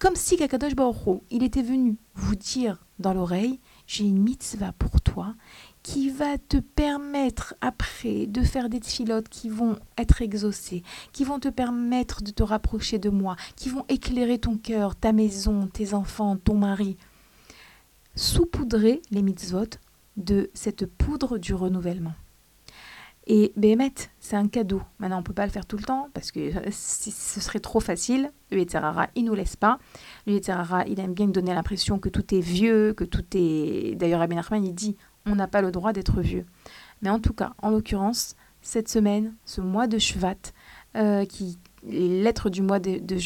comme 0.00 0.16
si 0.16 0.36
Kakadosh 0.36 0.74
Baruch 0.74 1.20
il 1.30 1.42
était 1.42 1.62
venu 1.62 1.96
vous 2.14 2.34
dire 2.34 2.84
dans 2.98 3.14
l'oreille, 3.14 3.60
j'ai 3.86 4.04
une 4.04 4.22
mitzvah 4.22 4.72
pour 4.72 5.00
toi 5.00 5.34
qui 5.82 6.10
va 6.10 6.38
te 6.38 6.56
permettre 6.56 7.54
après 7.60 8.26
de 8.26 8.42
faire 8.42 8.68
des 8.68 8.80
filotes 8.80 9.28
qui 9.28 9.48
vont 9.48 9.78
être 9.98 10.22
exaucées, 10.22 10.82
qui 11.12 11.24
vont 11.24 11.38
te 11.38 11.48
permettre 11.48 12.22
de 12.22 12.30
te 12.30 12.42
rapprocher 12.42 12.98
de 12.98 13.10
moi, 13.10 13.36
qui 13.56 13.68
vont 13.68 13.84
éclairer 13.88 14.38
ton 14.38 14.56
cœur, 14.56 14.96
ta 14.96 15.12
maison, 15.12 15.66
tes 15.66 15.94
enfants, 15.94 16.36
ton 16.36 16.56
mari. 16.56 16.96
Saupoudrer 18.14 19.02
les 19.10 19.22
mitzvot 19.22 19.78
de 20.16 20.50
cette 20.54 20.86
poudre 20.86 21.38
du 21.38 21.54
renouvellement. 21.54 22.14
Et 23.26 23.52
Béhémet, 23.56 23.94
c'est 24.20 24.36
un 24.36 24.48
cadeau. 24.48 24.82
Maintenant, 24.98 25.16
on 25.16 25.20
ne 25.20 25.24
peut 25.24 25.32
pas 25.32 25.46
le 25.46 25.52
faire 25.52 25.64
tout 25.64 25.78
le 25.78 25.82
temps 25.82 26.08
parce 26.12 26.30
que 26.30 26.50
ce 26.70 27.40
serait 27.40 27.60
trop 27.60 27.80
facile. 27.80 28.30
Le 28.50 28.58
Yetzerara, 28.58 29.08
il 29.14 29.24
nous 29.24 29.34
laisse 29.34 29.56
pas. 29.56 29.78
Le 30.26 30.34
Yetzerara, 30.34 30.86
il 30.86 31.00
aime 31.00 31.14
bien 31.14 31.26
donner 31.28 31.54
l'impression 31.54 31.98
que 31.98 32.10
tout 32.10 32.34
est 32.34 32.40
vieux, 32.40 32.92
que 32.92 33.04
tout 33.04 33.24
est... 33.34 33.94
D'ailleurs, 33.94 34.20
Abin 34.20 34.36
Arman, 34.36 34.64
il 34.64 34.74
dit, 34.74 34.96
on 35.24 35.36
n'a 35.36 35.48
pas 35.48 35.62
le 35.62 35.70
droit 35.70 35.94
d'être 35.94 36.20
vieux. 36.20 36.44
Mais 37.00 37.08
en 37.08 37.18
tout 37.18 37.32
cas, 37.32 37.54
en 37.62 37.70
l'occurrence, 37.70 38.36
cette 38.60 38.88
semaine, 38.88 39.34
ce 39.46 39.62
mois 39.62 39.86
de 39.86 39.98
Shvat, 39.98 40.52
euh, 40.96 41.24
qui 41.24 41.58
les 41.86 42.22
lettres 42.22 42.50
du 42.50 42.62
mois 42.62 42.78
de, 42.78 42.98
de 42.98 43.18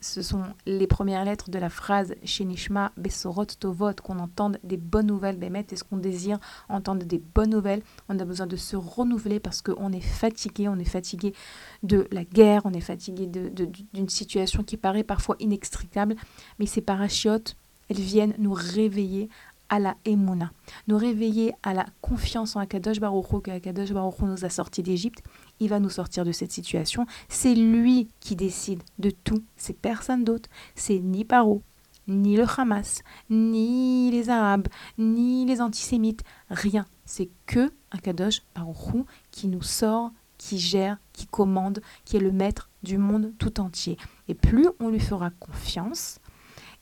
ce 0.00 0.22
sont 0.22 0.42
les 0.66 0.86
premières 0.86 1.24
lettres 1.24 1.50
de 1.50 1.58
la 1.58 1.70
phrase 1.70 2.14
Shenishma 2.24 2.92
Besorot 2.96 3.44
Tovot, 3.44 3.94
qu'on 4.02 4.18
entende 4.18 4.58
des 4.64 4.76
bonnes 4.76 5.06
nouvelles. 5.06 5.36
Bémet, 5.36 5.66
est-ce 5.70 5.84
qu'on 5.84 5.96
désire 5.96 6.38
entendre 6.68 7.04
des 7.04 7.18
bonnes 7.18 7.50
nouvelles 7.50 7.82
On 8.08 8.18
a 8.18 8.24
besoin 8.24 8.46
de 8.46 8.56
se 8.56 8.76
renouveler 8.76 9.38
parce 9.38 9.62
qu'on 9.62 9.92
est 9.92 10.00
fatigué, 10.00 10.68
on 10.68 10.78
est 10.78 10.84
fatigué 10.84 11.34
de 11.82 12.06
la 12.10 12.24
guerre, 12.24 12.62
on 12.64 12.72
est 12.72 12.80
fatigué 12.80 13.26
d'une 13.26 14.06
de, 14.06 14.10
situation 14.10 14.62
qui 14.62 14.76
paraît 14.76 15.04
parfois 15.04 15.36
inextricable. 15.38 16.16
Mais 16.58 16.66
ces 16.66 16.80
parachiotes, 16.80 17.56
elles 17.88 18.00
viennent 18.00 18.34
nous 18.38 18.52
réveiller 18.52 19.28
à 19.68 19.78
la 19.78 19.96
Emouna, 20.04 20.50
nous 20.88 20.98
réveiller 20.98 21.52
à 21.62 21.74
la 21.74 21.86
confiance 22.00 22.56
en 22.56 22.60
Akadosh 22.60 22.98
Baruch 22.98 23.40
que 23.42 23.52
Akadosh 23.52 23.92
Baruch 23.92 24.18
nous 24.20 24.44
a 24.44 24.48
sortis 24.48 24.82
d'Égypte. 24.82 25.22
Il 25.60 25.68
va 25.68 25.78
nous 25.78 25.90
sortir 25.90 26.24
de 26.24 26.32
cette 26.32 26.52
situation. 26.52 27.06
C'est 27.28 27.54
lui 27.54 28.08
qui 28.20 28.34
décide 28.34 28.82
de 28.98 29.10
tout. 29.10 29.44
C'est 29.56 29.78
personne 29.78 30.24
d'autre. 30.24 30.48
C'est 30.74 30.98
ni 30.98 31.24
Paro, 31.24 31.62
ni 32.08 32.36
le 32.36 32.44
Hamas, 32.44 33.02
ni 33.28 34.10
les 34.10 34.30
Arabes, 34.30 34.68
ni 34.98 35.44
les 35.44 35.60
antisémites. 35.60 36.24
Rien. 36.48 36.86
C'est 37.04 37.28
que 37.46 37.70
Akadosh 37.90 38.42
Baruch 38.54 39.04
qui 39.30 39.48
nous 39.48 39.62
sort, 39.62 40.12
qui 40.38 40.58
gère, 40.58 40.96
qui 41.12 41.26
commande, 41.26 41.82
qui 42.06 42.16
est 42.16 42.20
le 42.20 42.32
maître 42.32 42.70
du 42.82 42.96
monde 42.96 43.32
tout 43.38 43.60
entier. 43.60 43.98
Et 44.28 44.34
plus 44.34 44.66
on 44.80 44.88
lui 44.88 45.00
fera 45.00 45.30
confiance, 45.30 46.18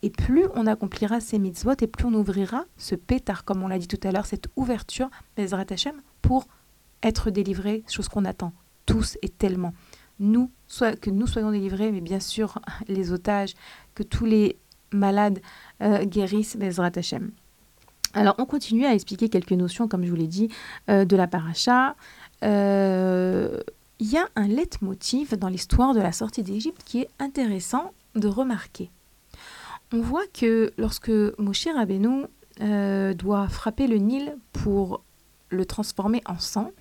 et 0.03 0.11
plus 0.11 0.45
on 0.55 0.67
accomplira 0.67 1.21
ces 1.21 1.41
mitzvot, 1.41 1.75
et 1.81 1.89
plus 1.89 2.07
on 2.07 2.15
ouvrira 2.15 2.65
ce 2.77 2.95
pétard, 2.95 3.45
comme 3.45 3.63
on 3.65 3.69
l'a 3.69 3.79
dit 3.79 3.89
tout 3.89 4.01
à 4.07 4.13
l'heure, 4.13 4.27
cette 4.27 4.47
ouverture, 4.55 5.11
Bezrat 5.37 5.67
Hashem, 5.71 6.01
pour 6.23 6.47
être 7.03 7.31
délivré, 7.31 7.83
chose 7.89 8.09
qu'on 8.09 8.25
attend 8.25 8.53
tous 8.89 9.19
et 9.23 9.29
tellement. 9.29 9.75
Nous, 10.19 10.51
que 11.01 11.11
nous 11.11 11.27
soyons 11.27 11.53
délivrés, 11.53 11.93
mais 11.93 12.01
bien 12.01 12.21
sûr 12.21 12.59
les 12.89 13.13
otages, 13.13 13.55
que 13.95 14.03
tous 14.03 14.25
les 14.25 14.57
malades 14.93 15.41
euh, 15.83 16.05
guérissent, 16.05 16.57
Bezrat 16.57 16.93
Hashem. 16.97 17.31
Alors, 18.15 18.35
on 18.39 18.47
continue 18.47 18.87
à 18.87 18.95
expliquer 18.95 19.29
quelques 19.29 19.53
notions, 19.53 19.87
comme 19.87 20.05
je 20.05 20.11
vous 20.11 20.17
l'ai 20.17 20.27
dit, 20.27 20.49
euh, 20.89 21.05
de 21.05 21.15
la 21.15 21.27
paracha. 21.27 21.95
Euh, 22.43 23.61
il 24.01 24.11
y 24.11 24.17
a 24.17 24.27
un 24.35 24.49
leitmotiv 24.49 25.37
dans 25.37 25.49
l'histoire 25.49 25.95
de 25.95 26.01
la 26.01 26.13
sortie 26.13 26.43
d'Égypte 26.43 26.83
qui 26.85 27.01
est 27.01 27.11
intéressant 27.19 27.93
de 28.15 28.29
remarquer 28.29 28.91
on 29.91 30.03
voit 30.03 30.27
que 30.35 30.75
lorsque 30.77 31.11
Moshe 31.39 31.67
Rabbeinu 31.75 32.27
doit 33.15 33.49
frapper 33.49 33.87
le 33.87 33.97
Nil 33.97 34.37
pour 34.53 35.03
le 35.49 35.65
transformer 35.65 36.21
en 36.27 36.39
sang, 36.39 36.73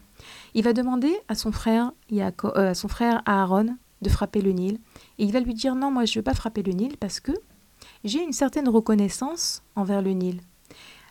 il 0.53 0.63
va 0.63 0.73
demander 0.73 1.13
à 1.27 1.35
son 1.35 1.51
frère, 1.51 1.91
euh, 2.13 2.69
à 2.69 2.73
son 2.73 2.87
frère 2.87 3.21
Aaron 3.25 3.77
de 4.01 4.09
frapper 4.09 4.41
le 4.41 4.51
Nil. 4.51 4.79
Et 5.17 5.23
il 5.23 5.31
va 5.31 5.39
lui 5.39 5.53
dire 5.53 5.75
non, 5.75 5.91
moi 5.91 6.05
je 6.05 6.11
ne 6.11 6.19
veux 6.19 6.23
pas 6.23 6.33
frapper 6.33 6.63
le 6.63 6.73
Nil 6.73 6.97
parce 6.97 7.19
que 7.19 7.31
j'ai 8.03 8.23
une 8.23 8.33
certaine 8.33 8.69
reconnaissance 8.69 9.63
envers 9.75 10.01
le 10.01 10.11
Nil. 10.11 10.41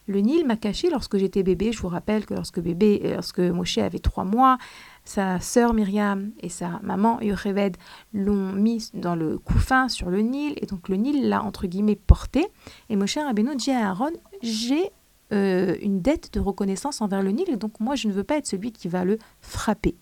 Le 0.09 0.21
Nil 0.21 0.47
m'a 0.47 0.57
caché 0.57 0.89
lorsque 0.89 1.17
j'étais 1.17 1.43
bébé. 1.43 1.73
Je 1.73 1.81
vous 1.81 1.89
rappelle 1.89 2.27
que 2.27 2.35
lorsque 2.35 2.61
bébé, 2.61 3.01
euh, 3.05 3.15
lorsque 3.15 3.41
Moshe 3.41 3.79
avait 3.79 3.99
trois 3.99 4.25
mois, 4.25 4.57
sa 5.05 5.41
sœur 5.41 5.75
Myriam 5.75 6.31
et 6.41 6.49
sa 6.49 6.81
maman 6.83 7.21
Yocheved 7.21 7.77
l'ont 8.13 8.53
mis 8.53 8.91
dans 8.95 9.17
le 9.17 9.39
couffin 9.39 9.89
sur 9.89 10.11
le 10.11 10.21
Nil 10.21 10.55
et 10.61 10.67
donc 10.67 10.89
le 10.89 10.97
Nil 10.97 11.29
l'a 11.29 11.43
entre 11.43 11.67
guillemets 11.67 11.97
porté. 11.97 12.47
Et 12.89 12.97
Moshe 12.97 13.17
Rabbeinu 13.17 13.57
dit 13.57 13.73
à 13.73 13.89
Aaron 13.91 14.13
j'ai 14.43 14.91
euh, 15.33 15.77
une 15.83 16.01
dette 16.01 16.33
de 16.35 16.41
reconnaissance 16.41 17.01
envers 17.01 17.23
le 17.23 17.31
Nil 17.31 17.57
donc 17.59 17.81
moi 17.81 17.97
je 17.97 18.07
ne 18.07 18.13
veux 18.13 18.25
pas 18.25 18.37
être 18.37 18.47
celui 18.47 18.71
qui 18.71 18.89
va 18.89 19.05
le 19.05 19.19
frapper 19.41 19.97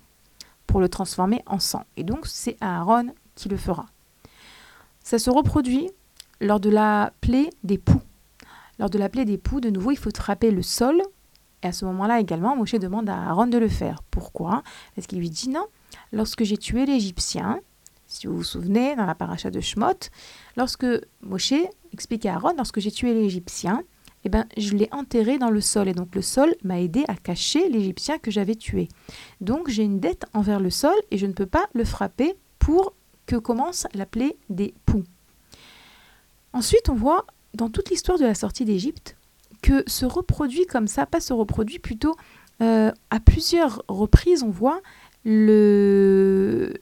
pour 0.67 0.81
le 0.81 0.89
transformer 0.89 1.43
en 1.47 1.59
sang. 1.59 1.85
Et 1.97 2.05
donc 2.05 2.27
c'est 2.27 2.57
Aaron 2.61 3.09
qui 3.35 3.49
le 3.49 3.57
fera. 3.57 3.87
Ça 5.03 5.19
se 5.19 5.31
reproduit 5.31 5.91
lors 6.41 6.61
de 6.61 6.71
la 6.71 7.13
plaie 7.21 7.51
des 7.63 7.79
poux. 7.79 8.01
Lors 8.79 8.91
de 8.91 8.99
la 8.99 9.09
plaie 9.09 9.25
des 9.25 9.39
poux, 9.39 9.61
de 9.61 9.71
nouveau, 9.71 9.93
il 9.93 9.99
faut 9.99 10.11
frapper 10.15 10.51
le 10.51 10.63
sol 10.63 11.01
Et 11.63 11.69
à 11.69 11.73
ce 11.73 11.85
moment-là 11.85 12.21
également, 12.21 12.57
Moshe 12.57 12.75
demande 12.75 13.09
à 13.09 13.29
Aaron 13.29 13.47
de 13.47 13.59
le 13.59 13.69
faire. 13.69 14.03
Pourquoi? 14.11 14.63
Parce 14.95 15.07
qu'il 15.07 15.19
lui 15.19 15.31
dit 15.31 15.49
non, 15.49 15.67
lorsque 16.13 16.43
j'ai 16.43 16.57
tué 16.57 16.87
l'Égyptien, 16.87 17.61
si 18.07 18.27
vous 18.27 18.37
vous 18.37 18.45
souvenez, 18.45 18.97
dans 18.97 19.07
la 19.07 19.15
paracha 19.15 19.51
de 19.51 19.61
Shmot, 19.61 20.11
lorsque 20.57 20.87
Moshe 21.23 21.55
explique 21.93 22.27
à 22.27 22.35
Aaron, 22.35 22.55
lorsque 22.57 22.81
j'ai 22.81 22.91
tué 22.91 23.15
l'Égyptien, 23.15 23.83
eh 24.25 24.29
ben, 24.29 24.47
je 24.57 24.75
l'ai 24.75 24.89
enterré 24.93 25.39
dans 25.39 25.51
le 25.51 25.61
sol. 25.61 25.89
Et 25.89 25.95
donc 25.95 26.15
le 26.15 26.23
sol 26.23 26.55
m'a 26.65 26.81
aidé 26.81 27.05
à 27.09 27.15
cacher 27.15 27.69
l'Égyptien 27.69 28.19
que 28.19 28.31
j'avais 28.31 28.55
tué. 28.55 28.89
Donc 29.41 29.69
j'ai 29.69 29.83
une 29.83 30.01
dette 30.01 30.25
envers 30.33 30.61
le 30.61 30.71
sol 30.71 30.95
et 31.11 31.19
je 31.19 31.27
ne 31.27 31.33
peux 31.33 31.47
pas 31.47 31.69
le 31.75 31.85
frapper 31.85 32.35
pour 32.59 32.95
que 33.27 33.37
commence 33.37 33.87
la 33.95 34.07
plaie 34.07 34.37
des 34.49 34.75
poux. 34.87 35.05
Ensuite, 36.53 36.89
on 36.89 36.95
voit 36.95 37.27
dans 37.55 37.69
toute 37.69 37.91
l'histoire 37.91 38.19
de 38.19 38.25
la 38.25 38.35
sortie 38.35 38.65
d'Égypte 38.65 39.17
que 39.63 39.83
se 39.87 40.05
reproduit 40.05 40.67
comme 40.67 40.89
ça, 40.89 41.07
pas 41.07 41.21
se 41.21 41.33
reproduit 41.33 41.79
plutôt 41.79 42.17
euh, 42.61 42.93
à 43.11 43.21
plusieurs 43.21 43.83
reprises, 43.89 44.43
on 44.43 44.51
voit 44.51 44.81
le, 45.25 46.75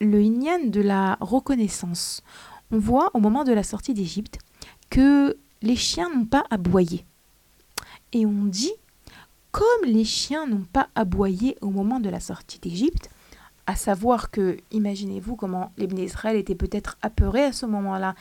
le 0.00 0.68
de 0.68 0.80
la 0.80 1.16
reconnaissance. 1.20 2.22
On 2.70 2.78
voit 2.78 3.10
au 3.14 3.18
moment 3.18 3.44
de 3.44 3.52
la 3.52 3.62
sortie 3.62 3.92
d'Égypte 3.92 4.38
que 4.88 5.36
les 5.62 5.76
chiens 5.76 6.10
n'ont 6.14 6.26
pas 6.26 6.44
aboyé. 6.50 7.04
Et 8.12 8.26
on 8.26 8.44
dit, 8.44 8.72
comme 9.50 9.84
les 9.84 10.04
chiens 10.04 10.46
n'ont 10.46 10.66
pas 10.72 10.88
aboyé 10.94 11.56
au 11.60 11.70
moment 11.70 12.00
de 12.00 12.10
la 12.10 12.20
sortie 12.20 12.58
d'Égypte, 12.58 13.10
à 13.66 13.76
savoir 13.76 14.30
que, 14.30 14.56
imaginez-vous 14.72 15.36
comment 15.36 15.72
les 15.76 15.86
Israël 16.04 16.36
étaient 16.36 16.54
peut-être 16.54 16.98
apeurés 17.00 17.44
à 17.44 17.52
ce 17.52 17.64
moment-là. 17.66 18.14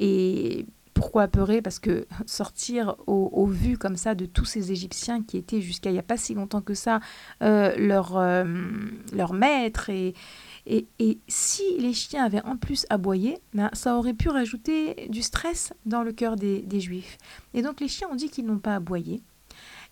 Et 0.00 0.66
pourquoi 0.92 1.22
apeurés? 1.22 1.62
Parce 1.62 1.78
que 1.78 2.06
sortir 2.26 2.96
au, 3.06 3.46
vu 3.46 3.78
comme 3.78 3.96
ça 3.96 4.14
de 4.14 4.26
tous 4.26 4.44
ces 4.44 4.72
Égyptiens 4.72 5.22
qui 5.22 5.36
étaient 5.36 5.60
jusqu'à 5.60 5.90
il 5.90 5.94
n'y 5.94 5.98
a 5.98 6.02
pas 6.02 6.16
si 6.16 6.34
longtemps 6.34 6.62
que 6.62 6.74
ça 6.74 7.00
euh, 7.42 7.74
leur, 7.76 8.16
euh, 8.16 8.44
leur 9.12 9.32
maître 9.34 9.88
et, 9.90 10.14
et, 10.68 11.18
si 11.28 11.62
les 11.78 11.94
chiens 11.94 12.24
avaient 12.24 12.44
en 12.44 12.56
plus 12.56 12.86
aboyé, 12.90 13.38
ben, 13.54 13.70
ça 13.72 13.96
aurait 13.96 14.14
pu 14.14 14.28
rajouter 14.28 15.08
du 15.08 15.22
stress 15.22 15.72
dans 15.86 16.02
le 16.02 16.12
cœur 16.12 16.36
des, 16.36 16.80
Juifs. 16.80 17.16
Et 17.54 17.62
donc 17.62 17.80
les 17.80 17.88
chiens 17.88 18.08
ont 18.10 18.14
dit 18.14 18.28
qu'ils 18.28 18.46
n'ont 18.46 18.58
pas 18.58 18.76
aboyé. 18.76 19.22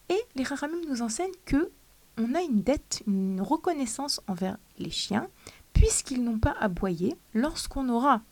Et 0.08 0.20
les 0.34 0.44
Rahamim 0.44 0.80
nous 0.88 1.02
enseignent 1.02 1.30
que 1.46 1.70
on 2.18 2.34
a 2.34 2.42
une 2.42 2.62
dette, 2.62 3.02
une 3.06 3.40
reconnaissance 3.40 4.20
envers 4.28 4.56
les 4.78 4.90
chiens, 4.90 5.28
puisqu'ils 5.72 6.22
n'ont 6.22 6.38
pas 6.38 6.54
aboyé 6.60 7.16
lorsqu'on 7.34 7.88
aura 7.88 8.22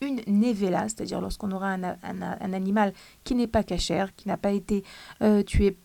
une 0.00 0.22
nevela, 0.26 0.88
c'est-à-dire 0.88 1.20
lorsqu'on 1.20 1.50
aura 1.52 1.72
un, 1.72 1.82
un, 2.02 2.52
animal 2.52 2.92
qui 3.22 3.34
n'est 3.34 3.46
pas 3.46 3.62
cachère, 3.62 4.14
qui 4.16 4.28
n'a 4.28 4.36
pas 4.36 4.52
été 4.52 4.82
euh, 5.22 5.42
tué 5.42 5.76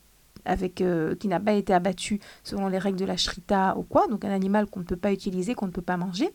avec, 0.45 0.81
euh, 0.81 1.15
qui 1.15 1.27
n'a 1.27 1.39
pas 1.39 1.53
été 1.53 1.73
abattu 1.73 2.19
selon 2.43 2.67
les 2.67 2.77
règles 2.77 2.99
de 2.99 3.05
la 3.05 3.17
shrita 3.17 3.75
ou 3.77 3.83
quoi, 3.83 4.07
donc 4.07 4.25
un 4.25 4.31
animal 4.31 4.67
qu'on 4.67 4.81
ne 4.81 4.85
peut 4.85 4.95
pas 4.95 5.11
utiliser, 5.11 5.55
qu'on 5.55 5.67
ne 5.67 5.71
peut 5.71 5.81
pas 5.81 5.97
manger, 5.97 6.29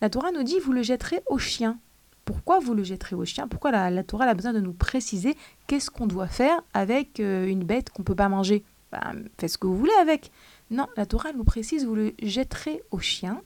la 0.00 0.10
Torah 0.10 0.32
nous 0.32 0.42
dit 0.42 0.58
vous 0.58 0.72
le 0.72 0.82
jetterez 0.82 1.22
au 1.26 1.38
chien. 1.38 1.78
Pourquoi 2.24 2.60
vous 2.60 2.74
le 2.74 2.84
jetterez 2.84 3.16
au 3.16 3.24
chien 3.24 3.48
Pourquoi 3.48 3.70
la, 3.72 4.04
Torah 4.04 4.26
a 4.26 4.34
besoin 4.34 4.52
de 4.52 4.60
nous 4.60 4.72
préciser 4.72 5.36
qu'est-ce 5.66 5.90
qu'on 5.90 6.06
doit 6.06 6.28
faire 6.28 6.62
avec 6.72 7.18
euh, 7.18 7.46
une 7.46 7.64
bête 7.64 7.90
qu'on 7.90 8.02
ne 8.02 8.06
peut 8.06 8.14
pas 8.14 8.28
manger? 8.28 8.62
Ben, 8.92 9.24
Faites 9.38 9.50
ce 9.50 9.58
que 9.58 9.66
vous 9.66 9.76
voulez 9.76 9.92
avec. 10.00 10.30
Non, 10.70 10.86
la 10.96 11.06
Torah 11.06 11.32
nous 11.32 11.44
précise, 11.44 11.84
vous 11.84 11.94
le 11.94 12.14
jetterez 12.22 12.82
au 12.90 12.98
chien. 12.98 13.42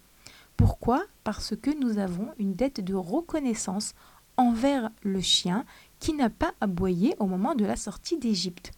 Pourquoi? 0.57 1.03
Parce 1.25 1.55
que 1.57 1.71
nous 1.79 1.99
avons 1.99 2.29
une 2.39 2.55
dette 2.55 2.81
de 2.83 2.95
reconnaissance 2.95 3.95
envers 4.37 4.91
le 5.03 5.21
chien 5.21 5.65
qui 5.99 6.13
n'a 6.13 6.31
pas 6.31 6.53
aboyé 6.61 7.15
au 7.19 7.27
moment 7.27 7.55
de 7.55 7.65
la 7.65 7.77
sortie 7.77 8.19
d'Égypte. 8.19 8.73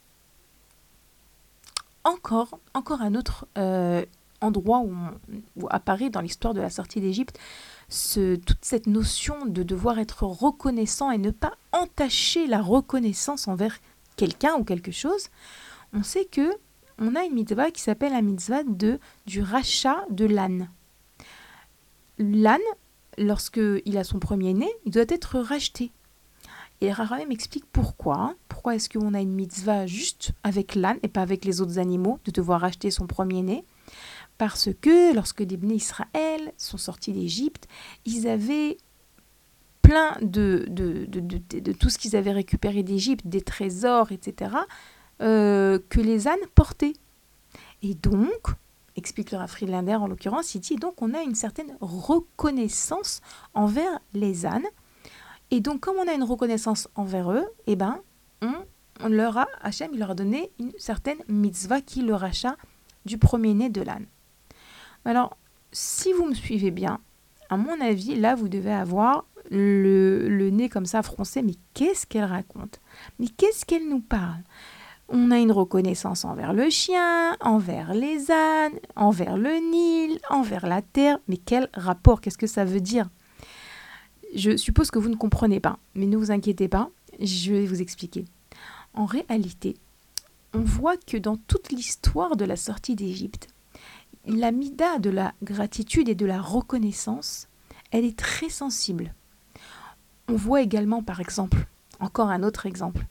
Encore, 2.03 2.59
un 2.73 3.15
autre 3.15 3.47
euh, 3.57 4.05
endroit 4.41 4.79
où, 4.81 5.67
apparaît 5.69 6.09
dans 6.09 6.21
l'histoire 6.21 6.53
de 6.53 6.61
la 6.61 6.69
sortie 6.69 7.01
d'Égypte 7.01 7.37
toute 7.89 8.57
cette 8.61 8.87
notion 8.87 9.45
de 9.45 9.63
devoir 9.63 9.99
être 9.99 10.23
reconnaissant 10.23 11.11
et 11.11 11.17
ne 11.17 11.31
pas 11.31 11.53
entacher 11.71 12.45
la 12.47 12.61
reconnaissance 12.61 13.47
envers 13.47 13.77
quelqu'un 14.15 14.55
ou 14.55 14.63
quelque 14.63 14.91
chose. 14.91 15.29
On 15.93 16.03
sait 16.03 16.25
que 16.25 16.51
on 16.99 17.15
a 17.15 17.23
une 17.23 17.33
mitzvah 17.33 17.71
qui 17.71 17.81
s'appelle 17.81 18.11
la 18.11 18.21
mitzvah 18.21 18.63
de, 18.63 18.99
du 19.25 19.41
rachat 19.41 20.03
de 20.09 20.25
l'âne. 20.25 20.69
L'âne, 22.17 22.59
lorsqu'il 23.17 23.97
a 23.97 24.03
son 24.03 24.19
premier-né, 24.19 24.69
il 24.85 24.91
doit 24.91 25.03
être 25.07 25.39
racheté. 25.39 25.91
Et 26.81 26.91
Raraï 26.91 27.25
m'explique 27.25 27.65
pourquoi. 27.71 28.35
Pourquoi 28.47 28.75
est-ce 28.75 28.89
qu'on 28.89 29.13
a 29.13 29.19
une 29.19 29.33
mitzvah 29.33 29.85
juste 29.85 30.31
avec 30.43 30.75
l'âne 30.75 30.97
et 31.03 31.07
pas 31.07 31.21
avec 31.21 31.43
les 31.45 31.61
autres 31.61 31.77
animaux 31.77 32.19
de 32.25 32.31
devoir 32.31 32.61
racheter 32.61 32.89
son 32.89 33.05
premier-né 33.05 33.65
Parce 34.37 34.69
que 34.81 35.13
lorsque 35.13 35.41
les 35.41 35.57
bénis 35.57 35.75
Israël 35.75 36.53
sont 36.57 36.77
sortis 36.77 37.11
d'Égypte, 37.11 37.67
ils 38.05 38.27
avaient 38.27 38.77
plein 39.81 40.17
de, 40.21 40.65
de, 40.69 41.05
de, 41.05 41.19
de 41.59 41.71
tout 41.73 41.89
ce 41.89 41.97
qu'ils 41.97 42.15
avaient 42.15 42.31
récupéré 42.31 42.83
d'Égypte, 42.83 43.27
des 43.27 43.41
trésors, 43.41 44.11
etc., 44.11 44.51
euh, 45.21 45.79
que 45.89 45.99
les 45.99 46.27
ânes 46.27 46.37
portaient. 46.55 46.93
Et 47.81 47.95
donc, 47.95 48.53
explique 48.95 49.31
le 49.31 49.45
Friedlander 49.47 49.95
en 49.95 50.07
l'occurrence, 50.07 50.55
il 50.55 50.59
dit 50.59 50.75
donc 50.75 51.01
on 51.01 51.13
a 51.13 51.21
une 51.21 51.35
certaine 51.35 51.75
reconnaissance 51.81 53.21
envers 53.53 53.99
les 54.13 54.45
ânes. 54.45 54.67
Et 55.51 55.61
donc, 55.61 55.79
comme 55.79 55.97
on 55.97 56.07
a 56.07 56.13
une 56.13 56.23
reconnaissance 56.23 56.87
envers 56.95 57.31
eux, 57.31 57.45
eh 57.67 57.75
ben, 57.75 57.99
on, 58.41 59.07
leur 59.07 59.37
a, 59.37 59.47
Hachem, 59.61 59.91
il 59.93 59.99
leur 59.99 60.11
a 60.11 60.15
donné 60.15 60.51
une 60.59 60.71
certaine 60.77 61.17
mitzvah 61.27 61.81
qui 61.81 62.01
le 62.01 62.13
rachat 62.13 62.55
du 63.05 63.17
premier-né 63.17 63.69
de 63.69 63.81
l'âne. 63.81 64.05
Alors, 65.05 65.37
si 65.71 66.13
vous 66.13 66.25
me 66.25 66.33
suivez 66.33 66.71
bien, 66.71 66.99
à 67.49 67.57
mon 67.57 67.79
avis, 67.81 68.15
là, 68.15 68.35
vous 68.35 68.47
devez 68.49 68.73
avoir 68.73 69.25
le, 69.49 70.27
le 70.29 70.49
nez 70.51 70.69
comme 70.69 70.85
ça 70.85 71.01
froncé. 71.01 71.41
Mais 71.41 71.55
qu'est-ce 71.73 72.05
qu'elle 72.05 72.25
raconte? 72.25 72.79
Mais 73.17 73.27
qu'est-ce 73.27 73.65
qu'elle 73.65 73.87
nous 73.87 74.01
parle? 74.01 74.43
On 75.07 75.31
a 75.31 75.39
une 75.39 75.51
reconnaissance 75.51 76.23
envers 76.23 76.53
le 76.53 76.69
chien, 76.69 77.35
envers 77.41 77.95
les 77.95 78.29
ânes, 78.29 78.77
envers 78.95 79.37
le 79.37 79.55
Nil, 79.71 80.19
envers 80.29 80.67
la 80.67 80.83
terre. 80.83 81.17
Mais 81.27 81.37
quel 81.37 81.69
rapport? 81.73 82.21
Qu'est-ce 82.21 82.37
que 82.37 82.45
ça 82.45 82.63
veut 82.63 82.81
dire? 82.81 83.09
Je 84.35 84.57
suppose 84.57 84.91
que 84.91 84.99
vous 84.99 85.09
ne 85.09 85.15
comprenez 85.15 85.59
pas, 85.59 85.79
mais 85.95 86.05
ne 86.05 86.17
vous 86.17 86.31
inquiétez 86.31 86.67
pas, 86.67 86.89
je 87.19 87.53
vais 87.53 87.65
vous 87.65 87.81
expliquer. 87.81 88.25
En 88.93 89.05
réalité, 89.05 89.75
on 90.53 90.61
voit 90.61 90.97
que 90.97 91.17
dans 91.17 91.37
toute 91.37 91.71
l'histoire 91.71 92.35
de 92.35 92.45
la 92.45 92.55
sortie 92.55 92.95
d'Égypte, 92.95 93.47
la 94.25 94.51
mida 94.51 94.99
de 94.99 95.09
la 95.09 95.33
gratitude 95.43 96.09
et 96.09 96.15
de 96.15 96.25
la 96.25 96.41
reconnaissance, 96.41 97.47
elle 97.91 98.05
est 98.05 98.17
très 98.17 98.49
sensible. 98.49 99.13
On 100.27 100.35
voit 100.35 100.61
également, 100.61 101.01
par 101.01 101.19
exemple, 101.19 101.65
encore 101.99 102.29
un 102.29 102.43
autre 102.43 102.65
exemple, 102.65 103.05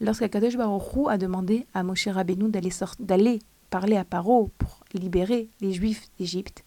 lorsqu'Akadosh 0.00 0.56
Baruch 0.56 1.08
a 1.08 1.18
demandé 1.18 1.66
à 1.72 1.82
Moshe 1.82 2.08
Rabbeinu 2.08 2.50
d'aller 2.50 3.38
parler 3.70 3.96
à 3.96 4.04
Paro 4.04 4.50
pour 4.58 4.80
libérer 4.92 5.48
les 5.60 5.72
Juifs 5.72 6.08
d'Égypte, 6.18 6.64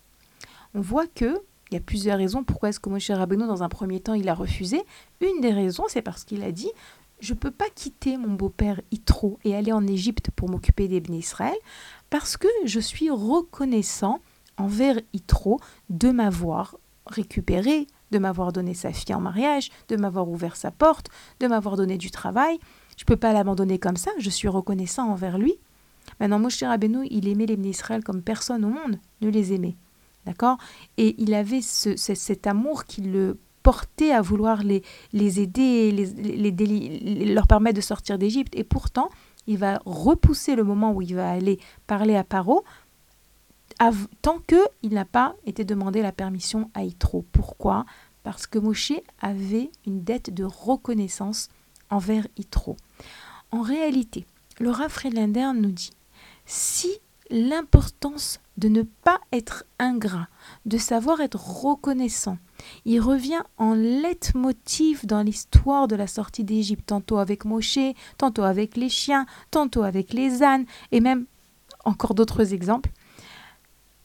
on 0.73 0.81
voit 0.81 1.07
que 1.07 1.39
il 1.69 1.73
y 1.73 1.77
a 1.77 1.81
plusieurs 1.81 2.17
raisons 2.17 2.43
pourquoi 2.43 2.69
est-ce 2.69 2.79
que 2.79 2.89
Moshe 2.89 3.09
Rabbeinu, 3.09 3.45
dans 3.45 3.63
un 3.63 3.69
premier 3.69 3.99
temps, 3.99 4.13
il 4.13 4.29
a 4.29 4.33
refusé. 4.33 4.83
Une 5.21 5.41
des 5.41 5.51
raisons, 5.51 5.85
c'est 5.87 6.01
parce 6.01 6.23
qu'il 6.23 6.43
a 6.43 6.51
dit 6.51 6.71
Je 7.19 7.33
ne 7.33 7.39
peux 7.39 7.51
pas 7.51 7.69
quitter 7.73 8.17
mon 8.17 8.33
beau-père 8.33 8.79
Yitro 8.91 9.39
et 9.43 9.55
aller 9.55 9.71
en 9.71 9.85
Égypte 9.85 10.29
pour 10.35 10.49
m'occuper 10.49 10.87
des 10.87 10.99
bénis 10.99 11.19
Israël, 11.19 11.57
parce 12.09 12.37
que 12.37 12.47
je 12.65 12.79
suis 12.79 13.09
reconnaissant 13.09 14.21
envers 14.57 14.99
Yitro 15.13 15.59
de 15.89 16.09
m'avoir 16.09 16.77
récupéré, 17.05 17.87
de 18.11 18.19
m'avoir 18.19 18.53
donné 18.53 18.73
sa 18.73 18.93
fille 18.93 19.15
en 19.15 19.21
mariage, 19.21 19.71
de 19.89 19.97
m'avoir 19.97 20.29
ouvert 20.29 20.55
sa 20.55 20.71
porte, 20.71 21.09
de 21.39 21.47
m'avoir 21.47 21.75
donné 21.75 21.97
du 21.97 22.11
travail. 22.11 22.59
Je 22.97 23.03
ne 23.03 23.07
peux 23.07 23.17
pas 23.17 23.33
l'abandonner 23.33 23.77
comme 23.77 23.97
ça, 23.97 24.11
je 24.17 24.29
suis 24.29 24.47
reconnaissant 24.47 25.09
envers 25.09 25.37
lui. 25.37 25.55
Maintenant, 26.19 26.39
Moshe 26.39 26.63
Rabbeinu, 26.63 27.05
il 27.11 27.27
aimait 27.27 27.45
les 27.45 27.69
Israël 27.69 28.03
comme 28.03 28.21
personne 28.21 28.63
au 28.63 28.69
monde 28.69 28.99
ne 29.21 29.29
les 29.29 29.53
aimait. 29.53 29.75
D'accord? 30.27 30.57
Et 30.97 31.15
il 31.19 31.33
avait 31.33 31.61
cet 31.61 32.47
amour 32.47 32.83
qui 32.83 32.99
le 32.99 33.39
portait 33.63 34.11
à 34.11 34.21
vouloir 34.21 34.61
les, 34.61 34.83
les 35.13 35.39
aider, 35.39 35.89
les, 35.93 37.33
leur 37.33 37.47
permettre 37.47 37.77
de 37.77 37.81
sortir 37.81 38.17
d'Égypte. 38.17 38.53
Et 38.53 38.65
pourtant, 38.65 39.09
il 39.47 39.57
va 39.57 39.79
repousser 39.85 40.55
le 40.55 40.65
moment 40.65 40.91
où 40.91 41.01
il 41.01 41.15
va 41.15 41.31
aller 41.31 41.59
parler 41.87 42.17
à 42.17 42.25
Paro 42.25 42.65
tant 44.21 44.39
qu'il 44.39 44.93
n'a 44.93 45.05
pas 45.05 45.33
été 45.45 45.63
demandé 45.63 46.01
la 46.01 46.11
permission 46.11 46.69
à 46.73 46.83
Yitro. 46.83 47.25
Pourquoi? 47.31 47.85
Parce 48.23 48.47
que 48.47 48.59
Moshe 48.59 48.99
avait 49.21 49.71
une 49.85 50.03
dette 50.03 50.33
de 50.33 50.43
reconnaissance 50.43 51.47
envers 51.89 52.27
Yitro. 52.37 52.75
En 53.51 53.61
réalité, 53.61 54.25
Laura 54.59 54.89
Friedlander 54.89 55.51
nous 55.55 55.71
dit 55.71 55.91
si 56.45 56.89
l'importance 57.29 58.41
de 58.57 58.69
ne 58.69 58.81
pas 58.81 59.19
être 59.31 59.65
ingrat, 59.79 60.27
de 60.65 60.77
savoir 60.77 61.21
être 61.21 61.63
reconnaissant, 61.63 62.37
il 62.85 62.99
revient 62.99 63.43
en 63.57 63.73
leitmotiv 63.73 65.05
dans 65.05 65.21
l'histoire 65.21 65.87
de 65.87 65.95
la 65.95 66.07
sortie 66.07 66.43
d'Égypte, 66.43 66.87
tantôt 66.87 67.17
avec 67.17 67.45
Moshe, 67.45 67.79
tantôt 68.17 68.43
avec 68.43 68.75
les 68.75 68.89
chiens, 68.89 69.25
tantôt 69.51 69.83
avec 69.83 70.13
les 70.13 70.43
ânes, 70.43 70.65
et 70.91 70.99
même 70.99 71.25
encore 71.85 72.15
d'autres 72.15 72.53
exemples, 72.53 72.89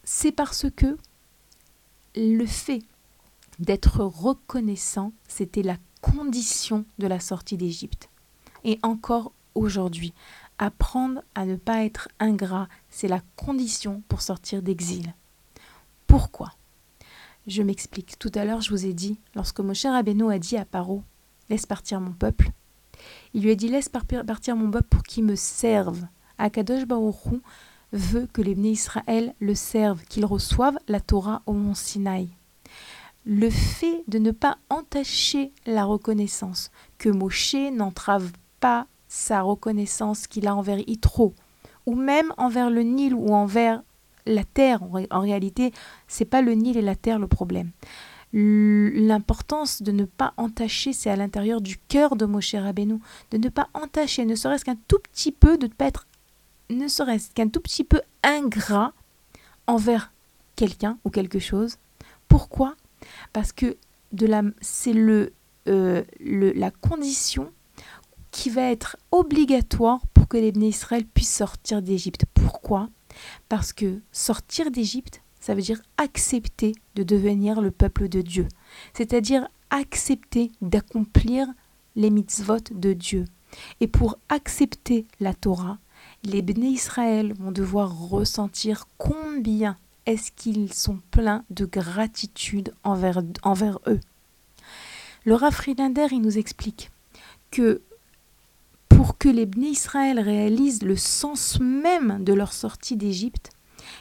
c'est 0.04 0.32
parce 0.32 0.66
que 0.74 0.96
le 2.14 2.46
fait 2.46 2.82
d'être 3.58 4.00
reconnaissant, 4.00 5.12
c'était 5.28 5.62
la 5.62 5.76
condition 6.00 6.84
de 6.98 7.06
la 7.06 7.20
sortie 7.20 7.56
d'Égypte. 7.56 8.08
Et 8.64 8.78
encore 8.82 9.32
aujourd'hui, 9.54 10.12
apprendre 10.58 11.22
à 11.34 11.46
ne 11.46 11.56
pas 11.56 11.84
être 11.84 12.08
ingrat, 12.20 12.68
c'est 12.92 13.08
la 13.08 13.20
condition 13.36 14.02
pour 14.06 14.22
sortir 14.22 14.62
d'exil. 14.62 15.14
Pourquoi? 16.06 16.52
Je 17.48 17.62
m'explique. 17.62 18.18
Tout 18.18 18.30
à 18.36 18.44
l'heure, 18.44 18.60
je 18.60 18.70
vous 18.70 18.86
ai 18.86 18.92
dit, 18.92 19.18
lorsque 19.34 19.58
mon 19.58 19.74
cher 19.74 19.94
a 19.94 20.02
dit 20.04 20.56
à 20.56 20.64
Paro, 20.64 21.02
laisse 21.48 21.66
partir 21.66 22.00
mon 22.00 22.12
peuple, 22.12 22.52
il 23.34 23.42
lui 23.42 23.50
a 23.50 23.54
dit, 23.56 23.68
laisse 23.68 23.88
partir 23.88 24.56
mon 24.56 24.70
peuple 24.70 24.88
pour 24.88 25.02
qu'il 25.02 25.24
me 25.24 25.34
serve. 25.34 26.06
Akadosh 26.38 26.84
Baruch 26.84 27.40
veut 27.92 28.28
que 28.32 28.42
les 28.42 28.52
Israël 28.52 29.34
le 29.40 29.54
servent, 29.54 30.04
qu'ils 30.04 30.26
reçoivent 30.26 30.78
la 30.86 31.00
Torah 31.00 31.42
au 31.46 31.54
mont 31.54 31.74
Sinaï. 31.74 32.28
Le 33.24 33.50
fait 33.50 34.04
de 34.06 34.18
ne 34.18 34.32
pas 34.32 34.58
entacher 34.68 35.52
la 35.66 35.84
reconnaissance, 35.84 36.70
que 36.98 37.08
Moshe 37.08 37.54
n'entrave 37.72 38.32
pas 38.60 38.86
sa 39.08 39.42
reconnaissance 39.42 40.26
qu'il 40.26 40.46
a 40.46 40.54
envers 40.54 40.78
Yitro, 40.78 41.34
ou 41.86 41.94
même 41.94 42.32
envers 42.36 42.70
le 42.70 42.82
Nil 42.82 43.14
ou 43.14 43.34
envers 43.34 43.82
la 44.26 44.44
terre. 44.44 44.80
En 45.10 45.20
réalité, 45.20 45.72
c'est 46.08 46.24
pas 46.24 46.42
le 46.42 46.52
Nil 46.52 46.76
et 46.76 46.82
la 46.82 46.96
terre 46.96 47.18
le 47.18 47.26
problème. 47.26 47.70
L'importance 48.32 49.82
de 49.82 49.92
ne 49.92 50.04
pas 50.04 50.32
entacher, 50.38 50.92
c'est 50.92 51.10
à 51.10 51.16
l'intérieur 51.16 51.60
du 51.60 51.76
cœur 51.76 52.16
de 52.16 52.24
Moshe 52.24 52.54
Rabbeinu, 52.54 52.98
de 53.30 53.38
ne 53.38 53.48
pas 53.50 53.68
entacher, 53.74 54.24
ne 54.24 54.34
serait-ce 54.34 54.64
qu'un 54.64 54.78
tout 54.88 55.00
petit 55.12 55.32
peu, 55.32 55.58
de 55.58 55.66
ne 55.66 55.72
pas 55.72 55.86
être 55.86 56.06
ne 56.70 56.88
serait-ce 56.88 57.30
qu'un 57.30 57.48
tout 57.48 57.60
petit 57.60 57.84
peu 57.84 58.00
ingrat 58.22 58.92
envers 59.66 60.12
quelqu'un 60.56 60.98
ou 61.04 61.10
quelque 61.10 61.38
chose. 61.38 61.76
Pourquoi? 62.28 62.76
Parce 63.32 63.52
que 63.52 63.76
c'est 64.60 64.94
euh, 64.94 66.02
le, 66.20 66.52
la 66.52 66.70
condition 66.70 67.52
qui 68.32 68.50
va 68.50 68.62
être 68.62 68.96
obligatoire 69.12 70.00
pour 70.12 70.26
que 70.26 70.36
les 70.36 70.52
Israël 70.66 71.04
puissent 71.04 71.36
sortir 71.36 71.82
d'Égypte. 71.82 72.24
Pourquoi? 72.34 72.88
Parce 73.48 73.72
que 73.72 74.00
sortir 74.10 74.72
d'Égypte, 74.72 75.22
ça 75.38 75.54
veut 75.54 75.62
dire 75.62 75.82
accepter 75.98 76.72
de 76.96 77.02
devenir 77.04 77.60
le 77.60 77.70
peuple 77.70 78.08
de 78.08 78.22
Dieu. 78.22 78.48
C'est-à-dire 78.94 79.46
accepter 79.70 80.50
d'accomplir 80.60 81.46
les 81.94 82.10
mitzvot 82.10 82.64
de 82.72 82.94
Dieu. 82.94 83.26
Et 83.80 83.86
pour 83.86 84.18
accepter 84.28 85.06
la 85.20 85.34
Torah, 85.34 85.78
les 86.24 86.42
béné 86.42 86.68
Israël 86.68 87.34
vont 87.38 87.52
devoir 87.52 88.08
ressentir 88.08 88.88
combien 88.96 89.76
est-ce 90.06 90.32
qu'ils 90.32 90.72
sont 90.72 91.00
pleins 91.10 91.44
de 91.50 91.66
gratitude 91.66 92.74
envers, 92.82 93.22
envers 93.42 93.78
eux. 93.86 94.00
Le 95.24 95.34
Rav 95.34 95.56
il 95.66 96.22
nous 96.22 96.38
explique 96.38 96.90
que 97.50 97.82
pour 99.02 99.18
que 99.18 99.28
les 99.28 99.46
béné 99.46 99.70
Israël 99.70 100.20
réalisent 100.20 100.84
le 100.84 100.94
sens 100.94 101.58
même 101.58 102.22
de 102.22 102.32
leur 102.32 102.52
sortie 102.52 102.96
d'Égypte, 102.96 103.50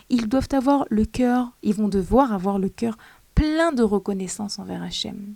ils 0.09 0.29
doivent 0.29 0.49
avoir 0.51 0.85
le 0.91 1.05
cœur, 1.05 1.57
ils 1.63 1.73
vont 1.73 1.87
devoir 1.87 2.33
avoir 2.33 2.59
le 2.59 2.69
cœur 2.69 2.99
plein 3.33 3.71
de 3.71 3.81
reconnaissance 3.81 4.59
envers 4.59 4.83
Hachem. 4.83 5.33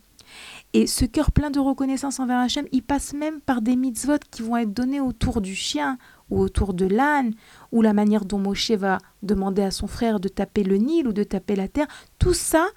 Et 0.73 0.85
ce 0.85 1.03
cœur 1.03 1.31
plein 1.31 1.49
de 1.49 1.59
reconnaissance 1.59 2.19
envers 2.19 2.37
Hachem, 2.37 2.67
il 2.73 2.83
passe 2.83 3.15
même 3.15 3.41
par 3.41 3.63
des 3.63 3.75
mitzvot 3.75 4.19
qui 4.29 4.43
vont 4.43 4.57
être 4.57 4.71
donnés 4.71 4.99
autour 4.99 5.41
du 5.41 5.55
chien 5.55 5.97
ou 6.29 6.41
autour 6.41 6.75
de 6.75 6.85
l'âne, 6.85 7.33
ou 7.71 7.81
la 7.81 7.93
manière 7.93 8.25
dont 8.25 8.37
Moshe 8.37 8.69
va 8.69 8.99
demander 9.23 9.63
à 9.63 9.71
son 9.71 9.87
frère 9.87 10.19
de 10.19 10.27
taper 10.27 10.63
le 10.63 10.77
Nil 10.77 11.07
ou 11.07 11.11
de 11.11 11.23
taper 11.23 11.55
la 11.55 11.67
terre. 11.67 11.87
Tout 12.19 12.35
ça 12.35 12.67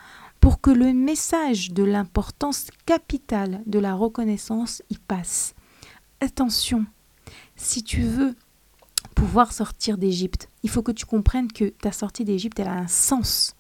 pour 0.41 0.63
que 0.63 0.71
le 0.71 0.95
message 0.95 1.71
de 1.71 1.83
l'importance 1.85 2.69
capitale 2.87 3.61
de 3.67 3.79
la 3.79 3.93
reconnaissance 3.93 4.83
y 4.89 4.97
passe. 4.97 5.55
Attention, 6.21 6.85
si 7.57 7.83
tu 7.83 8.03
veux 8.03 8.35
pouvoir 9.19 9.53
sortir 9.53 9.99
d'Égypte. 9.99 10.49
Il 10.63 10.71
faut 10.71 10.83
que 10.83 10.93
tu 10.93 11.05
comprennes 11.05 11.51
que 11.51 11.71
ta 11.71 11.91
sortie 11.91 12.25
d'Égypte, 12.25 12.61
elle 12.61 12.69
a 12.69 12.75
un 12.75 12.87
sens. 12.87 13.57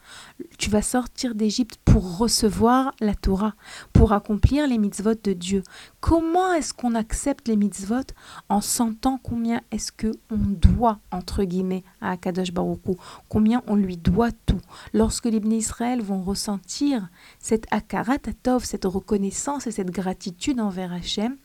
Tu 0.57 0.71
vas 0.71 0.83
sortir 0.83 1.35
d'Égypte 1.35 1.81
pour 1.85 2.19
recevoir 2.19 2.95
la 3.01 3.17
Torah, 3.17 3.55
pour 3.93 4.13
accomplir 4.13 4.69
les 4.69 4.79
mitzvot 4.79 5.15
de 5.15 5.33
Dieu. 5.33 5.65
Comment 6.01 6.53
est-ce 6.53 6.73
qu'on 6.73 6.95
accepte 6.95 7.49
les 7.49 7.57
mitzvot 7.57 8.07
en 8.49 8.61
sentant 8.61 9.19
combien 9.21 9.61
est-ce 9.73 9.91
que 9.91 10.13
on 10.31 10.39
doit 10.39 11.01
entre 11.11 11.43
guillemets 11.43 11.83
à 12.01 12.13
Akadosh 12.13 12.53
Baruch 12.53 12.81
combien 13.29 13.63
on 13.67 13.75
lui 13.75 13.97
doit 13.97 14.31
tout? 14.47 14.61
Lorsque 14.93 15.27
les 15.27 15.39
Israël 15.39 16.03
vont 16.03 16.23
ressentir 16.23 17.09
cette 17.41 17.67
akarat 17.73 18.19
cette 18.63 18.85
reconnaissance 18.85 19.67
et 19.67 19.73
cette 19.73 19.91
gratitude 19.91 20.61
envers 20.61 20.93
Hachem, 20.93 21.37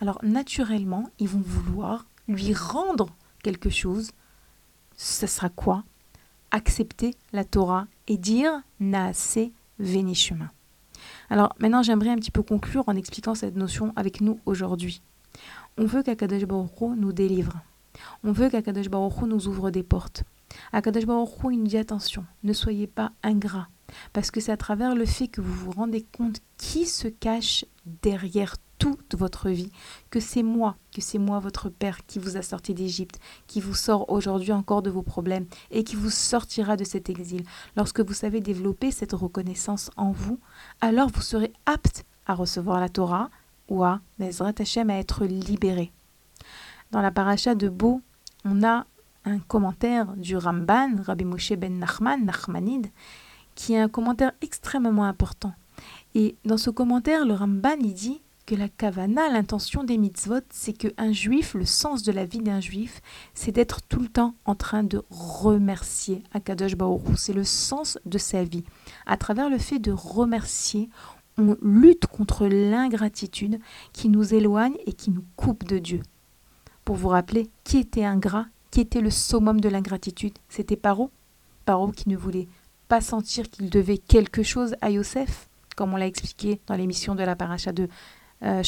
alors 0.00 0.18
naturellement, 0.22 1.10
ils 1.18 1.28
vont 1.28 1.42
vouloir 1.44 2.06
lui 2.28 2.54
rendre 2.54 3.08
quelque 3.42 3.70
chose, 3.70 4.10
ce 4.96 5.26
sera 5.26 5.48
quoi? 5.48 5.84
Accepter 6.50 7.14
la 7.32 7.44
Torah 7.44 7.86
et 8.06 8.16
dire 8.16 8.62
Naase 8.80 9.50
veni 9.78 10.14
chemin. 10.14 10.50
Alors 11.28 11.54
maintenant, 11.58 11.82
j'aimerais 11.82 12.10
un 12.10 12.16
petit 12.16 12.30
peu 12.30 12.42
conclure 12.42 12.84
en 12.88 12.96
expliquant 12.96 13.34
cette 13.34 13.56
notion 13.56 13.92
avec 13.96 14.20
nous 14.20 14.40
aujourd'hui. 14.46 15.02
On 15.78 15.86
veut 15.86 16.02
qu'Akadosh 16.02 16.44
Baruch 16.44 16.96
nous 16.96 17.12
délivre. 17.12 17.60
On 18.24 18.32
veut 18.32 18.50
qu'Akadosh 18.50 18.88
Baruch 18.88 19.22
nous 19.22 19.48
ouvre 19.48 19.70
des 19.70 19.82
portes. 19.82 20.24
Akadosh 20.72 21.06
Baruch 21.06 21.30
il 21.44 21.58
nous 21.60 21.66
dit 21.66 21.78
attention, 21.78 22.24
ne 22.42 22.52
soyez 22.52 22.86
pas 22.86 23.12
ingrats, 23.22 23.68
parce 24.12 24.30
que 24.30 24.40
c'est 24.40 24.52
à 24.52 24.56
travers 24.56 24.94
le 24.94 25.06
fait 25.06 25.28
que 25.28 25.40
vous 25.40 25.54
vous 25.54 25.70
rendez 25.70 26.02
compte 26.02 26.40
qui 26.58 26.86
se 26.86 27.08
cache 27.08 27.64
derrière 28.02 28.56
toute 28.80 29.14
votre 29.14 29.50
vie, 29.50 29.70
que 30.08 30.18
c'est 30.18 30.42
moi, 30.42 30.74
que 30.92 31.02
c'est 31.02 31.18
moi 31.18 31.38
votre 31.38 31.68
Père 31.68 32.04
qui 32.06 32.18
vous 32.18 32.38
a 32.38 32.42
sorti 32.42 32.74
d'Égypte, 32.74 33.20
qui 33.46 33.60
vous 33.60 33.74
sort 33.74 34.10
aujourd'hui 34.10 34.52
encore 34.52 34.80
de 34.82 34.90
vos 34.90 35.02
problèmes 35.02 35.46
et 35.70 35.84
qui 35.84 35.96
vous 35.96 36.10
sortira 36.10 36.76
de 36.76 36.84
cet 36.84 37.10
exil. 37.10 37.44
Lorsque 37.76 38.00
vous 38.00 38.14
savez 38.14 38.40
développer 38.40 38.90
cette 38.90 39.12
reconnaissance 39.12 39.90
en 39.96 40.10
vous, 40.10 40.40
alors 40.80 41.10
vous 41.10 41.20
serez 41.20 41.52
apte 41.66 42.04
à 42.26 42.34
recevoir 42.34 42.80
la 42.80 42.88
Torah 42.88 43.30
ou 43.68 43.84
à 43.84 44.00
à 44.18 44.98
être 44.98 45.24
libéré. 45.26 45.92
Dans 46.90 47.02
la 47.02 47.10
paracha 47.10 47.54
de 47.54 47.68
Beau, 47.68 48.00
on 48.44 48.64
a 48.64 48.86
un 49.26 49.38
commentaire 49.40 50.06
du 50.16 50.36
Ramban, 50.38 51.02
Rabbi 51.04 51.26
Moshe 51.26 51.52
ben 51.52 51.78
Nachman, 51.78 52.24
Nachmanide, 52.24 52.88
qui 53.54 53.74
est 53.74 53.78
un 53.78 53.88
commentaire 53.88 54.32
extrêmement 54.40 55.04
important. 55.04 55.52
Et 56.14 56.34
dans 56.46 56.56
ce 56.56 56.70
commentaire, 56.70 57.26
le 57.26 57.34
Ramban, 57.34 57.76
il 57.80 57.92
dit 57.92 58.20
la 58.56 58.68
kavana, 58.68 59.28
l'intention 59.30 59.84
des 59.84 59.98
mitzvot, 59.98 60.40
c'est 60.50 60.72
qu'un 60.72 61.12
juif, 61.12 61.54
le 61.54 61.64
sens 61.64 62.02
de 62.02 62.12
la 62.12 62.24
vie 62.24 62.40
d'un 62.40 62.60
juif, 62.60 63.00
c'est 63.34 63.52
d'être 63.52 63.82
tout 63.82 64.00
le 64.00 64.08
temps 64.08 64.34
en 64.44 64.54
train 64.54 64.82
de 64.82 65.02
remercier 65.10 66.22
Akadosh 66.32 66.76
Baruch 66.76 67.02
C'est 67.16 67.32
le 67.32 67.44
sens 67.44 67.98
de 68.06 68.18
sa 68.18 68.44
vie. 68.44 68.64
À 69.06 69.16
travers 69.16 69.50
le 69.50 69.58
fait 69.58 69.78
de 69.78 69.92
remercier, 69.92 70.88
on 71.38 71.56
lutte 71.62 72.06
contre 72.06 72.46
l'ingratitude 72.46 73.58
qui 73.92 74.08
nous 74.08 74.34
éloigne 74.34 74.76
et 74.86 74.92
qui 74.92 75.10
nous 75.10 75.24
coupe 75.36 75.64
de 75.64 75.78
Dieu. 75.78 76.02
Pour 76.84 76.96
vous 76.96 77.08
rappeler, 77.08 77.48
qui 77.64 77.78
était 77.78 78.04
ingrat, 78.04 78.46
qui 78.70 78.80
était 78.80 79.00
le 79.00 79.10
summum 79.10 79.60
de 79.60 79.68
l'ingratitude 79.68 80.38
C'était 80.48 80.76
Paro. 80.76 81.10
Paro 81.64 81.90
qui 81.92 82.08
ne 82.08 82.16
voulait 82.16 82.48
pas 82.88 83.00
sentir 83.00 83.48
qu'il 83.48 83.70
devait 83.70 83.98
quelque 83.98 84.42
chose 84.42 84.74
à 84.80 84.90
Yosef, 84.90 85.48
comme 85.76 85.94
on 85.94 85.96
l'a 85.96 86.06
expliqué 86.06 86.60
dans 86.66 86.74
l'émission 86.74 87.14
de 87.14 87.22
la 87.22 87.36
paracha 87.36 87.72
de 87.72 87.88
euh, 88.42 88.62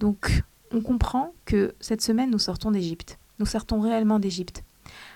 Donc, 0.00 0.42
on 0.72 0.80
comprend 0.80 1.32
que 1.44 1.74
cette 1.80 2.02
semaine, 2.02 2.30
nous 2.30 2.38
sortons 2.38 2.70
d'Égypte. 2.70 3.18
Nous 3.38 3.46
sortons 3.46 3.80
réellement 3.80 4.18
d'Égypte. 4.18 4.64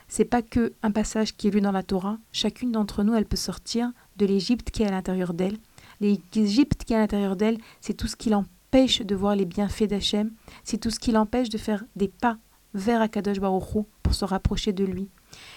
C'est 0.09 0.25
pas 0.25 0.43
que 0.43 0.75
un 0.83 0.91
passage 0.91 1.37
qui 1.37 1.49
est 1.49 1.51
lu 1.51 1.61
dans 1.61 1.73
la 1.73 1.83
Torah. 1.83 2.19
Chacune 2.33 2.73
d'entre 2.73 3.03
nous, 3.03 3.15
elle 3.15 3.25
peut 3.25 3.37
sortir 3.37 3.91
de 4.17 4.27
l'Égypte 4.27 4.71
qui 4.71 4.83
est 4.83 4.87
à 4.87 4.91
l'intérieur 4.91 5.33
d'elle. 5.35 5.57
L'Égypte 6.01 6.85
qui 6.85 6.93
est 6.93 6.97
à 6.97 7.01
l'intérieur 7.01 7.37
d'elle, 7.37 7.59
c'est 7.81 7.95
tout 7.95 8.09
ce 8.09 8.17
qui 8.17 8.29
l'empêche 8.29 9.01
de 9.01 9.15
voir 9.15 9.37
les 9.37 9.47
bienfaits 9.47 9.85
d'Hachem. 9.85 10.31
C'est 10.65 10.79
tout 10.79 10.91
ce 10.91 10.99
qui 10.99 11.13
l'empêche 11.13 11.49
de 11.49 11.59
faire 11.59 11.85
des 11.97 12.09
pas 12.09 12.39
vers 12.75 13.01
Akadosh 13.01 13.41
Baruch 13.41 13.87
pour 14.03 14.15
se 14.15 14.25
rapprocher 14.25 14.73
de 14.73 14.85
lui. 14.85 15.09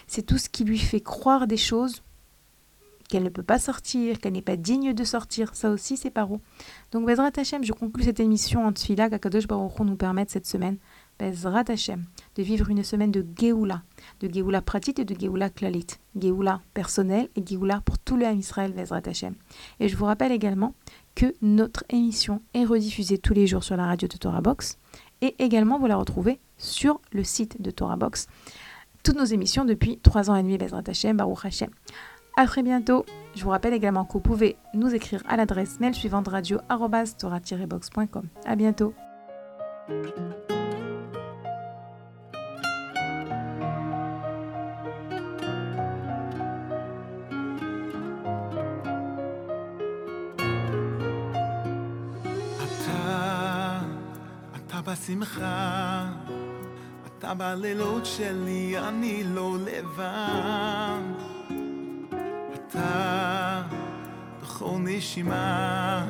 C'est 0.07 0.25
tout 0.25 0.37
ce 0.37 0.49
qui 0.49 0.63
lui 0.63 0.79
fait 0.79 1.01
croire 1.01 1.47
des 1.47 1.57
choses 1.57 2.01
qu'elle 3.07 3.23
ne 3.23 3.29
peut 3.29 3.43
pas 3.43 3.59
sortir, 3.59 4.19
qu'elle 4.19 4.33
n'est 4.33 4.41
pas 4.41 4.55
digne 4.55 4.93
de 4.93 5.03
sortir. 5.03 5.55
Ça 5.55 5.69
aussi, 5.69 5.97
c'est 5.97 6.09
paro. 6.09 6.41
Donc, 6.91 7.07
Bezrat 7.07 7.31
Hashem, 7.35 7.63
je 7.63 7.73
conclue 7.73 8.03
cette 8.03 8.19
émission 8.19 8.65
en 8.65 8.71
tfila 8.71 9.09
qu'Akadosh 9.09 9.47
Baruch 9.47 9.79
nous 9.79 9.95
permette 9.95 10.29
cette 10.29 10.45
semaine, 10.45 10.77
Bezrat 11.19 11.65
Hashem, 11.67 12.03
de 12.35 12.43
vivre 12.43 12.69
une 12.69 12.83
semaine 12.83 13.11
de 13.11 13.25
Géoula, 13.37 13.83
de 14.19 14.31
Géoula 14.31 14.61
pratique 14.61 14.99
et 14.99 15.05
de 15.05 15.17
Géoula 15.17 15.49
klalit. 15.49 15.87
Géoula 16.19 16.61
personnel 16.73 17.29
et 17.35 17.43
Géoula 17.45 17.81
pour 17.85 17.97
tout 17.99 18.17
le 18.17 18.25
Ham 18.25 18.37
Israël, 18.37 18.73
Bezrat 18.73 19.01
Hashem. 19.05 19.35
Et 19.79 19.87
je 19.87 19.95
vous 19.95 20.05
rappelle 20.05 20.31
également 20.31 20.73
que 21.15 21.33
notre 21.41 21.85
émission 21.89 22.41
est 22.53 22.65
rediffusée 22.65 23.17
tous 23.17 23.33
les 23.33 23.47
jours 23.47 23.63
sur 23.63 23.77
la 23.77 23.85
radio 23.85 24.07
de 24.07 24.17
Torah 24.17 24.41
Box 24.41 24.77
et 25.21 25.35
également 25.39 25.79
vous 25.79 25.87
la 25.87 25.95
retrouvez 25.95 26.39
sur 26.57 26.99
le 27.13 27.23
site 27.23 27.61
de 27.61 27.71
Torah 27.71 27.95
Box 27.95 28.27
toutes 29.03 29.17
nos 29.17 29.25
émissions 29.25 29.65
depuis 29.65 29.99
3 29.99 30.31
ans 30.31 30.35
et 30.35 30.41
demi, 30.41 30.57
Bezrat 30.57 30.81
Hashem, 30.87 31.15
Baruch 31.15 31.45
Hashem. 31.45 31.69
A 32.36 32.46
très 32.46 32.62
bientôt. 32.62 33.04
Je 33.34 33.44
vous 33.44 33.50
rappelle 33.50 33.74
également 33.74 34.04
que 34.04 34.14
vous 34.14 34.20
pouvez 34.20 34.56
nous 34.74 34.94
écrire 34.94 35.22
à 35.28 35.36
l'adresse 35.36 35.78
mail 35.80 35.94
suivante 35.94 36.28
radio 36.28 36.58
boxcom 37.68 38.24
À 38.46 38.56
bientôt. 38.56 38.94
בשמחה, 54.90 56.06
אתה 57.06 57.34
בלילות 57.34 58.06
שלי, 58.06 58.78
אני 58.78 59.24
לא 59.24 59.56
לבד. 59.58 61.33
אתה 62.75 63.61
בכל 64.41 64.77
נשימה, 64.79 66.05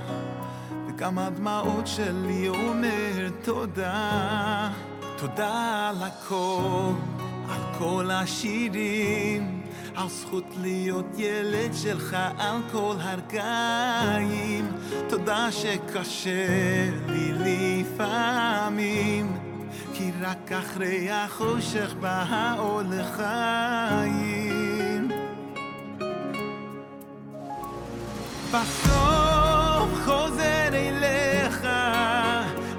וגם 0.88 1.20
הדמעות 1.20 1.88
שלי 1.88 2.50
אומר 2.50 3.30
תודה. 3.44 4.72
תודה 5.18 5.90
על 5.90 6.04
הכל, 6.04 6.92
על 7.50 7.62
כל 7.78 8.10
השירים. 8.12 9.62
על 9.96 10.10
זכות 10.10 10.44
להיות 10.62 11.06
ילד 11.18 11.74
שלך 11.74 12.18
על 12.38 12.58
כל 12.72 12.96
הרגעים. 13.00 14.72
תודה 15.10 15.52
שקשה 15.52 16.90
לי 17.08 17.32
לפעמים, 17.34 19.38
כי 19.94 20.12
רק 20.22 20.52
אחרי 20.52 21.12
החושך 21.12 21.94
בא 22.00 22.26
האור 22.30 22.82
לחיים. 22.82 24.45
בסוף 28.56 30.06
חוזר 30.06 30.70
אליך, 30.74 31.68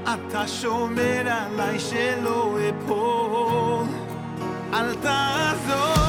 אתה 0.02 0.48
שומר 0.48 1.22
עליי 1.28 1.78
שלא 1.78 2.58
אפול. 2.68 3.86
אל 4.72 4.94
תעזור 4.94 6.06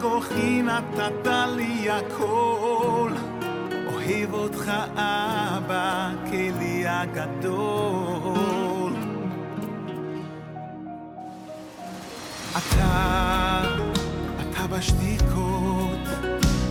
כוחי 0.00 0.62
נתת 0.62 1.26
לי 1.56 1.90
הכל, 1.90 3.10
אוהב 3.92 4.34
אותך 4.34 4.72
אבא, 4.96 6.10
כלי 6.30 6.84
הגדול. 6.86 8.12
אתה 12.50 13.62
בשתיקות, 14.70 16.08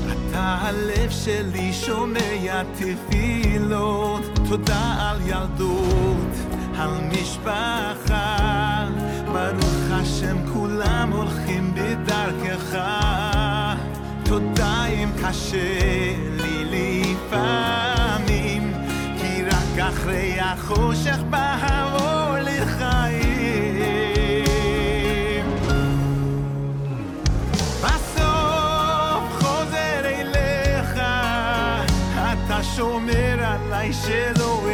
אתה 0.06 0.58
הלב 0.62 1.10
שלי 1.10 1.74
שומע 1.74 2.64
תפילות, 2.64 4.40
תודה 4.50 4.96
על 5.00 5.18
ילדות, 5.26 6.36
על 6.78 6.90
משפחה, 7.12 8.88
ברוך 9.26 9.92
השם 9.92 10.38
כולם 10.54 11.12
הולכים 11.14 11.74
בדרכך. 11.76 12.78
תודה 14.24 14.86
אם 14.86 15.10
קשה 15.24 16.16
לי 16.38 16.64
לפעמים, 17.06 18.74
כי 19.18 19.44
רק 19.44 19.80
אחרי 19.80 20.40
החושך 20.40 21.18
בא 21.30 21.56
night, 33.90 33.96
she's. 33.96 34.69